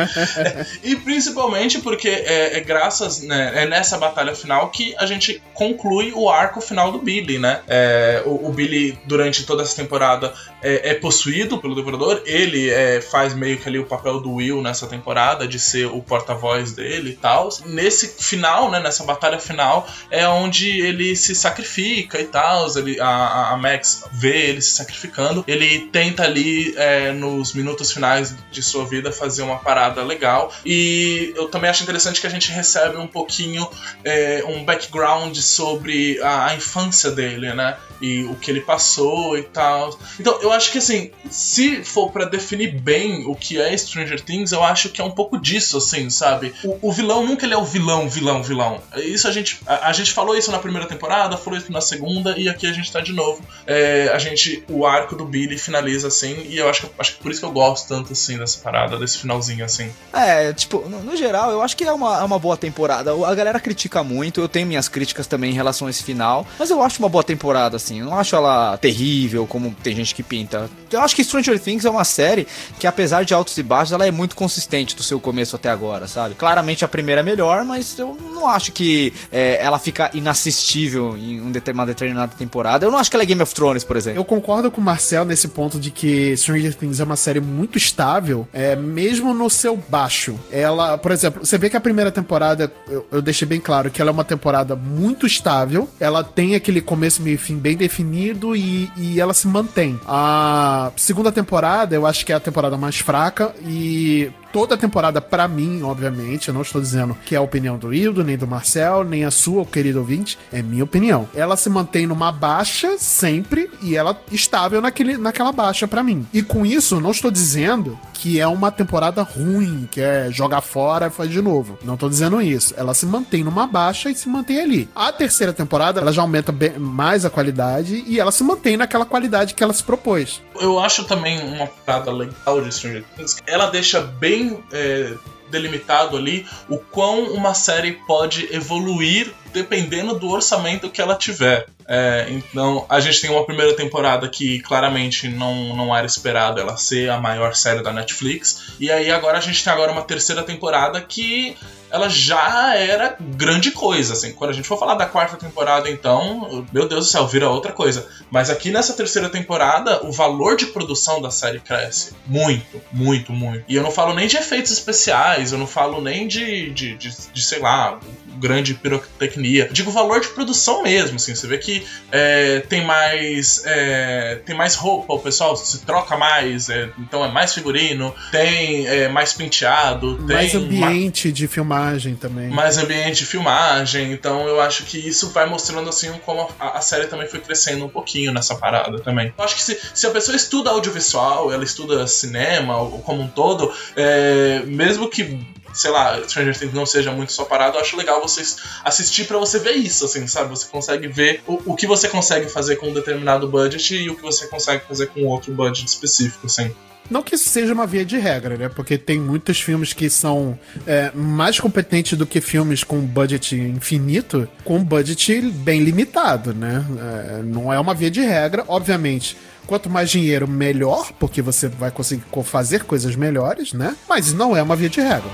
e 0.84 0.95
principalmente 0.95 1.80
porque 1.80 2.10
é, 2.10 2.58
é 2.58 2.60
graças, 2.62 3.22
né, 3.22 3.64
é 3.64 3.66
nessa 3.66 3.97
batalha 3.97 4.36
final 4.36 4.70
que 4.70 4.95
a 4.97 5.06
gente 5.06 5.39
conclui 5.54 6.14
o 6.16 6.30
arco 6.30 6.62
final 6.62 6.90
do 6.90 7.00
Billy, 7.00 7.38
né? 7.38 7.60
É, 7.68 8.24
o, 8.26 8.48
o 8.48 8.54
Billy, 8.54 8.98
durante 9.06 9.44
toda 9.46 9.62
essa 9.64 9.76
temporada, 9.76 10.34
é, 10.62 10.92
é 10.92 10.94
possuído 10.94 11.58
pelo 11.58 11.76
Devorador, 11.76 12.22
ele 12.26 12.70
é, 12.70 13.02
faz 13.02 13.34
meio 13.34 13.58
que 13.58 13.68
ali 13.68 13.78
o 13.78 13.86
papel 13.86 14.22
do 14.22 14.36
Will 14.36 14.62
nessa 14.62 14.88
temporada, 14.88 15.46
de 15.46 15.60
ser 15.60 15.88
o 15.88 16.02
porta-voz 16.02 16.72
dele 16.72 17.10
e 17.12 17.16
tal. 17.18 17.50
Nesse 17.66 18.08
final, 18.24 18.72
né, 18.72 18.80
nessa 18.80 19.04
batalha 19.04 19.38
final, 19.38 19.86
é 20.10 20.26
onde 20.28 20.80
ele 20.80 21.14
se 21.16 21.36
sacrifica 21.36 22.20
e 22.22 22.26
tal, 22.26 22.68
a- 23.02 23.50
a 23.54 23.58
Max 23.58 24.06
vê 24.14 24.50
ele 24.50 24.62
se 24.62 24.72
sacrificando, 24.72 25.44
ele 25.46 25.90
tenta 25.92 26.24
ali 26.24 26.74
é, 26.78 27.12
nos 27.12 27.54
minutos 27.54 27.92
finais 27.92 28.34
de 28.50 28.64
sua 28.64 28.86
vida 28.86 29.12
fazer 29.12 29.42
uma 29.42 29.58
parada 29.58 30.04
legal 30.04 30.54
e 30.66 31.34
eu 31.36 31.50
também 31.50 31.70
acho 31.70 31.84
interessante 31.84 32.22
que 32.22 32.28
a 32.28 32.30
gente 32.30 32.50
recebe 32.52 32.98
um 32.98 33.08
pouquinho 33.08 33.68
é, 34.06 34.44
um 34.48 34.64
background 34.64 35.28
sobre 35.36 36.19
a, 36.21 36.47
a 36.47 36.55
infância 36.55 37.11
dele, 37.11 37.53
né? 37.53 37.77
E 38.01 38.23
o 38.23 38.36
que 38.36 38.49
ele 38.49 38.61
passou 38.61 39.38
e 39.38 39.43
tal. 39.43 39.97
Então, 40.19 40.41
eu 40.41 40.51
acho 40.51 40.71
que 40.71 40.77
assim, 40.77 41.11
se 41.30 41.84
for 41.84 42.11
pra 42.11 42.25
definir 42.25 42.80
bem 42.80 43.25
o 43.25 43.36
que 43.36 43.59
é 43.59 43.75
Stranger 43.75 44.21
Things, 44.21 44.51
eu 44.51 44.63
acho 44.63 44.89
que 44.89 45.01
é 45.01 45.03
um 45.03 45.11
pouco 45.11 45.38
disso, 45.39 45.77
assim, 45.77 46.09
sabe? 46.09 46.53
O, 46.63 46.89
o 46.89 46.91
vilão 46.91 47.25
nunca 47.25 47.45
ele 47.45 47.53
é 47.53 47.57
o 47.57 47.65
vilão, 47.65 48.09
vilão, 48.09 48.41
vilão. 48.41 48.82
Isso 48.97 49.27
a 49.27 49.32
gente. 49.32 49.59
A, 49.65 49.89
a 49.89 49.93
gente 49.93 50.13
falou 50.13 50.36
isso 50.36 50.51
na 50.51 50.59
primeira 50.59 50.88
temporada, 50.88 51.38
falou 51.38 51.59
isso 51.59 51.71
na 51.71 51.82
segunda, 51.82 52.38
e 52.38 52.47
aqui 52.47 52.67
a 52.67 52.73
gente 52.73 52.91
tá 52.91 53.01
de 53.01 53.11
novo. 53.11 53.43
É, 53.67 54.09
a 54.13 54.17
gente. 54.17 54.63
O 54.69 54.86
arco 54.86 55.15
do 55.15 55.25
Billy 55.25 55.57
finaliza 55.57 56.07
assim, 56.07 56.45
e 56.47 56.57
eu 56.57 56.69
acho 56.69 56.88
que, 56.88 56.91
acho 56.97 57.15
que 57.15 57.21
por 57.21 57.32
isso 57.32 57.41
que 57.41 57.45
eu 57.45 57.51
gosto 57.51 57.88
tanto 57.88 58.13
assim 58.13 58.38
dessa 58.38 58.59
parada, 58.59 58.97
desse 58.97 59.17
finalzinho 59.17 59.65
assim. 59.65 59.91
É, 60.13 60.53
tipo, 60.53 60.88
no, 60.88 61.03
no 61.03 61.15
geral, 61.15 61.51
eu 61.51 61.61
acho 61.61 61.75
que 61.75 61.84
é 61.84 61.91
uma, 61.91 62.19
é 62.19 62.23
uma 62.23 62.39
boa 62.39 62.57
temporada. 62.57 63.11
A 63.11 63.36
galera 63.36 63.59
critica 63.59 64.03
muito, 64.03 64.41
eu 64.41 64.47
tenho 64.47 64.67
minhas 64.67 64.88
críticas 64.88 65.18
também 65.28 65.51
em 65.51 65.53
relação 65.53 65.88
a 65.88 65.89
esse 65.89 66.03
final, 66.03 66.45
mas 66.57 66.70
eu 66.70 66.82
acho 66.82 66.99
uma 66.99 67.09
boa 67.09 67.24
temporada, 67.24 67.78
assim. 67.78 67.99
Eu 67.99 68.05
não 68.05 68.17
acho 68.17 68.36
ela 68.36 68.78
terrível, 68.78 69.45
como 69.45 69.74
tem 69.84 69.95
gente 69.95 70.13
que 70.13 70.24
pinta. 70.24 70.70
Eu 70.91 71.01
acho 71.01 71.15
que 71.15 71.24
Stranger 71.24 71.59
Things 71.59 71.86
é 71.86 71.89
uma 71.89 72.03
série 72.03 72.47
que, 72.80 72.88
apesar 72.88 73.24
de 73.24 73.34
altos 73.34 73.57
e 73.57 73.63
baixos, 73.63 73.91
ela 73.91 74.07
é 74.07 74.11
muito 74.11 74.36
consistente 74.36 74.95
do 74.95 75.03
seu 75.03 75.20
começo 75.20 75.55
até 75.55 75.70
agora, 75.70 76.07
sabe? 76.07 76.36
Claramente 76.36 76.84
a 76.84 76.88
primeira 76.88 77.22
é 77.22 77.24
melhor, 77.24 77.63
mas 77.63 77.97
eu 77.97 78.17
não 78.34 78.47
acho 78.47 78.72
que 78.72 79.13
é, 79.32 79.59
ela 79.61 79.80
fica 79.80 80.09
inassistível 80.13 81.17
em 81.17 81.41
um 81.41 81.51
determinada, 81.51 81.91
determinada 81.91 82.34
temporada. 82.38 82.86
Eu 82.86 82.91
não 82.91 82.97
acho 82.97 83.09
que 83.09 83.15
ela 83.15 83.24
é 83.24 83.26
Game 83.26 83.41
of 83.41 83.53
Thrones, 83.53 83.84
por 83.84 83.97
exemplo. 83.97 84.20
Eu 84.20 84.26
concordo 84.26 84.72
com 84.72 84.82
o 84.82 84.84
Marcel 84.84 85.26
nesse 85.26 85.47
ponto 85.47 85.80
de 85.80 85.91
que 85.91 86.36
Stranger 86.38 86.74
Things 86.76 86.99
é 86.99 87.03
uma 87.03 87.15
série 87.15 87.39
muito 87.39 87.78
estável, 87.78 88.47
é, 88.53 88.76
mesmo 88.76 89.34
no 89.34 89.49
seu 89.49 89.78
baixo. 89.78 90.39
Ela, 90.51 90.97
por 90.97 91.11
exemplo, 91.11 91.45
você 91.45 91.57
vê 91.57 91.70
que 91.70 91.78
a 91.78 91.82
primeira 91.82 92.11
temporada, 92.11 92.72
eu, 92.88 93.05
eu 93.11 93.22
deixei 93.22 93.47
bem 93.47 93.59
claro 93.59 93.89
que 93.91 94.01
ela 94.01 94.11
é 94.11 94.13
uma 94.13 94.24
temporada 94.24 94.76
muito 94.76 95.09
estável, 95.26 95.89
ela 95.99 96.24
tem 96.24 96.55
aquele 96.55 96.82
começo, 96.82 97.22
meio 97.22 97.38
fim 97.38 97.57
bem 97.57 97.76
definido 97.76 98.55
e, 98.55 98.91
e 98.97 99.20
ela 99.20 99.34
se 99.34 99.47
mantém. 99.47 99.99
A 100.07 100.91
segunda 100.95 101.32
temporada, 101.32 101.95
eu 101.95 102.05
acho 102.05 102.26
que 102.26 102.32
é 102.32 102.36
a 102.36 102.39
temporada 102.39 102.78
mais 102.78 102.97
fraca 102.97 103.53
e 103.66 104.32
toda 104.52 104.76
a 104.76 104.78
temporada, 104.78 105.22
pra 105.22 105.47
mim, 105.47 105.82
obviamente, 105.84 106.47
eu 106.47 106.54
não 106.54 106.62
estou 106.62 106.82
dizendo 106.82 107.18
que 107.26 107.36
é 107.36 107.38
a 107.38 107.41
opinião 107.41 107.78
do 107.78 107.93
Hildo, 107.93 108.24
nem 108.24 108.38
do 108.38 108.47
Marcel, 108.47 109.04
nem 109.04 109.26
a 109.26 109.32
sua, 109.32 109.66
querido 109.66 110.00
ouvinte, 110.00 110.38
é 110.52 110.62
minha 110.62 110.84
opinião. 110.84 111.28
Ela 111.36 111.56
se 111.58 111.70
mantém 111.70 112.06
numa 112.08 112.32
baixa 112.32 112.97
sempre 112.97 113.70
e 113.82 113.95
ela 113.95 114.20
estável 114.32 114.82
naquele, 114.82 115.18
naquela 115.18 115.52
baixa 115.52 115.88
pra 115.88 116.04
mim. 116.04 116.26
E 116.34 116.41
com 116.41 116.66
isso, 116.66 117.00
não 117.00 117.12
estou 117.12 117.32
dizendo 117.32 117.97
que 118.14 118.38
é 118.38 118.45
uma 118.47 118.70
temporada 118.70 119.22
ruim, 119.24 119.88
que 119.89 120.02
é 120.02 120.30
jogar 120.30 120.60
fora 120.60 121.08
e 121.08 121.10
faz 121.10 121.30
de 121.32 121.41
novo. 121.41 121.78
Não 121.86 121.95
tô 121.95 122.10
dizendo 122.10 122.41
isso. 122.41 122.74
Ela 122.76 122.93
se 122.93 123.06
mantém 123.06 123.45
numa 123.45 123.66
baixa 123.66 124.10
e 124.10 124.16
se 124.16 124.28
mantém 124.28 124.60
ali. 124.60 124.89
A 124.93 125.10
terceira 125.12 125.54
temporada, 125.54 126.02
ela 126.02 126.12
já 126.12 126.22
aumenta 126.22 126.52
bem- 126.52 126.78
mais 126.78 127.24
a 127.24 127.30
qualidade 127.30 128.04
e 128.06 128.20
ela 128.20 128.32
se 128.32 128.43
mantém 128.43 128.76
naquela 128.76 129.06
qualidade 129.06 129.54
que 129.54 129.64
ela 129.64 129.72
se 129.72 129.84
propôs. 129.84 130.41
Eu 130.60 130.78
acho 130.80 131.06
também 131.06 131.39
uma 131.41 131.68
parada 131.86 132.12
legal 132.12 132.62
de 132.62 132.74
Stranger 132.74 133.06
Things. 133.16 133.38
Ela 133.47 133.68
deixa 133.68 134.02
bem 134.02 134.39
é, 134.72 135.14
delimitado 135.50 136.16
ali 136.16 136.46
o 136.68 136.78
quão 136.78 137.34
uma 137.34 137.54
série 137.54 137.94
pode 138.08 138.54
evoluir 138.54 139.32
dependendo 139.54 140.18
do 140.18 140.30
orçamento 140.30 140.90
que 140.90 141.02
ela 141.02 141.16
tiver. 141.16 141.68
É, 141.92 142.28
então, 142.30 142.86
a 142.88 143.00
gente 143.00 143.20
tem 143.20 143.32
uma 143.32 143.44
primeira 143.44 143.76
temporada 143.76 144.30
que 144.30 144.60
claramente 144.60 145.28
não, 145.28 145.76
não 145.76 145.96
era 145.96 146.06
esperado 146.06 146.62
ela 146.62 146.78
ser 146.78 147.10
a 147.10 147.20
maior 147.20 147.56
série 147.56 147.82
da 147.82 147.92
Netflix. 147.92 148.74
E 148.80 148.92
aí 148.92 149.10
agora 149.10 149.40
a 149.40 149.42
gente 149.42 149.64
tem 149.64 149.74
agora 149.74 149.92
uma 149.92 150.04
terceira 150.04 150.44
temporada 150.44 151.02
que 151.02 151.58
ela 151.92 152.08
já 152.08 152.76
era 152.76 153.16
grande 153.20 153.72
coisa, 153.72 154.14
assim. 154.14 154.34
Quando 154.34 154.52
a 154.52 154.54
gente 154.54 154.68
for 154.68 154.78
falar 154.78 154.96
da 154.96 155.06
quarta 155.06 155.36
temporada, 155.38 155.90
então, 155.90 156.66
meu 156.72 156.88
Deus 156.88 157.06
do 157.06 157.12
céu, 157.12 157.28
vira 157.28 157.50
outra 157.50 157.72
coisa. 157.72 158.08
Mas 158.30 158.50
aqui 158.50 158.70
nessa 158.70 158.94
terceira 158.94 159.30
temporada, 159.30 160.06
o 160.06 160.12
valor 160.12 160.56
de 160.56 160.68
produção 160.68 161.22
da 161.22 161.32
série 161.32 161.60
cresce. 161.60 162.14
Muito, 162.28 162.82
muito, 162.92 163.32
muito. 163.32 163.66
E 163.68 163.76
eu 163.76 163.82
não 163.82 163.92
falo 163.92 164.14
nem 164.14 164.28
de 164.28 164.38
efeitos 164.38 164.72
especiais, 164.72 165.52
eu 165.52 165.58
não 165.58 165.68
falo 165.68 166.02
nem 166.02 166.28
de, 166.28 166.70
de, 166.70 166.96
de, 166.96 167.10
de 167.34 167.42
sei 167.42 167.60
lá, 167.60 168.00
grande 168.38 168.76
pirotecnia. 168.76 169.70
Digo 169.72 169.92
valor 169.92 170.22
de 170.22 170.28
produção 170.28 170.84
mesmo, 170.84 171.16
assim. 171.16 171.34
Você 171.34 171.48
vê 171.48 171.58
que 171.58 171.78
é, 172.11 172.59
tem 172.61 172.86
mais 172.86 173.63
é, 173.65 174.41
tem 174.45 174.55
mais 174.55 174.75
roupa, 174.75 175.13
o 175.13 175.19
pessoal 175.19 175.55
se 175.55 175.80
troca 175.86 176.17
mais, 176.17 176.69
é, 176.69 176.89
então 176.99 177.23
é 177.23 177.32
mais 177.32 177.53
figurino, 177.53 178.13
tem 178.32 178.88
é, 178.88 179.07
mais 179.09 179.34
penteado, 179.34 180.15
tem 180.17 180.36
Mais 180.36 180.53
ma- 180.53 180.59
ambiente 180.59 181.32
de 181.32 181.47
filmagem 181.47 182.15
também. 182.15 182.49
mais 182.49 182.77
ambiente 182.77 183.19
de 183.19 183.25
filmagem, 183.25 184.11
então 184.11 184.47
eu 184.47 184.59
acho 184.61 184.84
que 184.84 184.97
isso 184.97 185.30
vai 185.32 185.45
mostrando 185.47 185.89
assim 185.89 186.11
como 186.25 186.49
a, 186.59 186.77
a 186.77 186.82
série 186.82 187.07
também 187.07 187.27
foi 187.27 187.39
crescendo 187.39 187.86
um 187.86 187.89
pouquinho 187.89 188.32
nessa 188.32 188.55
parada 188.55 188.99
também. 188.99 189.34
Eu 189.38 189.43
acho 189.43 189.55
que 189.55 189.63
se, 189.63 189.80
se 189.93 190.07
a 190.07 190.11
pessoa 190.11 190.36
estuda 190.36 190.69
audiovisual, 190.71 191.51
ela 191.51 191.63
estuda 191.63 192.05
cinema 192.07 192.73
como 193.03 193.21
um 193.21 193.27
todo, 193.27 193.71
é, 193.95 194.61
mesmo 194.65 195.09
que 195.09 195.39
sei 195.74 195.91
lá, 195.91 196.22
Stranger 196.28 196.57
Things 196.57 196.74
não 196.74 196.86
seja 196.86 197.11
muito 197.11 197.32
só 197.32 197.45
parado, 197.45 197.78
eu 197.78 197.82
acho 197.82 197.97
legal 197.97 198.22
vocês 198.22 198.57
assistir 198.84 199.26
pra 199.26 199.38
você 199.38 199.59
ver 199.59 199.74
isso, 199.74 200.05
assim, 200.05 200.28
sabe? 200.28 200.49
Você 200.49 200.67
consegue 200.67 201.07
ver 201.07 201.41
o, 201.47 201.74
o 201.74 201.76
que 201.76 201.88
você 201.88 202.07
consegue 202.07 202.49
fazer 202.49 202.78
com 202.78 202.88
um 202.88 202.93
determinado 202.93 203.47
budget 203.47 203.95
e 203.95 204.09
o 204.09 204.15
que 204.15 204.22
você 204.22 204.47
consegue 204.47 204.86
fazer 204.86 205.07
com 205.07 205.24
outro 205.26 205.53
budget 205.53 205.88
específico, 205.88 206.47
assim. 206.47 206.74
Não 207.09 207.24
que 207.24 207.34
isso 207.34 207.49
seja 207.49 207.74
uma 207.74 207.88
via 207.88 208.05
de 208.05 208.17
regra, 208.17 208.55
né? 208.55 208.70
Porque 208.70 208.97
tem 208.97 209.20
muitos 209.20 209.59
filmes 209.59 209.93
que 209.93 210.09
são 210.09 210.57
é, 210.86 211.11
mais 211.13 211.59
competentes 211.59 212.17
do 212.17 212.26
que 212.26 212.39
filmes 212.39 212.84
com 212.84 212.99
budget 212.99 213.55
infinito, 213.55 214.47
com 214.63 214.84
budget 214.84 215.41
bem 215.41 215.82
limitado, 215.82 216.53
né? 216.53 216.86
É, 216.99 217.41
não 217.41 217.74
é 217.74 217.80
uma 217.80 217.95
via 217.95 218.11
de 218.11 218.22
regra, 218.22 218.63
obviamente. 218.67 219.36
Quanto 219.70 219.88
mais 219.88 220.09
dinheiro, 220.09 220.47
melhor, 220.47 221.11
porque 221.20 221.43
você 221.43 221.67
vai 221.67 221.91
conseguir 221.91 222.24
co- 222.32 222.41
fazer 222.41 222.86
coisas 222.86 223.15
melhores, 223.15 223.72
né? 223.72 223.95
Mas 224.09 224.34
não 224.34 224.57
é 224.57 224.63
uma 224.63 224.76
via 224.76 224.89
de 224.89 224.99
regra. 224.99 225.30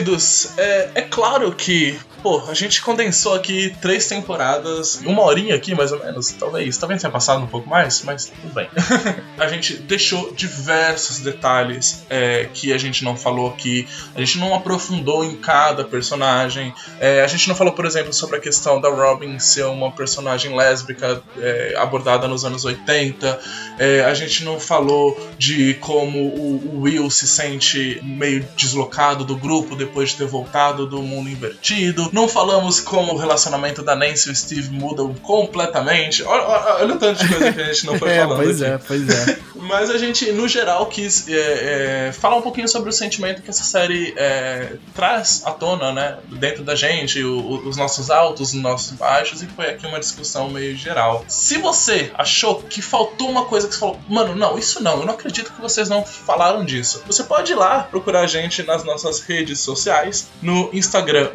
Queridos, 0.00 0.56
é, 0.58 0.90
é 0.94 1.02
claro 1.02 1.52
que, 1.52 1.98
pô, 2.22 2.42
a 2.48 2.54
gente 2.54 2.82
condensou 2.82 3.34
aqui 3.34 3.74
três 3.80 4.06
temporadas, 4.06 5.00
uma 5.04 5.22
horinha 5.22 5.54
aqui 5.54 5.74
mais 5.74 5.92
ou 5.92 5.98
menos, 5.98 6.30
talvez, 6.32 6.76
talvez 6.76 7.00
tenha 7.00 7.10
passado 7.10 7.42
um 7.42 7.46
pouco 7.46 7.68
mais, 7.68 8.02
mas 8.02 8.26
tudo 8.26 8.54
bem. 8.54 8.68
a 9.38 9.48
gente 9.48 9.74
deixou 9.74 10.32
diversos 10.32 11.20
detalhes 11.20 12.04
é, 12.08 12.48
que 12.52 12.72
a 12.72 12.78
gente 12.78 13.04
não 13.04 13.16
falou 13.16 13.48
aqui, 13.48 13.88
a 14.14 14.20
gente 14.20 14.38
não 14.38 14.54
aprofundou 14.54 15.24
em 15.24 15.36
cada 15.36 15.84
personagem, 15.84 16.72
é, 16.98 17.22
a 17.22 17.26
gente 17.26 17.48
não 17.48 17.54
falou, 17.54 17.72
por 17.72 17.84
exemplo, 17.84 18.12
sobre 18.12 18.36
a 18.36 18.40
questão 18.40 18.80
da 18.80 18.88
Robin 18.88 19.38
ser 19.38 19.64
uma 19.64 19.90
personagem 19.90 20.54
lésbica 20.54 21.22
é, 21.38 21.74
abordada 21.76 22.28
nos 22.28 22.44
anos 22.44 22.64
80, 22.64 23.40
é, 23.78 24.04
a 24.04 24.14
gente 24.14 24.44
não 24.44 24.60
falou 24.60 25.18
de 25.38 25.74
como 25.74 26.18
o, 26.18 26.76
o 26.76 26.80
Will 26.82 27.10
se 27.10 27.26
sente 27.26 28.00
meio 28.02 28.46
deslocado 28.56 29.24
do 29.24 29.36
grupo 29.36 29.74
depois 29.74 30.10
de 30.10 30.16
ter 30.16 30.26
voltado 30.26 30.86
do 30.86 31.02
mundo 31.02 31.28
invertido. 31.28 32.09
Não 32.12 32.28
falamos 32.28 32.80
como 32.80 33.12
o 33.14 33.16
relacionamento 33.16 33.82
da 33.82 33.94
Nancy 33.94 34.28
e 34.28 34.32
o 34.32 34.36
Steve 34.36 34.70
mudam 34.70 35.14
completamente. 35.14 36.22
Olha, 36.22 36.44
olha, 36.80 36.94
o 36.94 36.98
tanto 36.98 37.24
de 37.24 37.28
coisa 37.28 37.52
que 37.52 37.60
a 37.60 37.64
gente 37.64 37.86
não 37.86 37.96
foi 37.98 38.10
É, 38.10 38.20
falando 38.20 38.42
pois 38.42 38.62
aqui. 38.62 38.72
é, 38.72 38.78
pois 38.78 39.08
é. 39.08 39.38
Mas 39.60 39.90
a 39.90 39.98
gente, 39.98 40.32
no 40.32 40.48
geral, 40.48 40.86
quis 40.86 41.28
é, 41.28 42.08
é, 42.08 42.12
falar 42.12 42.36
um 42.36 42.42
pouquinho 42.42 42.66
sobre 42.66 42.88
o 42.88 42.92
sentimento 42.92 43.42
que 43.42 43.50
essa 43.50 43.62
série 43.62 44.14
é, 44.16 44.72
traz 44.94 45.42
à 45.44 45.50
tona, 45.52 45.92
né? 45.92 46.16
Dentro 46.28 46.64
da 46.64 46.74
gente, 46.74 47.22
o- 47.22 47.68
os 47.68 47.76
nossos 47.76 48.10
altos, 48.10 48.54
os 48.54 48.60
nossos 48.60 48.92
baixos, 48.92 49.42
e 49.42 49.46
foi 49.46 49.68
aqui 49.68 49.86
uma 49.86 50.00
discussão 50.00 50.48
meio 50.48 50.74
geral. 50.76 51.24
Se 51.28 51.58
você 51.58 52.10
achou 52.16 52.62
que 52.62 52.80
faltou 52.80 53.28
uma 53.30 53.44
coisa 53.44 53.68
que 53.68 53.74
você 53.74 53.80
falou, 53.80 53.98
mano, 54.08 54.34
não, 54.34 54.58
isso 54.58 54.82
não, 54.82 55.00
eu 55.00 55.06
não 55.06 55.14
acredito 55.14 55.52
que 55.52 55.60
vocês 55.60 55.88
não 55.88 56.04
falaram 56.04 56.64
disso. 56.64 57.02
Você 57.06 57.22
pode 57.22 57.52
ir 57.52 57.56
lá 57.56 57.80
procurar 57.80 58.22
a 58.22 58.26
gente 58.26 58.62
nas 58.62 58.82
nossas 58.82 59.20
redes 59.20 59.60
sociais, 59.60 60.28
no 60.40 60.70
Instagram 60.72 61.30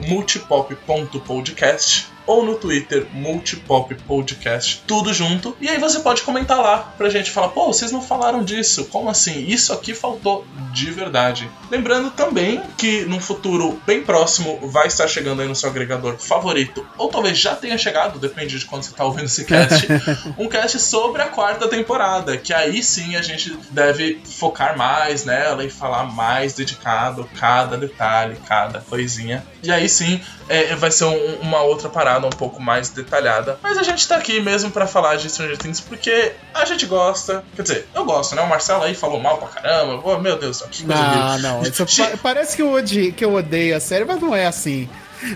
multipop.podcast 0.70 2.15
ou 2.28 2.44
no 2.46 2.56
Twitter 2.56 3.06
Multipop 3.14 3.94
Podcast, 3.96 4.84
tudo 4.88 5.14
junto. 5.14 5.56
E 5.62 5.68
aí 5.70 5.78
você 5.78 6.00
pode 6.00 6.22
comentar 6.22 6.60
lá 6.60 6.94
pra 6.98 7.10
gente 7.10 7.30
falar, 7.32 7.50
pô, 7.50 7.68
vocês 7.68 7.92
não 7.92 8.02
falaram 8.02 8.44
disso, 8.44 8.86
como 8.86 9.10
assim? 9.10 9.46
Isso 9.48 9.72
aqui 9.74 9.94
faltou 9.94 10.46
de 10.72 10.90
verdade. 10.92 11.50
Lembrando 11.70 12.12
também 12.12 12.62
que 12.78 13.02
num 13.06 13.20
futuro 13.20 13.80
bem 13.86 14.02
próximo 14.04 14.60
vai 14.70 14.88
estar 14.88 15.08
chegando 15.08 15.42
aí 15.42 15.48
no 15.48 15.56
seu 15.56 15.70
agregador 15.70 16.18
favorito, 16.18 16.86
ou 16.98 17.10
talvez 17.10 17.38
já 17.38 17.56
tenha 17.56 17.78
chegado, 17.78 18.20
depende 18.20 18.58
de 18.60 18.66
quando 18.66 18.84
você 18.84 18.94
tá 18.94 19.04
ouvindo 19.06 19.26
esse 19.26 19.46
cast, 19.46 19.88
um 20.38 20.48
cast 20.48 20.80
sobre 20.80 21.22
a 21.22 21.28
quarta 21.28 21.68
temporada, 21.68 22.38
que 22.38 22.54
aí 22.54 22.82
sim 22.84 23.16
a 23.16 23.22
gente 23.22 23.58
deve 23.72 24.22
focar 24.26 24.78
mais 24.78 25.26
nela 25.26 25.64
e 25.64 25.70
falar 25.70 26.04
mais 26.04 26.54
dedicado 26.54 27.30
cada 27.40 27.78
detalhe, 27.78 28.38
cada 28.48 28.80
coisinha. 28.80 29.46
E 29.64 29.72
aí 29.72 29.88
sim 29.90 30.20
é, 30.48 30.76
vai 30.76 30.92
ser 30.92 31.06
um- 31.06 31.36
uma 31.42 31.62
outra 31.62 31.90
parada 31.90 32.15
um 32.24 32.30
pouco 32.30 32.62
mais 32.62 32.90
detalhada. 32.90 33.60
Mas 33.62 33.78
a 33.78 33.84
gente 33.84 34.08
tá 34.08 34.16
aqui 34.16 34.40
mesmo 34.40 34.72
pra 34.72 34.88
falar 34.88 35.16
de 35.18 35.30
Stranger 35.30 35.58
Things 35.58 35.82
porque 35.82 36.32
a 36.54 36.64
gente 36.66 36.86
gosta. 36.86 37.44
Quer 37.56 37.62
dizer, 37.64 37.88
eu 37.94 38.06
gosto, 38.06 38.36
né? 38.36 38.42
O 38.42 38.48
Marcelo 38.50 38.84
aí 38.84 38.96
falou 38.96 39.20
mal 39.20 39.38
pra 39.38 39.48
caramba. 39.50 39.98
Pô, 40.02 40.18
meu 40.20 40.38
Deus, 40.38 40.62
que 40.72 40.84
coisa 40.86 41.02
Não, 41.02 41.40
não. 41.40 41.62
Isso 41.64 41.86
pa- 41.86 42.18
parece 42.22 42.56
que 42.56 42.62
eu, 42.62 42.72
odi- 42.72 43.12
que 43.12 43.26
eu 43.26 43.34
odeio 43.34 43.76
a 43.76 43.80
série, 43.80 44.06
mas 44.06 44.22
não 44.22 44.36
é 44.36 44.46
assim. 44.46 44.88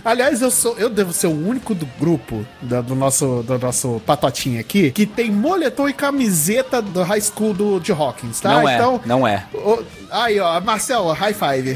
Aliás, 0.06 0.42
eu 0.42 0.52
sou, 0.52 0.78
eu 0.78 0.90
devo 0.90 1.12
ser 1.14 1.28
o 1.28 1.32
único 1.48 1.74
do 1.74 1.86
grupo 2.00 2.46
da- 2.62 2.82
do 2.82 2.94
nosso 2.94 3.42
do 3.44 3.58
nosso 3.58 4.00
patotinho 4.06 4.60
aqui 4.60 4.92
que 4.92 5.06
tem 5.06 5.32
moletom 5.32 5.88
e 5.90 5.94
camiseta 5.94 6.82
do 6.82 7.02
High 7.02 7.22
School 7.22 7.54
do, 7.54 7.80
de 7.80 7.92
Hawkins, 7.92 8.40
tá? 8.40 8.50
Não 8.50 8.70
é, 8.70 8.76
então, 8.76 9.02
não 9.06 9.28
é. 9.28 9.46
o- 9.54 9.84
aí, 10.12 10.40
ó, 10.40 10.60
Marcel, 10.62 11.08
high 11.14 11.34
five. 11.34 11.76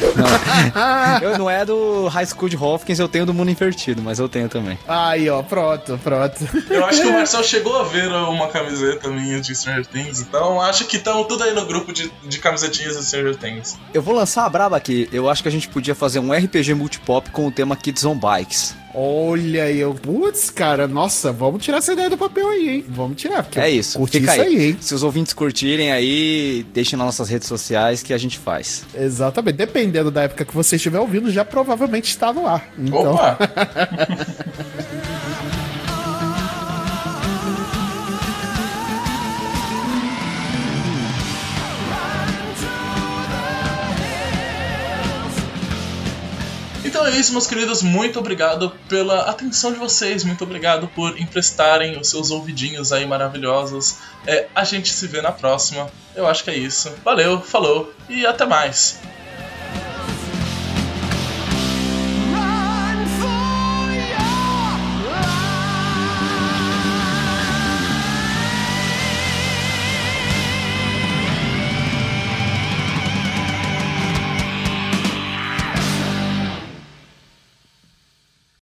Eu 1.22 1.38
não 1.38 1.50
é 1.50 1.66
do 1.66 2.08
High 2.08 2.26
School 2.26 2.50
de 2.50 2.58
Hopkins, 2.58 3.00
eu 3.00 3.08
tenho 3.08 3.26
do 3.26 3.34
Mundo 3.34 3.52
Invertido, 3.52 4.02
mas 4.02 4.20
eu 4.20 4.28
tenho 4.30 4.50
também. 4.50 4.78
aí, 4.88 5.30
ó, 5.30 5.42
pronto, 5.42 6.00
pronto. 6.04 6.48
Eu 6.70 6.86
acho 6.86 7.02
que 7.02 7.08
o 7.08 7.14
Marcel 7.14 7.44
chegou 7.44 7.80
a 7.80 7.84
ver 7.84 8.08
uma 8.12 8.48
camiseta 8.48 9.10
minha 9.10 9.40
de 9.40 9.56
Stranger 9.56 9.86
Things, 9.86 10.20
então 10.22 10.62
acho 10.62 10.86
que 10.86 10.98
estão 10.98 11.24
tudo 11.24 11.44
aí 11.44 11.54
no 11.54 11.66
grupo 11.66 11.94
de, 11.94 12.12
de 12.24 12.40
camisetinhas 12.40 12.98
de 12.98 13.06
Stranger 13.06 13.36
Things. 13.36 13.78
Eu 13.94 14.02
vou 14.02 14.16
lançar 14.16 14.46
a 14.46 14.50
braba 14.50 14.78
aqui. 14.78 15.08
Eu 15.12 15.30
acho 15.30 15.42
que 15.42 15.50
a 15.50 15.52
gente 15.52 15.68
podia 15.68 15.96
fazer 15.96 16.20
um 16.20 16.32
RPG 16.32 16.74
multipop 16.74 17.30
com 17.32 17.48
o 17.48 17.52
tema 17.52 17.76
Kids 17.76 18.06
on 18.06 18.16
Bikes. 18.16 18.76
Olha 18.96 19.64
aí, 19.64 19.80
eu, 19.80 19.94
putz, 19.96 20.52
cara, 20.52 20.88
nossa, 20.88 21.32
vamos 21.32 21.64
tirar 21.64 21.78
essa 21.80 21.94
ideia 21.94 22.10
do 22.12 22.18
papel 22.18 22.48
aí, 22.48 22.70
hein? 22.70 22.86
Vamos 22.88 23.20
tirar, 23.20 23.42
porque 23.42 23.60
É 23.60 23.70
isso. 23.70 24.04
Fica 24.06 24.32
isso 24.34 24.42
aí. 24.42 24.56
aí, 24.56 24.66
hein? 24.70 24.78
Se 24.80 24.94
os 24.94 25.02
ouvintes 25.02 25.34
curtirem 25.34 25.92
aí, 25.92 26.64
deixem 26.74 26.96
nas 26.98 27.08
nossas 27.08 27.28
redes 27.28 27.48
sociais 27.48 28.04
que 28.04 28.14
a 28.14 28.18
gente 28.18 28.38
faz. 28.38 28.84
Exatamente. 28.94 29.56
Dependendo 29.56 30.12
da 30.12 30.24
época 30.24 30.46
que 30.46 30.54
você 30.54 30.76
estiver 30.76 31.00
ouvindo, 31.00 31.32
já 31.32 31.44
provavelmente 31.44 32.10
está 32.10 32.32
no 32.32 32.46
ar. 32.46 32.72
Então, 32.78 33.14
Opa! 33.16 33.38
Então 46.94 47.08
é 47.08 47.10
isso, 47.10 47.32
meus 47.32 47.48
queridos. 47.48 47.82
Muito 47.82 48.20
obrigado 48.20 48.70
pela 48.88 49.22
atenção 49.22 49.74
de 49.74 49.80
vocês. 49.80 50.24
Muito 50.24 50.44
obrigado 50.44 50.88
por 50.90 51.20
emprestarem 51.20 52.00
os 52.00 52.08
seus 52.08 52.30
ouvidinhos 52.30 52.94
aí 52.94 53.04
maravilhosos. 53.04 53.96
É, 54.28 54.46
a 54.54 54.64
gente 54.64 54.94
se 54.94 55.08
vê 55.08 55.20
na 55.20 55.32
próxima. 55.32 55.90
Eu 56.16 56.28
acho 56.28 56.44
que 56.44 56.52
é 56.52 56.56
isso. 56.56 56.94
Valeu, 57.04 57.42
falou 57.42 57.92
e 58.08 58.28
até 58.28 58.46
mais. 58.46 59.00